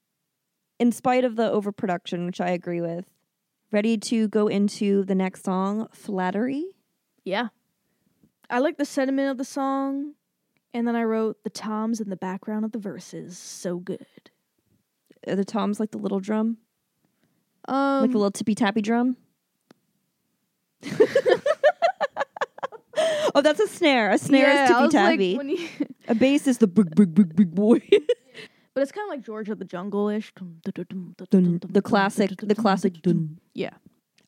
in 0.79 0.91
spite 0.91 1.25
of 1.25 1.37
the 1.37 1.51
overproduction, 1.51 2.27
which 2.27 2.41
I 2.41 2.51
agree 2.51 2.81
with. 2.81 3.05
Ready 3.71 3.99
to 3.99 4.29
go 4.29 4.49
into 4.49 5.05
the 5.05 5.15
next 5.15 5.45
song, 5.45 5.89
Flattery? 5.93 6.65
Yeah, 7.25 7.49
I 8.49 8.61
like 8.61 8.79
the 8.79 8.87
sentiment 8.87 9.31
of 9.31 9.37
the 9.37 9.45
song, 9.45 10.15
and 10.73 10.89
then 10.89 10.97
I 10.97 11.05
wrote 11.05 11.45
the 11.45 11.51
toms 11.51 12.01
in 12.01 12.09
the 12.09 12.17
background 12.17 12.65
of 12.65 12.73
the 12.73 12.79
verses. 12.79 13.37
So 13.37 13.77
good. 13.77 14.07
Are 15.27 15.37
the 15.37 15.45
toms 15.45 15.79
like 15.79 15.91
the 15.91 15.99
little 15.99 16.21
drum? 16.21 16.57
Um, 17.67 18.01
like 18.01 18.13
the 18.13 18.19
little 18.19 18.31
tippy 18.31 18.55
tappy 18.55 18.81
drum? 18.81 19.17
oh, 23.35 23.41
that's 23.43 23.61
a 23.61 23.69
snare. 23.69 24.11
A 24.11 24.19
snare 24.19 24.49
yeah, 24.49 24.65
is 24.65 24.69
tippy 24.93 25.37
was 25.37 25.47
like, 25.47 25.59
you 25.59 25.97
A 26.09 26.15
bass 26.15 26.47
is 26.47 26.59
the 26.59 26.67
big, 26.67 26.95
big, 26.95 27.15
big, 27.15 27.35
big 27.35 27.55
boy. 27.55 27.81
But 28.75 28.83
it's 28.83 28.93
kind 28.93 29.07
of 29.07 29.11
like 29.11 29.27
George 29.27 29.49
of 29.49 29.59
the 29.59 29.65
Jungle 29.65 30.09
ish. 30.09 30.33
The 30.37 31.83
classic, 31.83 32.31
the 32.41 32.55
classic. 32.55 32.95
Yeah. 33.53 33.71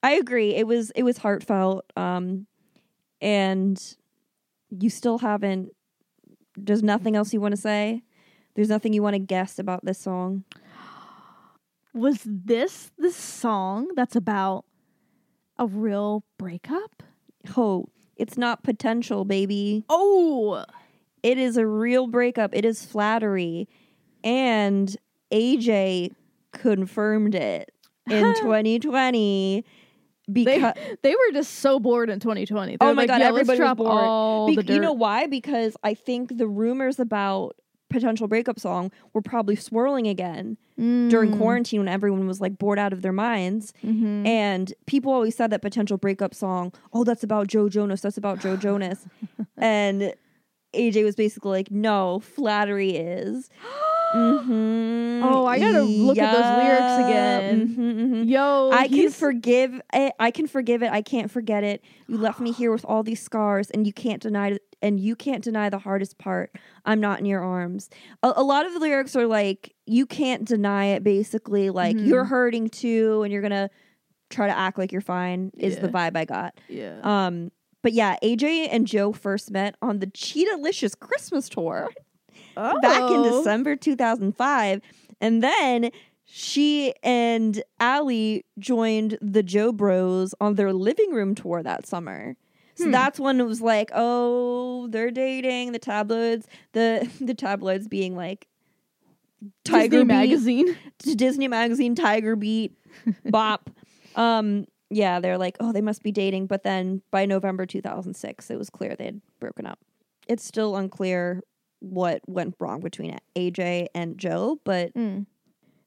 I 0.03 0.14
agree. 0.14 0.57
It 0.57 0.66
was 0.66 0.90
it 0.96 1.05
was 1.05 1.18
heartfelt, 1.18 1.84
um, 1.96 2.48
and 3.20 3.80
you 4.70 4.90
still 4.90 5.18
haven't. 5.18 5.70
There's 6.57 6.82
nothing 6.82 7.14
else 7.14 7.32
you 7.32 7.40
want 7.40 7.53
to 7.53 7.61
say. 7.61 8.03
There's 8.55 8.68
nothing 8.68 8.92
you 8.92 9.05
want 9.05 9.14
to 9.14 9.20
guess 9.20 9.59
about 9.61 9.84
this 9.84 9.98
song. 9.98 10.44
Was 11.94 12.20
this 12.24 12.90
the 12.98 13.12
song 13.12 13.88
that's 13.94 14.16
about 14.16 14.64
a 15.61 15.66
real 15.66 16.24
breakup? 16.38 17.04
Oh, 17.56 17.86
it's 18.16 18.36
not 18.36 18.64
potential, 18.64 19.24
baby. 19.24 19.84
Oh, 19.88 20.64
It 21.22 21.36
is 21.38 21.56
a 21.58 21.66
real 21.66 22.06
breakup. 22.06 22.54
It 22.54 22.64
is 22.64 22.84
flattery, 22.84 23.68
and 24.24 24.96
AJ 25.30 26.14
confirmed 26.52 27.34
it 27.34 27.70
in 28.08 28.34
2020 28.40 29.64
because 30.32 30.74
they 31.02 31.11
were 31.11 31.32
just 31.32 31.56
so 31.56 31.78
bored 31.78 32.08
in 32.08 32.20
2020. 32.20 32.72
They 32.72 32.76
Oh 32.80 32.94
my 32.94 33.02
like, 33.02 33.08
God, 33.08 33.20
yeah, 33.20 33.28
everybody 33.28 33.61
was 33.61 33.74
bored. 33.74 33.90
all 33.90 34.46
Be- 34.46 34.62
you 34.66 34.80
know 34.80 34.92
why? 34.92 35.26
Because 35.26 35.76
I 35.82 35.94
think 35.94 36.36
the 36.38 36.46
rumors 36.48 36.98
about 36.98 37.56
potential 37.91 38.26
breakup 38.28 38.59
song 38.59 38.91
were 39.12 39.20
probably 39.20 39.57
swirling 39.57 40.07
again 40.07 40.57
during 40.78 41.32
Mm. 41.32 41.36
quarantine 41.38 41.80
when 41.80 41.88
everyone 41.88 42.26
was 42.26 42.41
like 42.41 42.57
bored 42.57 42.78
out 42.78 42.93
of 42.95 43.03
their 43.03 43.12
minds. 43.12 43.74
Mhm. 43.84 44.26
And 44.26 44.72
people 44.86 45.12
always 45.12 45.34
said 45.36 45.51
that 45.51 45.61
potential 45.61 45.99
breakup 45.99 46.34
song, 46.34 46.72
oh, 46.95 47.05
that's 47.05 47.22
about 47.22 47.49
Joe 47.49 47.68
Jonas. 47.68 48.01
That's 48.01 48.16
about 48.16 48.41
Joe 48.41 48.57
Jonas. 48.57 49.05
and 49.59 50.14
AJ 50.74 51.05
was 51.05 51.16
basically 51.16 51.51
like, 51.51 51.70
no, 51.70 52.20
flattery 52.20 52.93
is. 52.97 53.51
Mhm. 54.14 55.22
Oh, 55.22 55.44
I 55.46 55.58
gotta 55.58 55.82
look 55.82 56.18
at 56.18 56.32
those 56.32 56.56
lyrics 56.64 57.08
again. 57.08 57.68
Mhm, 57.68 58.11
mhm. 58.24 58.28
Yo, 58.30 58.70
I 58.72 58.88
can 58.88 59.11
forgive 59.11 59.80
it. 59.92 60.12
I 60.18 60.30
can 60.30 60.46
forgive 60.46 60.82
it. 60.82 60.90
I 60.90 61.02
can't 61.02 61.30
forget 61.30 61.62
it. 61.64 61.82
You 62.08 62.16
left 62.18 62.40
me 62.40 62.52
here 62.52 62.72
with 62.72 62.84
all 62.84 63.02
these 63.02 63.20
scars, 63.22 63.70
and 63.70 63.86
you 63.86 63.92
can't 63.92 64.20
deny 64.22 64.48
it. 64.52 64.62
And 64.82 64.98
you 64.98 65.14
can't 65.14 65.44
deny 65.44 65.68
the 65.68 65.78
hardest 65.78 66.16
part. 66.16 66.56
I'm 66.86 67.00
not 67.00 67.18
in 67.20 67.26
your 67.26 67.42
arms. 67.44 67.90
A, 68.22 68.32
a 68.36 68.42
lot 68.42 68.64
of 68.64 68.72
the 68.72 68.78
lyrics 68.80 69.14
are 69.14 69.26
like, 69.26 69.74
you 69.86 70.06
can't 70.06 70.44
deny 70.46 70.86
it. 70.86 71.04
Basically, 71.04 71.68
like 71.70 71.96
Mhm. 71.96 72.06
you're 72.06 72.24
hurting 72.24 72.70
too, 72.70 73.22
and 73.22 73.30
you're 73.32 73.42
gonna 73.42 73.68
try 74.30 74.46
to 74.46 74.56
act 74.56 74.78
like 74.78 74.90
you're 74.90 75.00
fine. 75.02 75.50
Is 75.58 75.76
the 75.78 75.88
vibe 75.88 76.16
I 76.16 76.24
got. 76.24 76.54
yeah. 76.68 77.00
Um, 77.02 77.50
but 77.82 77.92
yeah, 77.92 78.16
AJ 78.22 78.68
and 78.70 78.86
Joe 78.86 79.12
first 79.12 79.50
met 79.50 79.74
on 79.82 79.98
the 80.00 80.06
Cheetah-licious 80.06 80.94
Christmas 80.94 81.48
tour 81.48 81.88
back 82.82 83.02
in 83.11 83.18
Oh. 83.20 83.38
December 83.38 83.76
2005. 83.76 84.80
And 85.20 85.42
then 85.42 85.90
she 86.24 86.94
and 87.02 87.62
Aly 87.80 88.44
joined 88.58 89.18
the 89.20 89.42
Joe 89.42 89.72
Bros 89.72 90.34
on 90.40 90.54
their 90.54 90.72
living 90.72 91.12
room 91.12 91.34
tour 91.34 91.62
that 91.62 91.86
summer. 91.86 92.36
So 92.76 92.84
Hmm. 92.86 92.90
that's 92.92 93.18
when 93.20 93.40
it 93.40 93.44
was 93.44 93.61
like, 93.61 93.90
oh, 93.94 94.86
they're 94.88 95.11
dating. 95.11 95.72
The 95.72 95.78
tabloids, 95.78 96.46
the 96.72 97.11
the 97.20 97.34
tabloids 97.34 97.88
being 97.88 98.16
like 98.16 98.46
Tiger 99.64 99.88
Disney 99.88 100.04
Beat, 100.04 100.06
magazine. 100.06 100.76
Disney 101.16 101.48
magazine, 101.48 101.94
Tiger 101.94 102.36
Beat, 102.36 102.76
Bop. 103.24 103.70
Um, 104.16 104.66
yeah, 104.90 105.20
they're 105.20 105.38
like, 105.38 105.56
oh, 105.61 105.72
they 105.72 105.80
must 105.80 106.02
be 106.02 106.12
dating. 106.12 106.46
But 106.46 106.62
then 106.62 107.02
by 107.11 107.24
November 107.26 107.64
2006, 107.66 108.50
it 108.50 108.58
was 108.58 108.70
clear 108.70 108.94
they 108.96 109.04
had 109.06 109.20
broken 109.40 109.66
up. 109.66 109.78
It's 110.28 110.44
still 110.44 110.76
unclear 110.76 111.42
what 111.80 112.20
went 112.28 112.54
wrong 112.60 112.80
between 112.80 113.18
AJ 113.36 113.88
and 113.94 114.16
Joe, 114.18 114.60
but 114.64 114.94
Mm. 114.94 115.26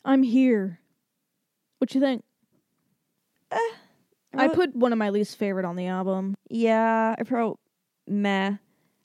I'm 0.05 0.23
here. 0.23 0.79
What 1.79 1.93
you 1.95 2.01
think? 2.01 2.23
I 3.51 4.47
wrote- 4.47 4.55
put 4.55 4.75
one 4.75 4.91
of 4.91 4.97
my 4.97 5.09
least 5.11 5.37
favorite 5.37 5.65
on 5.65 5.75
the 5.75 5.85
album. 5.87 6.35
yeah, 6.49 7.15
I 7.17 7.21
wrote 7.29 7.59
meh. 8.07 8.57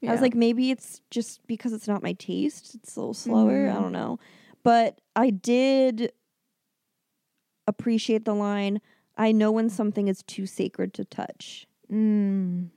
I 0.06 0.12
was 0.12 0.20
like, 0.20 0.34
maybe 0.34 0.70
it's 0.70 1.02
just 1.10 1.44
because 1.46 1.72
it's 1.72 1.88
not 1.88 2.02
my 2.04 2.12
taste. 2.14 2.74
It's 2.76 2.96
a 2.96 3.00
little 3.00 3.14
slower. 3.14 3.68
I 3.68 3.72
Mm. 3.72 3.82
don't 3.82 3.92
know. 3.92 4.18
But 4.62 5.00
I 5.16 5.30
did 5.30 6.12
appreciate 7.66 8.24
the 8.24 8.34
line 8.34 8.80
I 9.16 9.32
know 9.32 9.50
when 9.50 9.68
something 9.68 10.06
is 10.06 10.22
too 10.22 10.46
sacred 10.46 10.94
to 10.94 11.04
touch. 11.04 11.66
Mm. 11.90 12.70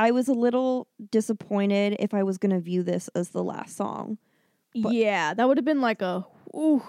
I 0.00 0.12
was 0.12 0.28
a 0.28 0.32
little 0.32 0.88
disappointed 1.10 1.96
if 2.00 2.14
I 2.14 2.22
was 2.22 2.38
going 2.38 2.52
to 2.52 2.58
view 2.58 2.82
this 2.82 3.08
as 3.14 3.28
the 3.30 3.44
last 3.44 3.76
song. 3.76 4.16
But- 4.74 4.92
yeah, 4.92 5.34
that 5.34 5.46
would 5.46 5.58
have 5.58 5.64
been 5.66 5.82
like 5.82 6.00
a 6.00 6.24
ooh. 6.56 6.82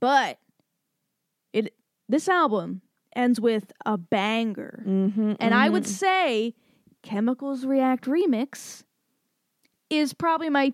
But 0.00 0.38
it 1.52 1.74
this 2.08 2.28
album 2.28 2.82
ends 3.14 3.40
with 3.40 3.72
a 3.86 3.96
banger. 3.96 4.82
Mm-hmm, 4.84 5.34
And 5.38 5.54
I 5.54 5.68
would 5.68 5.86
say 5.86 6.54
Chemicals 7.02 7.64
React 7.64 8.06
Remix 8.06 8.82
is 9.88 10.12
probably 10.12 10.48
my 10.48 10.72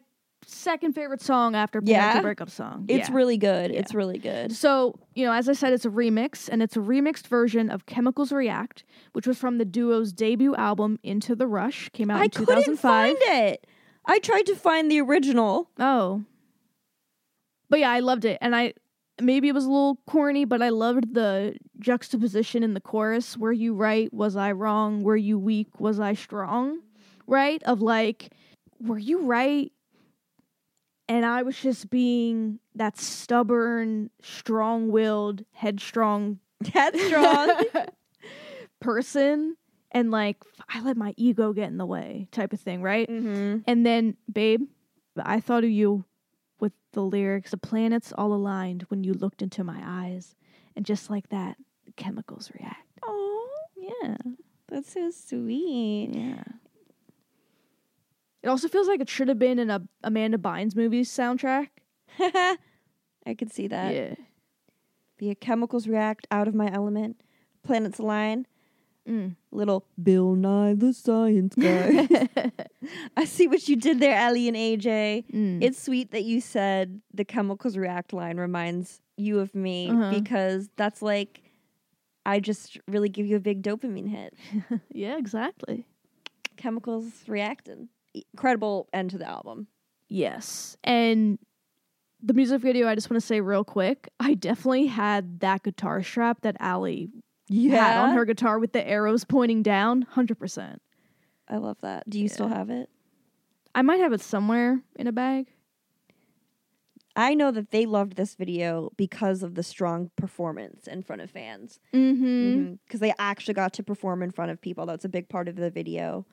second 0.49 0.95
favorite 0.95 1.21
song 1.21 1.55
after 1.55 1.81
Yeah? 1.85 2.17
the 2.17 2.23
Breakup 2.23 2.51
song. 2.51 2.87
It's 2.89 3.09
Yeah. 3.09 3.15
really 3.15 3.37
good. 3.37 3.73
Yeah. 3.73 3.81
It's 3.81 3.95
really 3.95 4.19
good. 4.19 4.53
So, 4.53 4.99
you 5.15 5.27
know, 5.27 5.33
as 5.33 5.49
I 5.49 5.53
said, 5.53 5.73
it's 5.73 5.85
a 5.85 5.91
remix, 5.91 6.49
and 6.49 6.63
it's 6.63 6.77
a 6.77 6.81
remixed 6.81 7.27
version 7.27 7.69
of 7.69 7.87
Chemicals 7.87 8.33
React, 8.33 8.85
which 9.13 9.27
was 9.27 9.39
from 9.39 9.59
the 9.59 9.65
duo's 9.65 10.13
debut 10.13 10.55
album, 10.55 10.99
Into 11.03 11.35
the 11.35 11.47
Rush, 11.47 11.89
came 11.91 12.11
out 12.11 12.21
I 12.21 12.25
in 12.25 12.31
couldn't 12.31 12.77
find 12.79 13.17
it. 13.21 13.67
I 14.07 14.21
tried 14.21 14.47
to 14.47 14.55
find 14.55 14.91
the 14.91 15.01
original. 15.01 15.69
Oh. 15.79 16.23
But 17.69 17.81
yeah, 17.81 17.91
I 17.91 17.99
loved 18.01 18.25
it. 18.25 18.39
And 18.41 18.55
I 18.55 18.75
maybe 19.21 19.49
it 19.49 19.55
was 19.55 19.65
a 19.65 19.69
little 19.71 19.99
corny, 20.07 20.45
but 20.45 20.63
I 20.63 20.69
loved 20.69 21.15
the 21.15 21.57
juxtaposition 21.81 22.63
in 22.63 22.75
the 22.75 22.81
chorus. 22.81 23.37
Were 23.37 23.53
you 23.53 23.75
right? 23.75 24.13
Was 24.13 24.37
I 24.37 24.53
wrong? 24.53 25.03
Were 25.03 25.17
you 25.17 25.39
weak? 25.39 25.81
Was 25.81 25.99
I 25.99 26.13
strong? 26.15 26.81
Right? 27.27 27.63
Of 27.65 27.81
like, 27.83 28.33
were 28.79 28.99
you 28.99 29.23
right? 29.23 29.73
And 31.09 31.25
I 31.25 31.43
was 31.43 31.59
just 31.59 31.89
being 31.89 32.59
that 32.75 32.99
stubborn, 32.99 34.11
strong 34.23 34.91
willed, 34.91 35.45
headstrong 35.53 36.41
Headstrong. 36.73 37.49
person. 38.81 39.57
And 39.93 40.11
like, 40.11 40.37
I 40.69 40.83
let 40.83 40.97
my 40.97 41.15
ego 41.17 41.53
get 41.53 41.69
in 41.69 41.79
the 41.79 41.87
way, 41.87 42.29
type 42.33 42.53
of 42.53 42.61
thing, 42.61 42.83
right? 42.83 43.09
mm-hmm. 43.09 43.59
And 43.67 43.87
then, 43.87 44.17
babe, 44.33 44.63
I 45.17 45.41
thought 45.41 45.65
of 45.65 45.71
you 45.71 46.05
with 46.61 46.73
the 46.93 47.01
lyrics, 47.03 47.53
the 47.53 47.57
planets 47.57 48.13
all 48.17 48.33
aligned 48.35 48.83
when 48.89 49.05
you 49.05 49.15
looked 49.15 49.43
into 49.43 49.65
my 49.65 49.81
eyes. 49.83 50.35
And 50.75 50.85
just 50.85 51.09
like 51.09 51.29
that, 51.31 51.57
chemicals 51.97 52.51
react. 52.59 52.87
Oh, 53.03 53.49
Yeah. 53.77 54.17
that's 54.69 54.93
so 54.93 55.11
sweet. 55.11 56.11
Yeah. 56.13 56.43
It 58.47 58.49
also 58.49 58.69
feels 58.69 58.87
like 58.87 59.01
it 59.01 59.09
should 59.11 59.27
have 59.27 59.41
been 59.41 59.59
in 59.59 59.71
a 59.71 59.83
Amanda 60.05 60.39
Bynes 60.39 60.77
movie 60.77 61.03
soundtrack. 61.03 61.71
I 62.21 63.35
could 63.37 63.53
see 63.53 63.67
that. 63.67 63.93
yeah. 63.93 64.15
The 65.19 65.35
chemicals 65.35 65.89
react 65.89 66.29
out 66.31 66.47
of 66.47 66.55
my 66.55 66.71
element. 66.73 67.21
Planets 67.65 67.99
align. 67.99 68.47
Mm. 69.09 69.35
Little 69.51 69.85
Bill 70.01 70.37
Nye 70.37 70.75
the 70.75 70.93
Science 70.93 71.57
Guy. 71.57 72.07
I 73.17 73.25
see 73.25 73.49
what 73.49 73.69
you 73.69 73.75
did 73.75 73.99
there, 73.99 74.17
Aly 74.29 74.47
and 74.47 74.57
AJ. 74.57 75.25
Mm. 75.33 75.61
It's 75.61 75.83
sweet 75.83 76.13
that 76.13 76.23
you 76.23 76.41
said 76.41 77.01
the 77.13 77.25
chemicals 77.25 77.77
react 77.77 78.13
line 78.13 78.37
reminds 78.37 79.01
you 79.17 79.41
of 79.41 79.53
me 79.57 79.91
Uh-huh. 79.91 80.11
because 80.13 80.69
that's 80.77 81.03
like 81.03 81.43
I 82.25 82.39
just 82.39 82.79
really 82.87 83.09
give 83.09 83.27
you 83.27 83.35
a 83.35 83.41
big 83.41 83.63
dopamine 83.65 84.09
hit. 84.09 84.35
yeah, 84.93 85.17
exactly. 85.19 85.85
Chemicals 86.57 87.07
reacting. 87.27 87.89
Incredible 88.35 88.89
end 88.93 89.11
to 89.11 89.19
the 89.19 89.29
album. 89.29 89.67
Yes. 90.09 90.77
And 90.85 91.39
the 92.23 92.35
music 92.35 92.61
video, 92.61 92.89
I 92.89 92.95
just 92.95 93.11
want 93.11 93.21
to 93.21 93.27
say 93.27 93.41
real 93.41 93.65
quick, 93.65 94.09
I 94.19 94.35
definitely 94.35 94.87
had 94.87 95.41
that 95.41 95.63
guitar 95.63 96.03
strap 96.03 96.41
that 96.43 96.57
Aly 96.61 97.11
had 97.51 97.99
on 97.99 98.15
her 98.15 98.25
guitar 98.25 98.59
with 98.59 98.73
the 98.73 98.87
arrows 98.87 99.25
pointing 99.25 99.63
down. 99.63 100.07
100%. 100.15 100.79
I 101.49 101.57
love 101.59 101.77
that. 101.83 102.09
Do 102.09 102.21
you 102.21 102.29
still 102.29 102.49
have 102.49 102.71
it? 102.71 102.89
I 103.75 103.83
might 103.83 104.01
have 104.01 104.13
it 104.13 104.21
somewhere 104.21 104.81
in 104.97 105.07
a 105.07 105.13
bag. 105.13 105.47
I 107.15 107.35
know 107.35 107.51
that 107.51 107.71
they 107.71 107.87
loved 107.87 108.17
this 108.17 108.35
video 108.35 108.91
because 108.97 109.43
of 109.43 109.55
the 109.55 109.63
strong 109.63 110.11
performance 110.17 110.87
in 110.87 111.03
front 111.03 111.23
of 111.23 111.31
fans. 111.31 111.79
Mm-hmm. 111.95 112.75
Because 112.87 113.01
they 113.01 113.15
actually 113.19 113.55
got 113.55 113.73
to 113.75 113.83
perform 113.83 114.23
in 114.23 114.31
front 114.31 114.51
of 114.51 114.61
people. 114.61 114.87
That's 114.87 115.05
a 115.05 115.09
big 115.09 115.29
part 115.29 115.49
of 115.49 115.57
the 115.57 115.71
video. 115.71 116.27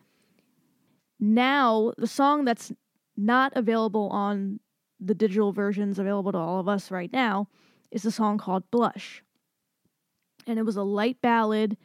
Now, 1.26 1.93
the 1.97 2.05
song 2.05 2.43
that's 2.43 2.74
not 3.15 3.53
available 3.55 4.09
on 4.09 4.59
the 4.99 5.15
digital 5.15 5.53
versions 5.53 5.97
available 5.97 6.34
to 6.34 6.38
all 6.38 6.59
of 6.59 6.67
us 6.67 6.91
right 6.91 7.11
now 7.13 7.47
is 7.91 8.03
a 8.03 8.11
song 8.11 8.38
called 8.38 8.69
Blush. 8.71 9.24
And 10.45 10.59
it 10.59 10.63
was 10.63 10.76
a 10.76 10.84
light 10.84 11.21
ballad 11.21 11.78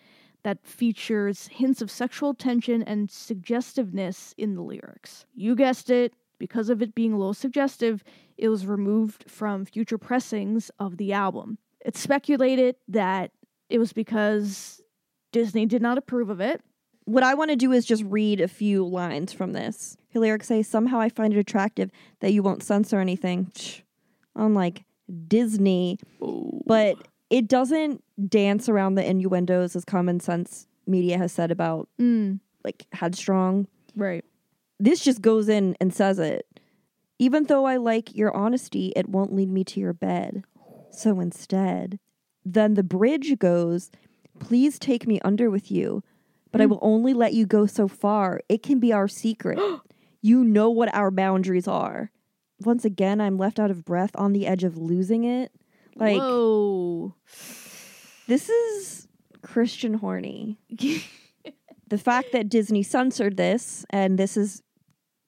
that 0.43 0.66
features 0.66 1.47
hints 1.53 1.80
of 1.80 1.89
sexual 1.89 2.34
tension 2.34 2.82
and 2.82 3.12
suggestiveness 3.12 4.34
in 4.36 4.57
the 4.57 4.62
lyrics. 4.62 5.24
You 5.36 5.55
guessed 5.55 5.89
it, 5.89 6.14
because 6.41 6.68
of 6.68 6.82
it 6.82 6.97
being 6.97 7.16
low 7.16 7.32
suggestive, 7.32 8.03
it 8.36 8.49
was 8.49 8.66
removed 8.66 9.30
from 9.30 9.64
future 9.64 9.99
pressings 9.99 10.68
of 10.80 10.97
the 10.97 11.12
album. 11.12 11.59
It's 11.80 12.01
speculated 12.01 12.74
that 12.89 13.30
it 13.70 13.78
was 13.78 13.93
because 13.93 14.80
Disney 15.30 15.64
did 15.64 15.80
not 15.80 15.97
approve 15.97 16.28
of 16.28 16.41
it. 16.41 16.61
What 17.09 17.22
I 17.22 17.32
want 17.32 17.50
to 17.50 17.56
do 17.56 17.72
is 17.72 17.86
just 17.86 18.02
read 18.04 18.40
a 18.40 18.48
few 18.48 18.84
lines 18.86 19.32
from 19.32 19.52
this. 19.54 19.96
Her 20.12 20.20
lyrics 20.20 20.46
say, 20.46 20.62
Somehow 20.62 21.00
I 21.00 21.09
find 21.09 21.32
it 21.32 21.38
attractive 21.38 21.90
that 22.20 22.32
you 22.32 22.42
won't 22.42 22.62
censor 22.62 23.00
anything. 23.00 23.50
Shh. 23.56 23.80
Unlike 24.36 24.84
Disney. 25.26 25.98
But 26.66 26.96
it 27.30 27.48
doesn't 27.48 28.04
dance 28.28 28.68
around 28.68 28.96
the 28.96 29.09
innuendos 29.09 29.74
as 29.74 29.84
common 29.86 30.20
sense 30.20 30.66
media 30.86 31.16
has 31.18 31.32
said 31.32 31.50
about 31.50 31.88
Mm, 31.98 32.40
like 32.64 32.84
headstrong. 32.92 33.66
right. 33.96 34.24
This 34.80 35.00
just 35.00 35.22
goes 35.22 35.48
in 35.48 35.76
and 35.80 35.92
says 35.94 36.18
it. 36.18 36.46
Even 37.18 37.44
though 37.44 37.64
I 37.64 37.78
like 37.78 38.14
your 38.14 38.36
honesty, 38.36 38.92
it 38.94 39.09
won't 39.09 39.34
lead 39.34 39.50
me 39.50 39.64
to 39.64 39.80
your 39.80 39.92
bed. 39.92 40.44
So 40.92 41.18
instead, 41.20 41.98
then 42.44 42.74
the 42.74 42.82
bridge 42.84 43.38
goes, 43.38 43.90
Please 44.38 44.78
take 44.78 45.06
me 45.06 45.18
under 45.24 45.50
with 45.50 45.70
you, 45.70 46.02
but 46.51 46.61
I 46.61 46.66
mm. 46.66 46.70
will 46.70 46.78
only 46.82 47.14
let 47.14 47.34
you 47.34 47.46
go 47.46 47.66
so 47.66 47.88
far. 47.88 48.40
It 48.49 48.62
can 48.62 48.78
be 48.78 48.92
our 48.92 49.09
secret. 49.09 49.59
you 50.22 50.44
know 50.44 50.70
what 50.70 50.94
our 50.94 51.11
boundaries 51.11 51.68
are. 51.68 52.11
Once 52.61 52.84
again, 52.84 53.20
I'm 53.20 53.38
left 53.38 53.61
out 53.61 53.70
of 53.70 53.84
breath 53.84 54.11
on 54.14 54.32
the 54.32 54.46
edge 54.46 54.64
of 54.64 54.76
losing 54.76 55.24
it. 55.24 55.53
Like, 55.94 56.18
Whoa. 56.18 57.14
this 58.26 58.49
is 58.49 59.09
Christian 59.42 59.94
horny. 59.94 60.59
the 61.88 61.99
fact 61.99 62.32
that 62.32 62.49
Disney 62.49 62.82
censored 62.82 63.36
this 63.36 63.84
and 63.90 64.18
this 64.18 64.36
is 64.36 64.62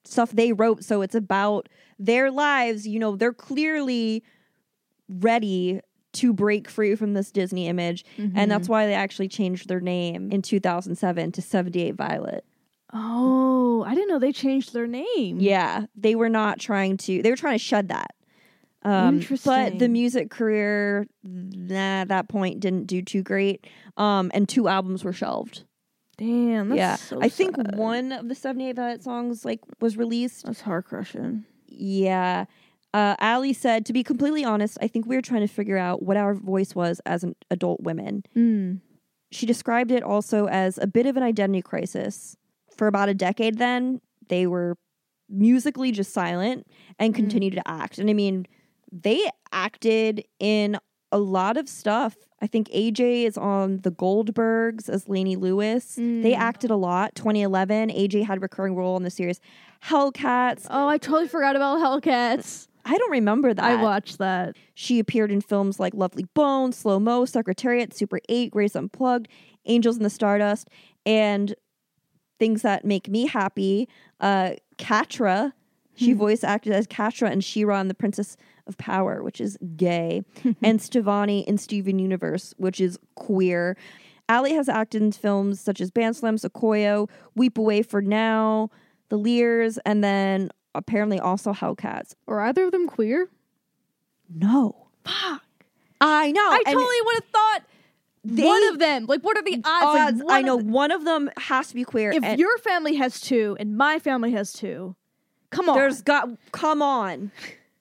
stuff 0.05 0.33
they 0.33 0.53
wrote, 0.53 0.85
so 0.85 1.03
it's 1.03 1.15
about 1.15 1.69
their 1.99 2.31
lives, 2.31 2.87
you 2.87 2.99
know, 2.99 3.17
they're 3.17 3.33
clearly 3.33 4.25
ready 5.09 5.81
to 6.13 6.33
break 6.33 6.69
free 6.69 6.95
from 6.95 7.15
this 7.15 7.31
Disney 7.31 7.69
image. 7.69 8.05
And 8.19 8.51
that's 8.51 8.69
why 8.69 8.87
they 8.87 8.95
actually 8.95 9.29
changed 9.29 9.69
their 9.69 9.81
name 9.81 10.31
in 10.33 10.43
2007 10.43 11.33
to 11.33 11.43
78 11.43 11.95
Violet. 11.95 12.45
Oh, 12.93 13.85
I 13.87 13.95
didn't 13.95 14.09
know 14.09 14.19
they 14.19 14.33
changed 14.33 14.73
their 14.73 14.87
name. 14.87 15.39
Yeah, 15.39 15.87
they 15.95 16.15
were 16.17 16.29
not 16.29 16.59
trying 16.59 16.97
to, 16.99 17.23
they 17.23 17.31
were 17.31 17.37
trying 17.37 17.55
to 17.59 17.65
shed 17.65 17.89
that. 17.89 18.15
Um, 18.83 19.21
But 19.45 19.79
the 19.79 19.89
music 19.89 20.31
career, 20.31 21.07
nah, 21.23 22.01
at 22.03 22.09
that 22.09 22.29
point 22.29 22.61
didn't 22.61 22.87
do 22.87 23.03
too 23.03 23.23
great. 23.23 23.67
Um, 23.97 24.31
and 24.35 24.49
two 24.49 24.69
albums 24.69 25.05
were 25.05 25.13
shelved. 25.13 25.65
Damn. 26.17 26.71
That's 26.71 26.79
yeah, 26.79 26.97
so 26.97 27.23
I 27.23 27.29
think 27.29 27.57
one 27.75 28.13
of 28.13 28.29
the 28.29 28.35
78 28.35 28.77
Violet 28.77 29.03
songs 29.03 29.45
like 29.45 29.61
was 29.81 29.97
released. 29.97 30.45
That's 30.45 30.61
heart 30.61 30.87
crushing. 30.87 31.45
Yeah. 31.67 32.47
Uh, 32.93 33.15
Aly 33.23 33.53
said, 33.53 33.87
to 33.87 33.93
be 33.93 34.03
completely 34.03 34.45
honest, 34.45 34.77
I 34.81 34.89
think 34.89 35.07
we 35.07 35.15
were 35.17 35.23
trying 35.23 35.43
to 35.43 35.53
figure 35.53 35.79
out 35.79 36.03
what 36.03 36.17
our 36.17 36.35
voice 36.35 36.75
was 36.75 37.01
as 37.07 37.23
an 37.23 37.37
adult 37.51 37.81
women. 37.83 38.25
Mm. 38.37 38.81
She 39.31 39.47
described 39.47 39.93
it 39.93 40.03
also 40.03 40.47
as 40.49 40.77
a 40.79 40.87
bit 40.89 41.07
of 41.07 41.17
an 41.17 41.23
identity 41.23 41.63
crisis. 41.63 42.37
For 42.77 42.89
about 42.89 43.09
a 43.09 43.15
decade, 43.15 43.59
then, 43.59 44.01
they 44.29 44.47
were 44.47 44.77
musically 45.29 45.93
just 45.93 46.13
silent 46.13 46.67
and 46.99 47.15
continued 47.15 47.53
to 47.55 47.69
act. 47.69 47.99
And 47.99 48.11
I 48.11 48.13
mean, 48.13 48.47
they 48.91 49.31
acted 49.53 50.25
in 50.41 50.77
a 51.13 51.19
lot 51.19 51.57
of 51.57 51.69
stuff. 51.69 52.17
I 52.43 52.47
think 52.49 52.69
AJ 52.71 53.25
is 53.27 53.37
on 53.39 53.79
the 53.83 53.91
Goldbergs 53.93 54.89
as 54.89 55.09
Lainey 55.09 55.37
Lewis. 55.37 55.95
They 55.97 56.33
Mm. 56.33 56.37
acted 56.39 56.71
a 56.71 56.77
lot. 56.77 57.15
2011, 57.15 57.91
AJ 57.91 58.23
had 58.23 58.39
a 58.39 58.41
recurring 58.41 58.75
role 58.75 58.97
in 58.97 59.03
the 59.05 59.11
series 59.11 59.41
Hellcats. 59.85 60.67
Oh, 60.71 60.89
I 60.89 60.99
totally 60.99 61.29
forgot 61.29 61.55
about 61.57 61.79
Hellcats. 61.79 62.67
I 62.91 62.99
don't 62.99 63.13
remember 63.13 63.55
that. 63.55 63.65
I 63.65 63.81
watched 63.81 64.19
that. 64.19 64.57
She 64.75 64.99
appeared 64.99 65.31
in 65.31 65.41
films 65.41 65.79
like 65.79 65.95
Lovely 65.95 66.25
Bones, 66.35 66.77
Slow 66.77 66.99
Mo, 66.99 67.25
Secretariat, 67.25 67.95
Super 67.95 68.19
8, 68.29 68.51
Grace 68.51 68.75
Unplugged, 68.75 69.29
Angels 69.67 69.97
in 69.97 70.03
the 70.03 70.11
Stardust, 70.11 70.69
and 71.07 71.55
things 72.41 72.63
that 72.63 72.85
make 72.85 73.09
me 73.09 73.29
happy. 73.29 73.89
Uh, 74.19 74.53
Catra. 74.77 75.53
She 75.95 76.15
voice 76.15 76.43
acted 76.43 76.73
as 76.73 76.87
Catra 76.87 77.31
and 77.31 77.45
She-Ra 77.45 77.79
in 77.79 77.89
The 77.89 77.95
Princess 77.95 78.39
of 78.67 78.79
Power, 78.79 79.23
which 79.23 79.39
is 79.39 79.59
gay, 79.77 80.23
and 80.63 80.81
Stevonnie 80.81 81.45
in 81.45 81.59
Steven 81.59 81.99
Universe, 81.99 82.55
which 82.57 82.81
is 82.81 82.99
queer. 83.17 83.77
Aly 84.29 84.55
has 84.55 84.69
acted 84.69 85.03
in 85.03 85.13
films 85.13 85.61
such 85.61 85.81
as 85.81 85.91
Bandslam, 85.91 86.41
Sequoia, 86.41 87.07
Weepah 87.39 87.63
Way 87.63 87.83
for 87.83 88.01
Now, 88.01 88.71
The 89.11 89.19
Lears, 89.19 89.79
and 89.85 90.03
then 90.03 90.51
apparently 90.75 91.19
also 91.19 91.53
Hellcats. 91.53 92.15
Are 92.29 92.41
either 92.41 92.65
of 92.65 92.73
them 92.73 92.87
queer? 92.87 93.29
No. 94.29 94.89
Fuck. 95.05 95.43
I 96.01 96.33
know. 96.33 96.41
I 96.49 96.63
and- 96.67 96.75
totally 96.75 96.97
would 97.05 97.15
have 97.17 97.25
thought 97.33 97.63
They- 98.25 98.45
one 98.47 98.65
of 98.69 98.79
them. 98.79 99.07
Like, 99.07 99.23
what 99.23 99.37
are 99.37 99.43
the 99.43 99.61
odds? 99.65 99.65
Odds. 99.65 100.23
one 100.23 100.33
I 100.35 100.43
know 100.43 100.59
the- 100.59 100.65
one 100.65 100.91
of 100.91 101.05
them 101.05 101.31
has 101.39 101.69
to 101.69 101.75
be 101.75 101.85
queer. 101.85 102.13
if 102.13 102.39
your 102.39 102.57
family 102.59 102.97
has 102.97 103.21
two 103.21 103.57
and 103.59 103.77
my 103.77 103.99
family 103.99 104.33
has 104.33 104.53
two, 104.53 104.95
come 105.51 105.69
on. 105.69 105.77
there's 105.77 106.03
got 106.03 106.29
come 106.53 106.81
on, 106.83 107.33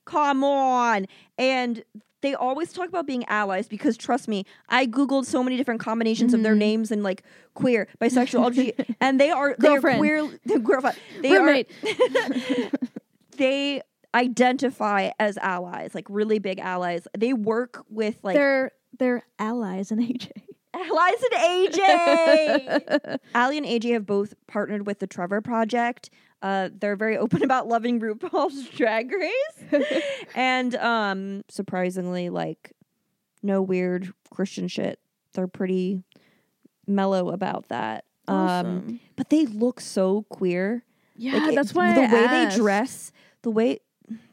come 0.05 0.43
on, 0.43 1.05
and 1.37 1.83
they 2.21 2.33
always 2.35 2.73
talk 2.73 2.87
about 2.89 3.05
being 3.07 3.23
allies 3.25 3.67
because 3.67 3.95
trust 3.97 4.27
me, 4.27 4.45
I 4.67 4.85
googled 4.87 5.25
so 5.25 5.41
many 5.43 5.55
different 5.57 5.79
combinations 5.79 6.33
of 6.33 6.43
their 6.43 6.51
Mm-hmm. 6.53 6.59
names 6.59 6.91
and 6.91 7.03
like 7.03 7.23
queer, 7.53 7.87
bisexual, 8.01 8.51
LGBT, 8.53 8.95
and 9.01 9.19
they 9.19 9.29
are 9.31 9.55
they 9.59 9.69
are 9.69 9.79
queer. 9.79 10.27
girlfriend. 10.61 10.97
They 11.21 11.31
roommate. 11.31 11.69
are 11.83 12.69
they 13.37 13.81
identify 14.13 15.11
as 15.19 15.37
allies, 15.37 15.93
like 15.95 16.05
really 16.09 16.39
big 16.39 16.59
allies. 16.59 17.07
They 17.17 17.33
work 17.33 17.83
with 17.89 18.17
like 18.23 18.35
they're 18.35 18.71
they're 18.97 19.23
allies 19.37 19.91
in 19.91 19.99
AJ. 19.99 20.31
allies 20.73 21.23
and 21.31 21.69
AJ. 21.73 23.19
Aly 23.35 23.57
and 23.57 23.65
AJ 23.65 23.93
have 23.93 24.05
both 24.05 24.33
partnered 24.47 24.85
with 24.85 24.99
the 24.99 25.07
Trevor 25.07 25.41
Project. 25.41 26.09
Uh, 26.41 26.69
they're 26.73 26.95
very 26.95 27.17
open 27.17 27.43
about 27.49 27.67
loving 27.67 27.99
RuPaul's 27.99 28.69
Drag 28.75 29.11
Race, 29.11 29.83
and 30.35 30.75
um, 30.75 31.43
surprisingly, 31.49 32.29
like 32.29 32.71
no 33.43 33.61
weird 33.61 34.11
Christian 34.31 34.67
shit. 34.67 34.99
They're 35.33 35.47
pretty 35.47 36.03
mellow 36.87 37.29
about 37.29 37.67
that. 37.69 38.05
Um, 38.27 38.99
but 39.15 39.29
they 39.29 39.45
look 39.47 39.79
so 39.81 40.23
queer. 40.29 40.83
yeah, 41.15 41.33
Like, 41.37 41.51
it- 41.53 41.55
that's 41.55 41.73
why 41.73 41.93
the 41.93 42.01
I 42.03 42.13
way 42.13 42.25
asked. 42.25 42.55
they 42.55 42.61
dress, 42.61 43.11
the 43.41 43.49
way 43.51 43.79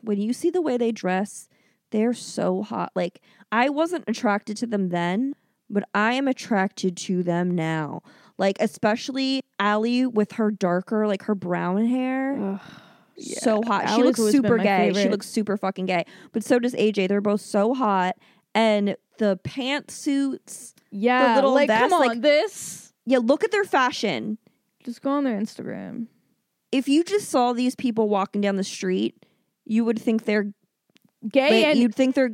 when 0.03 0.21
you 0.21 0.33
see 0.33 0.51
the 0.51 0.61
way 0.63 0.77
they 0.77 0.93
dress, 0.93 1.49
they're 1.91 2.13
so 2.15 2.63
hot. 2.63 2.93
Like 2.95 3.21
I 3.53 3.69
wasn't 3.69 4.05
attracted 4.07 4.57
to 4.59 4.67
them 4.67 4.89
then, 4.91 5.35
but 5.71 5.85
I 5.95 6.13
am 6.15 6.29
attracted 6.29 6.97
to 6.99 7.23
them 7.23 7.55
now. 7.55 8.03
Like 8.39 8.57
especially 8.61 9.43
Aly 9.61 10.07
with 10.07 10.33
her 10.33 10.51
darker, 10.51 11.07
like 11.07 11.23
her 11.25 11.35
brown 11.35 11.87
hair. 11.87 12.37
Ugh, 12.39 12.61
So 13.19 13.63
hot. 13.63 13.89
she 13.95 14.03
looks 14.03 14.21
super 14.21 14.59
gay. 14.59 14.93
She 14.95 15.09
looks 15.09 15.27
super 15.27 15.57
fucking 15.57 15.87
gay. 15.87 16.05
But 16.33 16.45
so 16.45 16.59
does 16.59 16.75
AJ. 16.75 17.09
They're 17.09 17.21
both 17.21 17.41
so 17.41 17.73
hot. 17.75 18.17
And 18.55 18.97
the 19.19 19.39
pantsuits. 19.45 20.75
yeah, 20.91 21.35
little 21.37 21.53
like 21.55 21.69
vest, 21.69 21.81
come 21.91 21.93
on, 21.95 22.07
like- 22.09 22.21
this. 22.21 22.93
Yeah, 23.07 23.19
look 23.23 23.45
at 23.45 23.53
their 23.53 23.65
fashion. 23.65 24.39
Just 24.85 25.01
go 25.03 25.11
on 25.11 25.25
their 25.25 25.39
Instagram. 25.41 26.07
If 26.73 26.89
you 26.89 27.05
just 27.05 27.29
saw 27.29 27.53
these 27.53 27.75
people 27.77 28.09
walking 28.09 28.41
down 28.41 28.57
the 28.57 28.65
street, 28.65 29.25
you 29.65 29.85
would 29.85 29.99
think 29.99 30.25
they're 30.25 30.53
Gay 31.31 31.51
Wait, 31.51 31.65
and 31.65 31.79
you'd 31.79 31.95
think 31.95 32.15
they're 32.15 32.31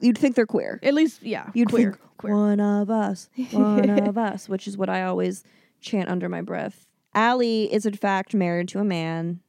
you'd 0.00 0.16
think 0.18 0.34
they're 0.36 0.46
queer. 0.46 0.80
at 0.82 0.94
least 0.94 1.22
yeah, 1.22 1.50
You'd 1.54 1.68
queer, 1.68 1.92
think 1.92 2.03
queer. 2.24 2.34
one 2.36 2.60
of 2.60 2.90
us, 2.90 3.28
one 3.50 3.90
of 4.08 4.18
us, 4.18 4.48
which 4.48 4.66
is 4.66 4.76
what 4.76 4.88
I 4.88 5.02
always 5.04 5.44
chant 5.80 6.08
under 6.08 6.28
my 6.28 6.40
breath. 6.42 6.86
Aly 7.14 7.72
is 7.72 7.86
in 7.86 7.94
fact 7.94 8.34
married 8.34 8.68
to 8.68 8.80
a 8.80 8.84
man. 8.84 9.40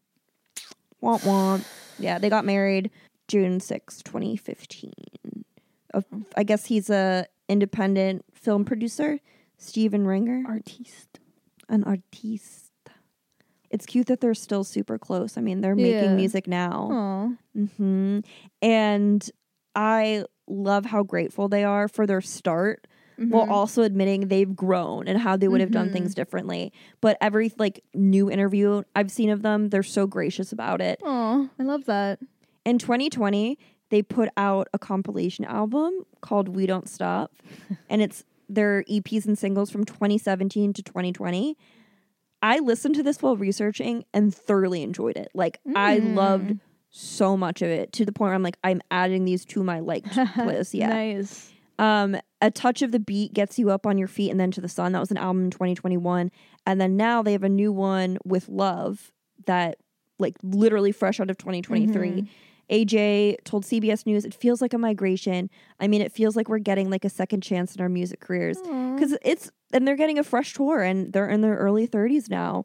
Womp 1.02 1.24
womp. 1.24 1.66
Yeah, 1.98 2.20
they 2.20 2.30
got 2.30 2.46
married 2.46 2.92
June 3.28 3.60
6, 3.60 4.02
2015. 4.04 4.92
Uh, 5.94 6.02
I 6.36 6.44
guess 6.44 6.66
he's 6.66 6.90
a 6.90 7.26
independent 7.48 8.26
film 8.34 8.66
producer, 8.66 9.20
Stephen 9.58 10.06
Ringer, 10.06 10.44
Artiste. 10.48 11.20
an 11.70 11.84
artiste. 11.84 12.72
It's 13.72 13.86
cute 13.86 14.08
that 14.08 14.22
they're 14.22 14.34
still 14.34 14.64
super 14.64 14.98
close. 14.98 15.38
I 15.38 15.42
mean, 15.42 15.62
they're 15.62 15.76
Yeah. 15.76 15.92
making 16.02 16.16
music 16.16 16.48
now. 16.48 16.90
Aw. 17.56 17.60
hmm 17.78 18.20
And 18.62 19.32
I 19.76 20.26
love 20.48 20.86
how 20.86 21.04
grateful 21.04 21.48
they 21.48 21.64
are 21.64 21.88
for 21.88 22.06
their 22.08 22.22
start 22.22 22.88
while 23.18 23.46
Mhm. 23.46 23.50
also 23.50 23.82
admitting 23.84 24.28
they've 24.28 24.56
grown 24.56 25.08
and 25.08 25.20
how 25.20 25.38
they 25.38 25.48
would 25.48 25.62
have 25.62 25.72
done 25.72 25.88
Mhm. 25.90 25.94
things 25.94 26.14
differently. 26.14 26.74
But 27.02 27.18
every 27.22 27.52
like 27.58 27.82
new 27.94 28.30
interview 28.30 28.84
I've 28.96 29.10
seen 29.10 29.30
of 29.30 29.42
them, 29.42 29.70
they're 29.70 29.84
so 29.84 30.06
gracious 30.06 30.52
about 30.52 30.82
it. 30.82 31.00
Aw, 31.04 31.50
I 31.58 31.64
love 31.64 31.86
that. 31.86 32.20
In 32.66 32.78
2020, 32.78 33.58
they 33.90 34.02
put 34.02 34.28
out 34.36 34.68
a 34.74 34.80
compilation 34.80 35.46
album 35.46 36.06
called 36.22 36.50
We 36.50 36.66
Don't 36.66 36.90
Stop. 36.90 37.32
and 37.90 38.02
it's 38.02 38.26
their 38.50 38.84
EPs 38.90 39.26
and 39.26 39.38
singles 39.38 39.72
from 39.72 39.86
2017 39.86 40.74
to 40.74 40.84
2020. 40.84 41.58
I 42.44 42.60
listened 42.60 42.96
to 42.96 43.04
this 43.04 43.22
while 43.22 43.38
researching 43.38 44.04
and 44.14 44.34
thoroughly 44.36 44.84
enjoyed 44.84 45.16
it. 45.18 45.30
Like 45.34 45.60
I 45.76 45.98
loved 46.00 46.60
so 46.96 47.36
much 47.36 47.62
of 47.62 47.70
it 47.70 47.92
to 47.92 48.06
the 48.06 48.14
point 48.14 48.30
where 48.30 48.36
I'm 48.36 48.44
like 48.44 48.58
I'm 48.64 48.82
adding 48.90 49.26
these 49.26 49.44
to 49.46 49.64
my 49.64 49.80
like 49.80 50.06
list. 50.38 50.74
Yeah. 50.74 50.88
Nice. 50.90 51.52
Um, 51.78 52.16
a 52.42 52.50
touch 52.50 52.82
of 52.82 52.94
the 52.94 53.00
beat 53.00 53.34
gets 53.34 53.60
you 53.60 53.70
up 53.70 53.86
on 53.86 53.98
your 53.98 54.08
feet 54.08 54.32
and 54.32 54.40
then 54.40 54.50
to 54.52 54.62
the 54.62 54.70
sun. 54.70 54.94
That 54.94 55.00
was 55.02 55.12
an 55.12 55.18
album 55.18 55.46
in 55.46 55.52
2021, 55.52 56.32
and 56.66 56.80
then 56.82 56.96
now 56.96 57.22
they 57.22 57.34
have 57.34 57.44
a 57.44 57.50
new 57.50 57.74
one 57.74 58.18
with 58.24 58.48
Love 58.48 59.12
that 59.46 59.78
like 60.18 60.36
literally 60.42 60.94
fresh 60.94 61.20
out 61.20 61.30
of 61.30 61.38
2023. 61.38 62.30
AJ 62.72 63.44
told 63.44 63.66
CBS 63.66 64.06
News, 64.06 64.24
"It 64.24 64.34
feels 64.34 64.62
like 64.62 64.74
a 64.74 64.78
migration. 64.78 65.50
I 65.82 65.88
mean, 65.90 66.02
it 66.02 66.14
feels 66.14 66.38
like 66.38 66.48
we're 66.48 66.60
getting 66.60 66.90
like 66.90 67.04
a 67.04 67.10
second 67.10 67.42
chance 67.42 67.76
in 67.76 67.82
our 67.82 67.90
music 67.90 68.22
careers 68.22 68.58
because 68.62 69.18
it's 69.22 69.52
and 69.74 69.86
they're 69.86 69.98
getting 69.98 70.18
a 70.18 70.24
fresh 70.24 70.54
tour 70.54 70.82
and 70.82 71.12
they're 71.12 71.30
in 71.30 71.42
their 71.42 71.58
early 71.58 71.88
30s 71.88 72.30
now." 72.30 72.64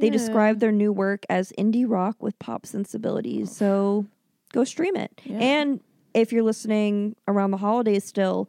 They 0.00 0.06
Yeah. 0.06 0.12
describe 0.12 0.58
their 0.60 0.72
new 0.72 0.92
work 0.92 1.24
as 1.28 1.52
indie 1.58 1.84
rock 1.88 2.22
with 2.22 2.38
pop 2.38 2.66
sensibilities. 2.66 3.50
So 3.54 4.06
go 4.52 4.64
stream 4.64 4.96
it. 4.96 5.20
Yeah. 5.24 5.38
And 5.38 5.80
if 6.14 6.32
you're 6.32 6.42
listening 6.42 7.14
around 7.28 7.50
the 7.52 7.58
holidays 7.58 8.04
still, 8.04 8.48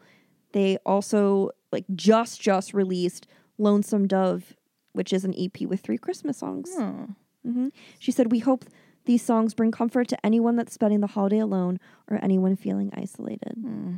they 0.54 0.78
also 0.86 1.52
like 1.72 1.86
just 1.96 2.42
just 2.42 2.74
released 2.74 3.28
Lonesome 3.58 4.08
Dove, 4.08 4.54
which 4.94 5.14
is 5.14 5.24
an 5.26 5.34
EP 5.38 5.62
with 5.68 5.82
three 5.82 5.98
Christmas 5.98 6.38
songs. 6.38 6.70
Oh. 6.78 7.08
hmm 7.44 7.68
She 8.00 8.12
said, 8.12 8.32
"We 8.32 8.40
hope 8.40 8.66
these 9.06 9.22
songs 9.22 9.54
bring 9.54 9.72
comfort 9.72 10.08
to 10.10 10.26
anyone 10.26 10.56
that's 10.56 10.74
spending 10.74 11.00
the 11.02 11.08
holiday 11.08 11.40
alone 11.40 11.80
or 12.10 12.18
anyone 12.24 12.56
feeling 12.56 12.90
isolated." 12.94 13.56
Hmm. 13.62 13.96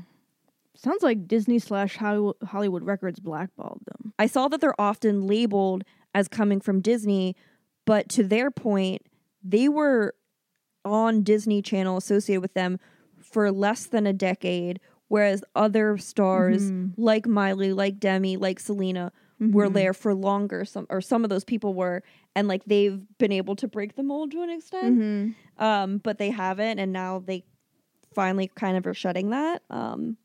Sounds 0.76 1.04
like 1.04 1.28
Disney 1.28 1.60
slash 1.60 1.98
Hollywood 1.98 2.84
Records 2.84 3.20
blackballed 3.20 3.82
them. 3.86 4.14
I 4.18 4.26
saw 4.26 4.48
that 4.50 4.60
they're 4.60 4.80
often 4.82 5.28
labeled 5.28 5.84
as 6.14 6.28
coming 6.28 6.60
from 6.62 6.82
Disney, 6.82 7.36
but 7.86 8.10
to 8.10 8.24
their 8.24 8.52
point, 8.52 9.02
they 9.44 9.68
were 9.70 10.16
on 10.86 11.24
Disney 11.24 11.62
Channel 11.62 11.98
associated 11.98 12.42
with 12.42 12.54
them 12.54 12.80
for 13.20 13.52
less 13.52 13.86
than 13.86 14.06
a 14.06 14.14
decade, 14.14 14.80
whereas 15.08 15.44
other 15.56 15.98
stars 15.98 16.72
Mhm. 16.72 16.94
like 16.98 17.26
Miley, 17.28 17.74
like 17.74 18.00
Demi, 18.00 18.38
like 18.38 18.60
Selena 18.60 19.12
were 19.40 19.70
Mhm. 19.70 19.74
there 19.74 19.94
for 19.94 20.14
longer. 20.14 20.64
Some 20.66 20.86
or 20.90 21.02
some 21.02 21.24
of 21.24 21.30
those 21.30 21.44
people 21.44 21.74
were, 21.74 22.04
and 22.36 22.48
like 22.48 22.64
they've 22.66 23.02
been 23.18 23.32
able 23.32 23.56
to 23.58 23.68
break 23.68 23.96
the 23.96 24.04
mold 24.04 24.32
to 24.32 24.42
an 24.42 24.50
extent. 24.50 25.00
Mhm. 25.00 25.36
Um, 25.58 25.98
but 25.98 26.18
they 26.18 26.30
haven't, 26.30 26.80
and 26.80 26.94
now 26.94 27.20
they 27.20 27.44
finally 28.14 28.50
kind 28.56 28.78
of 28.78 28.86
are 28.86 28.94
shutting 28.94 29.30
that. 29.32 29.64
Um, 29.70 30.18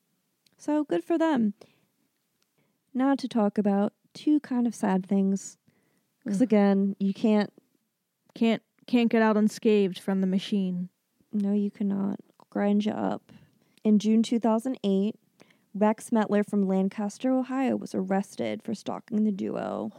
so 0.59 0.85
good 0.85 1.03
for 1.05 1.17
them. 1.19 1.55
Now 2.95 3.15
to 3.15 3.29
talk 3.29 3.59
about 3.59 3.93
two 4.15 4.41
kind 4.41 4.67
of 4.67 4.75
sad 4.75 5.07
things, 5.07 5.57
because 6.29 6.43
again, 6.43 6.95
you 6.99 7.15
can't. 7.15 7.51
Can't 8.35 8.63
can't 8.87 9.11
get 9.11 9.23
out 9.23 9.37
unscathed 9.37 9.99
from 9.99 10.21
the 10.21 10.27
machine. 10.27 10.91
No, 11.33 11.53
you 11.53 11.71
cannot 11.71 12.21
grind 12.51 12.85
you 12.85 12.93
up. 12.93 13.33
In 13.85 13.99
June 13.99 14.23
2008, 14.23 15.15
Rex 15.75 16.11
Metler 16.11 16.49
from 16.49 16.67
Lancaster, 16.67 17.31
Ohio, 17.31 17.77
was 17.77 17.95
arrested 17.95 18.63
for 18.63 18.75
stalking 18.75 19.25
the 19.25 19.33
duo. 19.33 19.91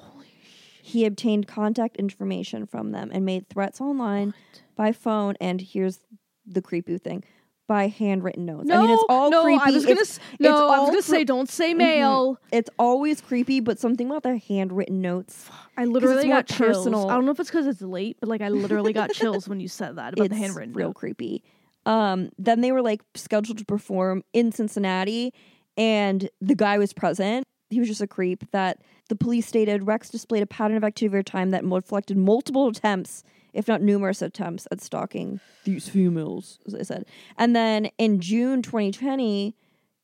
He 0.81 1.05
obtained 1.05 1.47
contact 1.47 1.97
information 1.97 2.65
from 2.65 2.91
them 2.91 3.09
and 3.13 3.25
made 3.25 3.49
threats 3.49 3.81
online 3.81 4.33
by 4.75 4.91
phone. 4.91 5.35
And 5.41 5.61
here's 5.61 5.99
the 6.45 6.61
creepy 6.61 6.97
thing: 6.97 7.23
by 7.69 7.87
handwritten 7.87 8.45
notes. 8.47 8.65
No, 8.65 8.79
I 8.79 8.81
mean, 8.81 8.89
it's 8.89 9.03
all 9.07 9.29
no, 9.29 9.43
creepy. 9.43 9.61
I 9.63 9.71
was 9.71 9.85
gonna 9.85 10.01
It's- 10.01 10.19
no, 10.39 10.69
I 10.69 10.77
all 10.77 10.81
was 10.81 10.89
gonna 10.89 11.01
say 11.03 11.23
don't 11.23 11.47
say 11.47 11.75
mail. 11.75 12.39
It's 12.51 12.69
always 12.79 13.21
creepy, 13.21 13.59
but 13.59 13.77
something 13.79 14.07
about 14.09 14.23
the 14.23 14.37
handwritten 14.39 15.01
notes. 15.01 15.47
I 15.77 15.85
literally 15.85 16.27
got 16.27 16.47
chills. 16.47 16.87
I 16.87 16.89
don't 16.89 17.25
know 17.25 17.31
if 17.31 17.39
it's 17.39 17.49
because 17.49 17.67
it's 17.67 17.81
late, 17.81 18.17
but 18.19 18.27
like 18.27 18.41
I 18.41 18.49
literally 18.49 18.91
got 18.91 19.11
chills 19.11 19.47
when 19.47 19.59
you 19.59 19.67
said 19.67 19.97
that 19.97 20.13
about 20.13 20.25
it's 20.25 20.33
the 20.33 20.41
handwritten 20.41 20.73
real 20.73 20.87
note. 20.89 20.95
creepy. 20.95 21.43
Um, 21.85 22.31
then 22.39 22.61
they 22.61 22.71
were 22.71 22.81
like 22.81 23.01
scheduled 23.13 23.59
to 23.59 23.65
perform 23.65 24.23
in 24.33 24.51
Cincinnati, 24.51 25.31
and 25.77 26.27
the 26.41 26.55
guy 26.55 26.79
was 26.79 26.91
present. 26.91 27.45
He 27.69 27.79
was 27.79 27.87
just 27.87 28.01
a 28.01 28.07
creep. 28.07 28.49
That 28.51 28.81
the 29.09 29.15
police 29.15 29.47
stated 29.47 29.87
Rex 29.87 30.09
displayed 30.09 30.43
a 30.43 30.47
pattern 30.47 30.77
of 30.77 30.83
activity 30.83 31.17
over 31.17 31.23
time 31.23 31.51
that 31.51 31.63
reflected 31.63 32.17
multiple 32.17 32.67
attempts, 32.67 33.23
if 33.53 33.67
not 33.67 33.81
numerous 33.81 34.21
attempts, 34.21 34.67
at 34.71 34.81
stalking 34.81 35.39
these 35.63 35.87
females, 35.87 36.59
as 36.67 36.75
I 36.75 36.81
said. 36.83 37.05
And 37.37 37.55
then 37.55 37.89
in 37.97 38.19
June 38.19 38.61
2020, 38.61 39.55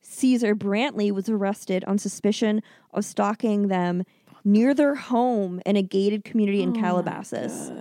Caesar 0.02 0.56
Brantley 0.56 1.12
was 1.12 1.28
arrested 1.28 1.84
on 1.86 1.98
suspicion 1.98 2.62
of 2.94 3.04
stalking 3.06 3.68
them 3.68 4.04
near 4.44 4.74
their 4.74 4.96
home 4.96 5.60
in 5.66 5.76
a 5.76 5.82
gated 5.82 6.24
community 6.24 6.62
in 6.62 6.78
Oh 6.78 6.80
Calabasas. 6.80 7.72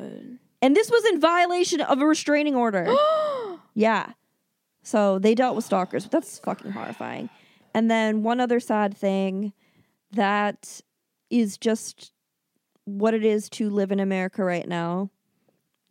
And 0.63 0.75
this 0.75 0.91
was 0.91 1.05
in 1.05 1.21
violation 1.21 1.83
of 1.83 2.01
a 2.01 2.07
restraining 2.07 2.55
order. 2.55 2.93
yeah. 3.75 4.13
So 4.83 5.19
they 5.19 5.35
dealt 5.35 5.57
with 5.57 5.65
stalkers, 5.67 6.05
but 6.05 6.13
that's 6.13 6.39
fucking 6.39 6.73
horrifying. 6.73 7.29
And 7.75 7.91
then 7.91 8.23
one 8.23 8.41
other 8.41 8.61
sad 8.61 8.97
thing 8.97 9.53
that 10.15 10.81
is 11.31 11.57
just 11.59 12.13
what 12.85 13.15
it 13.15 13.25
is 13.25 13.49
to 13.51 13.71
live 13.71 13.91
in 13.93 14.01
America 14.01 14.45
right 14.45 14.67
now. 14.69 15.11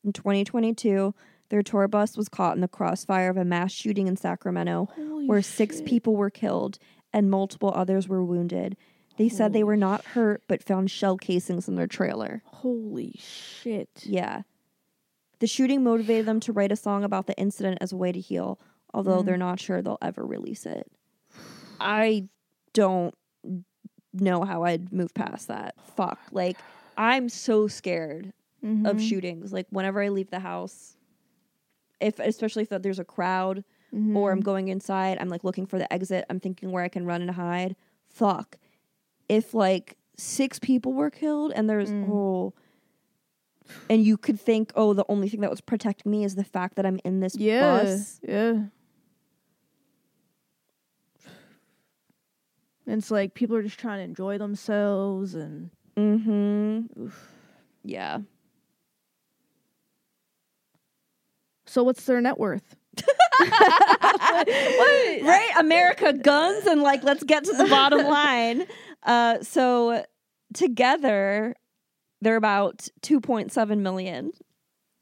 In 0.04 0.14
2022, 0.14 1.14
their 1.50 1.64
tour 1.64 1.88
bus 1.88 2.18
was 2.18 2.30
caught 2.30 2.56
in 2.56 2.62
the 2.62 2.68
crossfire 2.68 3.30
of 3.30 3.38
a 3.38 3.46
mass 3.46 3.72
shooting 3.72 4.08
in 4.08 4.16
Sacramento 4.18 4.90
Holy 4.96 5.28
where 5.28 5.42
six 5.42 5.78
shit. 5.78 5.86
people 5.86 6.16
were 6.16 6.30
killed 6.30 6.78
and 7.12 7.30
multiple 7.32 7.72
others 7.76 8.08
were 8.08 8.24
wounded. 8.24 8.76
They 9.18 9.30
said 9.30 9.54
they 9.54 9.64
were 9.64 9.78
not 9.78 10.04
hurt 10.06 10.44
but 10.48 10.64
found 10.64 10.90
shell 10.90 11.18
casings 11.18 11.68
in 11.68 11.76
their 11.76 11.88
trailer. 11.88 12.42
Holy 12.46 13.16
shit. 13.20 13.90
Yeah. 14.04 14.42
The 15.40 15.48
shooting 15.48 15.84
motivated 15.84 16.26
them 16.26 16.40
to 16.42 16.52
write 16.54 16.72
a 16.72 16.76
song 16.76 17.04
about 17.04 17.28
the 17.28 17.38
incident 17.38 17.78
as 17.82 17.92
a 17.92 17.98
way 17.98 18.12
to 18.12 18.20
heal, 18.20 18.60
although 18.94 19.22
Mm. 19.22 19.26
they're 19.26 19.38
not 19.38 19.60
sure 19.60 19.82
they'll 19.82 19.98
ever 20.02 20.26
release 20.26 20.66
it. 20.66 20.90
I 21.80 22.28
don't 22.74 23.14
know 24.14 24.44
how 24.44 24.64
I'd 24.64 24.92
move 24.94 25.14
past 25.14 25.48
that. 25.48 25.76
Fuck. 25.96 26.20
Like, 26.32 26.58
I'm 26.98 27.30
so 27.30 27.68
scared 27.68 28.34
of 28.64 28.98
Mhm. 28.98 29.10
shootings. 29.10 29.52
Like, 29.52 29.68
whenever 29.72 30.02
I 30.02 30.10
leave 30.10 30.30
the 30.30 30.40
house, 30.40 30.96
if 32.00 32.20
especially 32.20 32.64
if 32.64 32.70
there's 32.82 33.00
a 33.00 33.04
crowd 33.06 33.64
or 34.16 34.32
I'm 34.32 34.40
Mhm. 34.42 34.44
going 34.44 34.68
inside, 34.70 35.18
I'm 35.20 35.30
like 35.30 35.44
looking 35.44 35.66
for 35.66 35.78
the 35.78 35.92
exit, 35.92 36.26
I'm 36.30 36.40
thinking 36.40 36.72
where 36.72 36.84
I 36.84 36.88
can 36.90 37.06
run 37.06 37.22
and 37.22 37.32
hide. 37.32 37.76
Fuck. 38.08 38.58
If 39.30 39.54
like 39.54 39.98
six 40.18 40.60
people 40.60 40.94
were 40.94 41.10
killed 41.10 41.52
and 41.56 41.70
there's 41.70 41.90
Mm. 41.92 42.10
oh 42.10 42.54
and 43.90 44.04
you 44.04 44.18
could 44.18 44.40
think, 44.40 44.72
oh, 44.76 44.94
the 44.94 45.06
only 45.10 45.30
thing 45.30 45.40
that 45.42 45.50
was 45.50 45.62
protecting 45.62 46.12
me 46.12 46.24
is 46.24 46.36
the 46.36 46.44
fact 46.44 46.76
that 46.76 46.86
I'm 46.86 47.00
in 47.04 47.20
this 47.22 47.36
yeah, 47.38 47.62
bus. 47.62 48.20
yeah. 48.28 48.64
And 52.86 52.98
it's 52.98 53.12
like 53.12 53.34
people 53.34 53.56
are 53.56 53.64
just 53.64 53.80
trying 53.80 54.00
to 54.00 54.04
enjoy 54.04 54.38
themselves, 54.38 55.36
and 55.36 55.70
Mm-hmm. 55.98 57.08
Yeah. 57.84 58.20
so 61.66 61.84
what's 61.84 62.06
their 62.06 62.22
net 62.22 62.40
worth? 62.40 62.76
right? 63.40 65.52
America 65.58 66.14
guns 66.14 66.66
and 66.68 66.82
like 66.82 67.04
let's 67.04 67.24
get 67.24 67.44
to 67.46 67.54
the 67.54 67.66
bottom 67.66 68.06
line. 68.08 68.66
Uh 69.04 69.42
so 69.42 70.04
together 70.54 71.56
they're 72.22 72.36
about 72.36 72.88
2.7 73.02 73.80
million. 73.80 74.32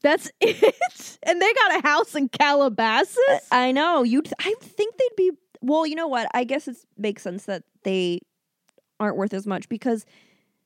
That's 0.02 0.30
it. 0.40 1.18
And 1.22 1.40
they 1.40 1.52
got 1.54 1.78
a 1.78 1.82
house 1.86 2.14
in 2.14 2.28
Calabasas. 2.28 3.18
I 3.50 3.72
know. 3.72 4.02
You 4.02 4.22
I 4.40 4.54
think 4.60 4.96
they'd 4.96 5.16
be 5.16 5.32
well, 5.60 5.86
you 5.86 5.94
know 5.94 6.08
what? 6.08 6.28
I 6.34 6.44
guess 6.44 6.68
it 6.68 6.76
makes 6.96 7.22
sense 7.22 7.44
that 7.44 7.62
they 7.84 8.20
aren't 9.00 9.16
worth 9.16 9.34
as 9.34 9.46
much 9.46 9.68
because 9.68 10.04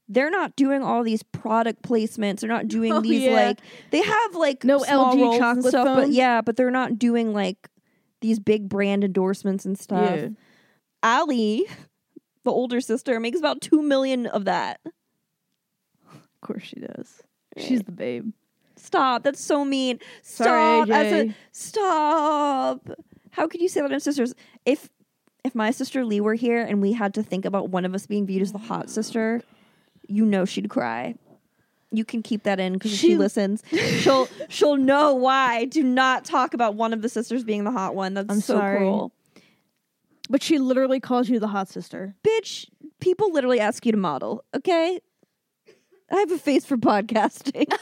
they're 0.09 0.31
not 0.31 0.55
doing 0.57 0.83
all 0.83 1.03
these 1.03 1.23
product 1.23 1.83
placements. 1.83 2.41
They're 2.41 2.49
not 2.49 2.65
oh, 2.65 2.69
doing 2.69 2.93
Oh, 2.93 3.01
these 3.01 3.23
yeah. 3.23 3.33
like 3.33 3.61
they 3.91 4.03
have 4.03 4.35
like 4.35 4.65
No 4.65 4.81
LG 4.81 5.39
chocolate 5.39 5.67
stuff, 5.67 5.85
but 5.85 6.11
yeah, 6.11 6.41
but 6.41 6.57
they're 6.57 6.71
not 6.71 6.99
doing 6.99 7.33
like 7.33 7.69
these 8.21 8.39
big 8.39 8.69
brand 8.69 9.05
endorsements 9.05 9.65
and 9.65 9.79
stuff. 9.79 10.17
Yeah. 10.17 10.29
Aly, 11.03 11.67
the 12.45 12.51
older 12.51 12.81
sister, 12.81 13.21
makes 13.21 13.39
about 13.39 13.61
two 13.61 13.83
million 13.83 14.27
of 14.27 14.45
that. 14.47 14.81
Of 14.85 16.41
course 16.41 16.63
she 16.63 16.81
does. 16.81 17.23
She's 17.57 17.83
the 17.83 17.93
babe. 17.93 18.33
Stop. 18.77 19.23
That's 19.23 19.43
so 19.43 19.65
mean. 19.65 19.99
Sorry, 20.23 20.85
Stop. 20.85 20.97
As 20.97 21.13
a, 21.13 21.35
stop. 21.53 22.91
How 23.31 23.49
could 23.49 23.61
you 23.61 23.69
say 23.69 23.81
that 23.81 23.93
on 23.93 24.01
sisters? 24.01 24.35
If 24.65 24.89
if 25.47 25.55
my 25.55 25.71
sister 25.71 26.05
Lee 26.05 26.21
were 26.21 26.35
here 26.35 26.61
and 26.63 26.83
we 26.83 26.93
had 26.93 27.15
to 27.15 27.23
think 27.23 27.45
about 27.45 27.71
one 27.71 27.85
of 27.85 27.95
us 27.95 28.07
being 28.07 28.27
viewed 28.27 28.43
as 28.43 28.53
the 28.53 28.59
hot 28.59 28.91
sister, 28.91 29.43
you 30.09 30.27
know 30.27 30.45
she'd 30.45 30.69
cry. 30.69 31.15
You 31.93 32.05
can 32.05 32.23
keep 32.23 32.43
that 32.43 32.59
in 32.61 32.75
because 32.75 32.91
she, 32.91 33.09
She- 33.11 33.17
listens. 33.17 33.63
She'll 33.71 34.29
she'll 34.49 34.77
know 34.77 35.15
why. 35.15 35.65
Do 35.67 35.83
not 35.83 36.25
talk 36.25 36.53
about 36.53 36.75
one 36.75 36.93
of 36.93 37.01
the 37.01 37.09
sisters 37.09 37.45
being 37.45 37.65
the 37.65 37.71
hot 37.71 37.95
one. 37.95 38.15
That's 38.15 38.31
I'm 38.31 38.41
so 38.41 38.59
sorry. 38.59 38.79
cruel. 38.79 39.13
But 40.29 40.43
she 40.43 40.59
literally 40.59 40.99
calls 40.99 41.29
you 41.29 41.39
the 41.39 41.47
hot 41.47 41.69
sister. 41.69 42.17
Bitch, 42.25 42.67
people 43.01 43.33
literally 43.33 43.61
ask 43.61 43.87
you 43.87 43.93
to 43.93 43.99
model, 43.99 44.45
okay? 44.55 44.99
I 46.11 46.17
have 46.17 46.33
a 46.33 46.39
face 46.39 46.65
for 46.65 46.77
podcasting. 46.77 47.73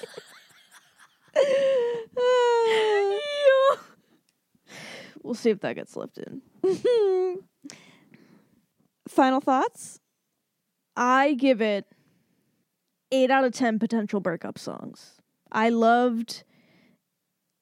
We'll 5.25 5.35
see 5.35 5.51
if 5.51 5.61
that 5.61 5.75
gets 5.75 5.97
left 5.97 6.19
in. 6.19 6.43
Final 9.09 9.41
thoughts? 9.41 9.99
I 10.97 11.35
give 11.35 11.61
it 11.61 11.87
eight 13.11 13.31
out 13.31 13.45
of 13.45 13.53
ten 13.53 13.79
potential 13.79 14.21
breakup 14.21 14.59
songs. 14.59 15.15
I 15.51 15.71
loved 15.71 16.45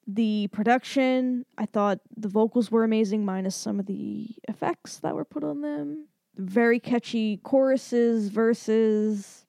the 0.05 0.47
production. 0.51 1.45
I 1.57 1.65
thought 1.65 1.99
the 2.15 2.27
vocals 2.27 2.69
were 2.69 2.83
amazing, 2.83 3.23
minus 3.25 3.55
some 3.55 3.79
of 3.79 3.85
the 3.85 4.27
effects 4.49 4.99
that 4.99 5.15
were 5.15 5.25
put 5.25 5.43
on 5.43 5.61
them. 5.61 6.07
Very 6.35 6.79
catchy 6.79 7.37
choruses, 7.37 8.27
verses. 8.29 9.45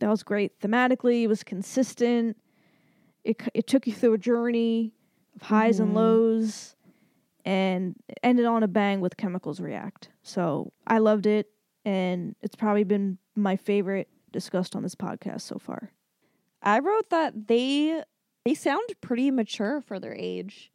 That 0.00 0.10
was 0.10 0.22
great 0.22 0.60
thematically. 0.60 1.22
It 1.22 1.28
was 1.28 1.42
consistent. 1.42 2.36
It 3.24 3.40
it 3.54 3.66
took 3.66 3.86
you 3.86 3.94
through 3.94 4.12
a 4.14 4.18
journey 4.18 4.92
of 5.34 5.42
highs 5.42 5.80
and 5.80 5.90
Mhm. 5.90 5.94
lows, 5.94 6.75
and 7.46 7.94
ended 8.22 8.44
on 8.44 8.62
a 8.62 8.68
bang 8.68 9.00
with 9.00 9.16
Chemicals 9.16 9.60
React. 9.60 10.10
So 10.22 10.72
I 10.86 10.98
loved 10.98 11.24
it, 11.26 11.46
and 11.84 12.34
it's 12.42 12.56
probably 12.56 12.84
been 12.84 13.16
my 13.34 13.56
favorite 13.56 14.08
discussed 14.32 14.76
on 14.76 14.82
this 14.82 14.94
podcast 14.96 15.42
so 15.42 15.58
far. 15.58 15.92
I 16.62 16.80
wrote 16.80 17.08
that 17.10 17.46
they 17.46 18.02
they 18.44 18.54
sound 18.54 18.82
pretty 19.00 19.30
mature 19.30 19.80
for 19.80 19.98
their 19.98 20.14
age. 20.14 20.70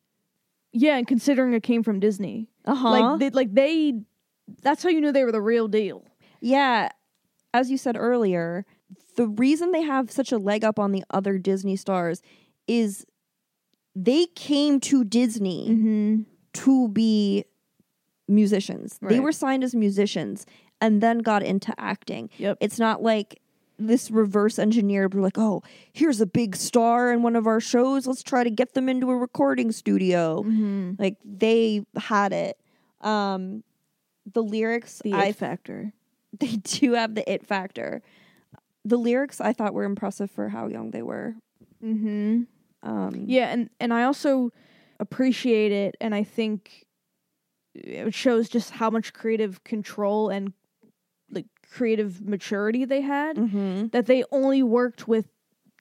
Yeah, 0.73 0.95
and 0.97 1.05
considering 1.05 1.53
it 1.53 1.63
came 1.63 1.83
from 1.83 1.99
Disney, 1.99 2.47
Uh-huh. 2.65 2.89
like 2.89 3.19
they, 3.19 3.29
like 3.31 3.53
they, 3.53 3.93
that's 4.61 4.81
how 4.83 4.89
you 4.89 5.01
knew 5.01 5.11
they 5.11 5.25
were 5.25 5.31
the 5.33 5.41
real 5.41 5.67
deal. 5.67 6.05
Yeah, 6.39 6.89
as 7.53 7.69
you 7.69 7.77
said 7.77 7.97
earlier, 7.97 8.65
the 9.17 9.27
reason 9.27 9.71
they 9.73 9.81
have 9.81 10.09
such 10.09 10.31
a 10.31 10.37
leg 10.37 10.63
up 10.63 10.79
on 10.79 10.93
the 10.93 11.03
other 11.09 11.37
Disney 11.37 11.75
stars 11.75 12.21
is 12.67 13.05
they 13.95 14.27
came 14.27 14.79
to 14.79 15.03
Disney 15.03 15.67
Mm-hmm. 15.69 16.21
To 16.53 16.87
be 16.89 17.45
musicians. 18.27 18.97
They 19.01 19.19
were 19.19 19.31
signed 19.31 19.63
as 19.63 19.75
musicians 19.75 20.45
and 20.79 21.01
then 21.01 21.19
got 21.19 21.43
into 21.43 21.73
acting. 21.79 22.29
Yep. 22.37 22.57
It's 22.61 22.79
not 22.79 23.03
like 23.03 23.41
this 23.77 24.11
reverse 24.11 24.59
engineered 24.59 25.13
we're 25.13 25.21
like, 25.21 25.37
"Oh, 25.37 25.63
here's 25.91 26.21
a 26.21 26.25
big 26.25 26.55
star 26.55 27.11
in 27.11 27.23
one 27.23 27.35
of 27.35 27.47
our 27.47 27.59
shows. 27.59 28.05
Let's 28.07 28.23
try 28.23 28.43
to 28.43 28.49
get 28.49 28.73
them 28.73 28.87
into 28.89 29.09
a 29.09 29.15
recording 29.15 29.71
studio." 29.71 30.43
Mm-hmm. 30.43 30.93
Like 30.99 31.17
they 31.23 31.85
had 31.95 32.31
it. 32.33 32.57
Um 33.01 33.63
the 34.31 34.43
lyrics 34.43 35.01
The 35.03 35.13
I 35.13 35.27
it 35.27 35.35
factor. 35.35 35.93
they 36.39 36.57
do 36.57 36.93
have 36.93 37.15
the 37.15 37.29
it 37.31 37.45
factor. 37.45 38.01
The 38.85 38.97
lyrics 38.97 39.41
I 39.41 39.53
thought 39.53 39.73
were 39.73 39.83
impressive 39.83 40.31
for 40.31 40.49
how 40.49 40.67
young 40.67 40.91
they 40.91 41.01
were. 41.01 41.35
Mm-hmm. 41.83 42.43
Um, 42.83 43.25
Yeah, 43.27 43.51
and 43.51 43.69
and 43.79 43.93
I 43.93 44.03
also 44.03 44.51
appreciate 45.01 45.71
it, 45.73 45.95
and 45.99 46.15
I 46.15 46.23
think 46.23 46.85
it 47.73 48.13
shows 48.13 48.47
just 48.49 48.71
how 48.71 48.89
much 48.89 49.11
creative 49.13 49.63
control 49.63 50.29
and 50.29 50.53
like 51.29 51.47
creative 51.69 52.21
maturity 52.21 52.85
they 52.85 53.01
had. 53.01 53.37
mhm. 53.37 53.91
That 53.91 54.05
they 54.05 54.23
only 54.31 54.61
worked 54.63 55.07
with, 55.07 55.27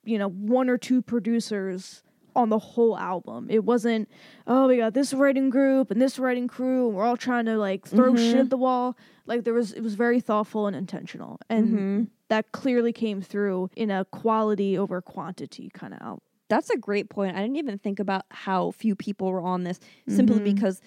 you 0.03 0.17
know, 0.17 0.29
one 0.29 0.69
or 0.69 0.77
two 0.77 1.01
producers 1.01 2.03
on 2.33 2.47
the 2.47 2.57
whole 2.59 2.97
album. 2.97 3.47
It 3.49 3.65
wasn't, 3.65 4.09
oh, 4.47 4.67
we 4.69 4.77
got 4.77 4.93
this 4.93 5.13
writing 5.13 5.49
group 5.49 5.91
and 5.91 6.01
this 6.01 6.17
writing 6.17 6.47
crew, 6.47 6.87
and 6.87 6.95
we're 6.95 7.03
all 7.03 7.17
trying 7.17 7.45
to 7.45 7.57
like 7.57 7.85
throw 7.85 8.15
shit 8.15 8.35
Mhm. 8.37 8.39
at 8.39 8.49
the 8.49 8.57
wall. 8.57 8.95
Like 9.25 9.43
there 9.43 9.53
was, 9.53 9.73
it 9.73 9.81
was 9.81 9.95
very 9.95 10.21
thoughtful 10.21 10.65
and 10.67 10.75
intentional, 10.75 11.39
and 11.49 11.67
Mhm. 11.67 12.07
that 12.29 12.53
clearly 12.53 12.93
came 12.93 13.21
through 13.21 13.69
in 13.75 13.91
a 13.91 14.05
quality 14.05 14.77
over 14.77 15.01
quantity 15.01 15.69
kind 15.73 15.93
of 15.93 16.01
album. 16.01 16.21
That's 16.51 16.69
a 16.69 16.77
great 16.77 17.09
point. 17.09 17.35
I 17.35 17.41
didn't 17.41 17.55
even 17.57 17.77
think 17.79 17.99
about 17.99 18.23
how 18.29 18.71
few 18.71 18.93
people 18.95 19.31
were 19.31 19.41
on 19.41 19.63
this 19.63 19.79
simply 20.07 20.39
Mhm. 20.39 20.43
because 20.53 20.81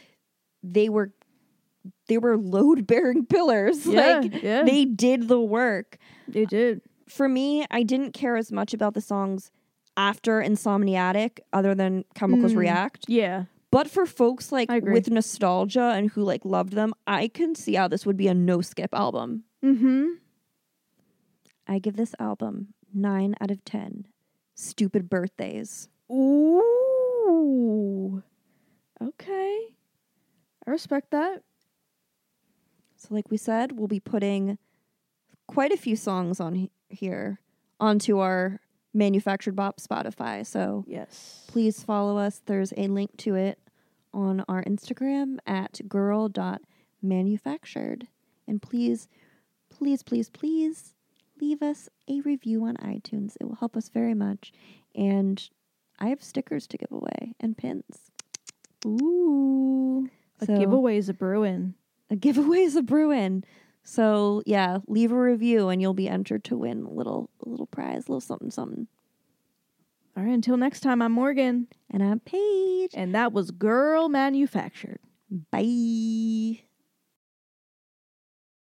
they 0.62 0.88
were 0.88 1.12
they 2.08 2.18
were 2.18 2.36
load 2.38 2.86
bearing 2.86 3.26
pillars. 3.34 3.84
Yeah, 3.86 4.20
like 4.20 4.42
yeah. 4.42 4.62
they 4.62 4.84
did 4.84 5.28
the 5.28 5.40
work. 5.40 5.98
They 6.28 6.44
did. 6.44 6.80
For 7.08 7.28
me, 7.28 7.66
I 7.70 7.82
didn't 7.82 8.12
care 8.12 8.36
as 8.36 8.52
much 8.52 8.72
about 8.72 8.94
the 8.94 9.00
songs 9.02 9.50
after 9.96 10.40
Insomniatic 10.42 11.40
other 11.52 11.74
than 11.74 12.04
Chemicals 12.14 12.52
Mm. 12.52 12.56
React. 12.56 13.04
Yeah. 13.08 13.44
But 13.70 13.88
for 13.90 14.06
folks 14.06 14.52
like 14.52 14.70
with 14.70 15.10
nostalgia 15.10 15.92
and 15.96 16.10
who 16.10 16.22
like 16.22 16.44
loved 16.44 16.72
them, 16.74 16.94
I 17.06 17.28
can 17.28 17.54
see 17.54 17.74
how 17.74 17.88
this 17.88 18.06
would 18.06 18.16
be 18.16 18.28
a 18.28 18.34
no 18.34 18.60
skip 18.60 18.94
album. 18.94 19.44
Mm-hmm. 19.64 20.04
I 21.66 21.78
give 21.78 21.96
this 21.96 22.14
album 22.18 22.74
9 22.92 23.34
out 23.40 23.50
of 23.50 23.64
10. 23.64 24.06
Stupid 24.54 25.10
birthdays. 25.10 25.88
Ooh. 26.10 28.22
Okay. 29.02 29.66
I 30.66 30.70
respect 30.70 31.10
that. 31.10 31.42
So, 32.96 33.14
like 33.14 33.30
we 33.30 33.36
said, 33.36 33.72
we'll 33.72 33.88
be 33.88 34.00
putting 34.00 34.56
quite 35.46 35.72
a 35.72 35.76
few 35.76 35.94
songs 35.96 36.40
on 36.40 36.54
he- 36.54 36.70
here 36.88 37.40
onto 37.78 38.18
our 38.18 38.60
manufactured 38.94 39.54
bop 39.56 39.78
Spotify. 39.80 40.46
So, 40.46 40.84
Yes. 40.86 41.44
please 41.48 41.82
follow 41.82 42.16
us. 42.16 42.40
There's 42.46 42.72
a 42.76 42.86
link 42.88 43.16
to 43.18 43.34
it 43.34 43.58
on 44.12 44.44
our 44.48 44.62
Instagram 44.64 45.38
at 45.46 45.80
girl.manufactured. 45.88 48.08
And 48.46 48.60
please, 48.62 49.08
please, 49.70 50.02
please, 50.02 50.28
please 50.30 50.93
leave 51.40 51.62
us 51.62 51.88
a 52.08 52.20
review 52.20 52.64
on 52.64 52.76
iTunes. 52.76 53.36
It 53.40 53.44
will 53.48 53.56
help 53.56 53.76
us 53.76 53.88
very 53.88 54.14
much. 54.14 54.52
And 54.94 55.46
I 55.98 56.08
have 56.08 56.22
stickers 56.22 56.66
to 56.68 56.78
give 56.78 56.90
away 56.92 57.34
and 57.40 57.56
pins. 57.56 58.10
Ooh. 58.86 60.08
A 60.40 60.46
So- 60.46 60.58
giveaway 60.58 60.96
is 60.96 61.08
a 61.08 61.14
brewing. 61.14 61.74
a 62.10 62.16
giveaway 62.16 62.58
is 62.58 62.76
a 62.76 62.82
Bruin. 62.82 63.44
So 63.82 64.42
yeah, 64.46 64.78
leave 64.86 65.10
a 65.12 65.20
review 65.20 65.68
and 65.68 65.80
you'll 65.80 65.94
be 65.94 66.08
entered 66.08 66.44
to 66.44 66.56
win 66.56 66.82
a 66.84 66.90
little 66.90 67.30
a 67.44 67.48
little 67.48 67.66
prize, 67.66 68.06
a 68.08 68.12
little 68.12 68.20
something 68.20 68.50
something. 68.50 68.86
All 70.16 70.22
right, 70.22 70.32
until 70.32 70.56
next 70.56 70.80
time, 70.80 71.02
I'm 71.02 71.12
Morgan. 71.12 71.66
And 71.90 72.02
I'm 72.02 72.20
Paige. 72.20 72.92
And 72.94 73.14
that 73.14 73.32
was 73.32 73.50
Girl 73.50 74.08
Manufactured. 74.08 75.00
Bye. 75.50 76.63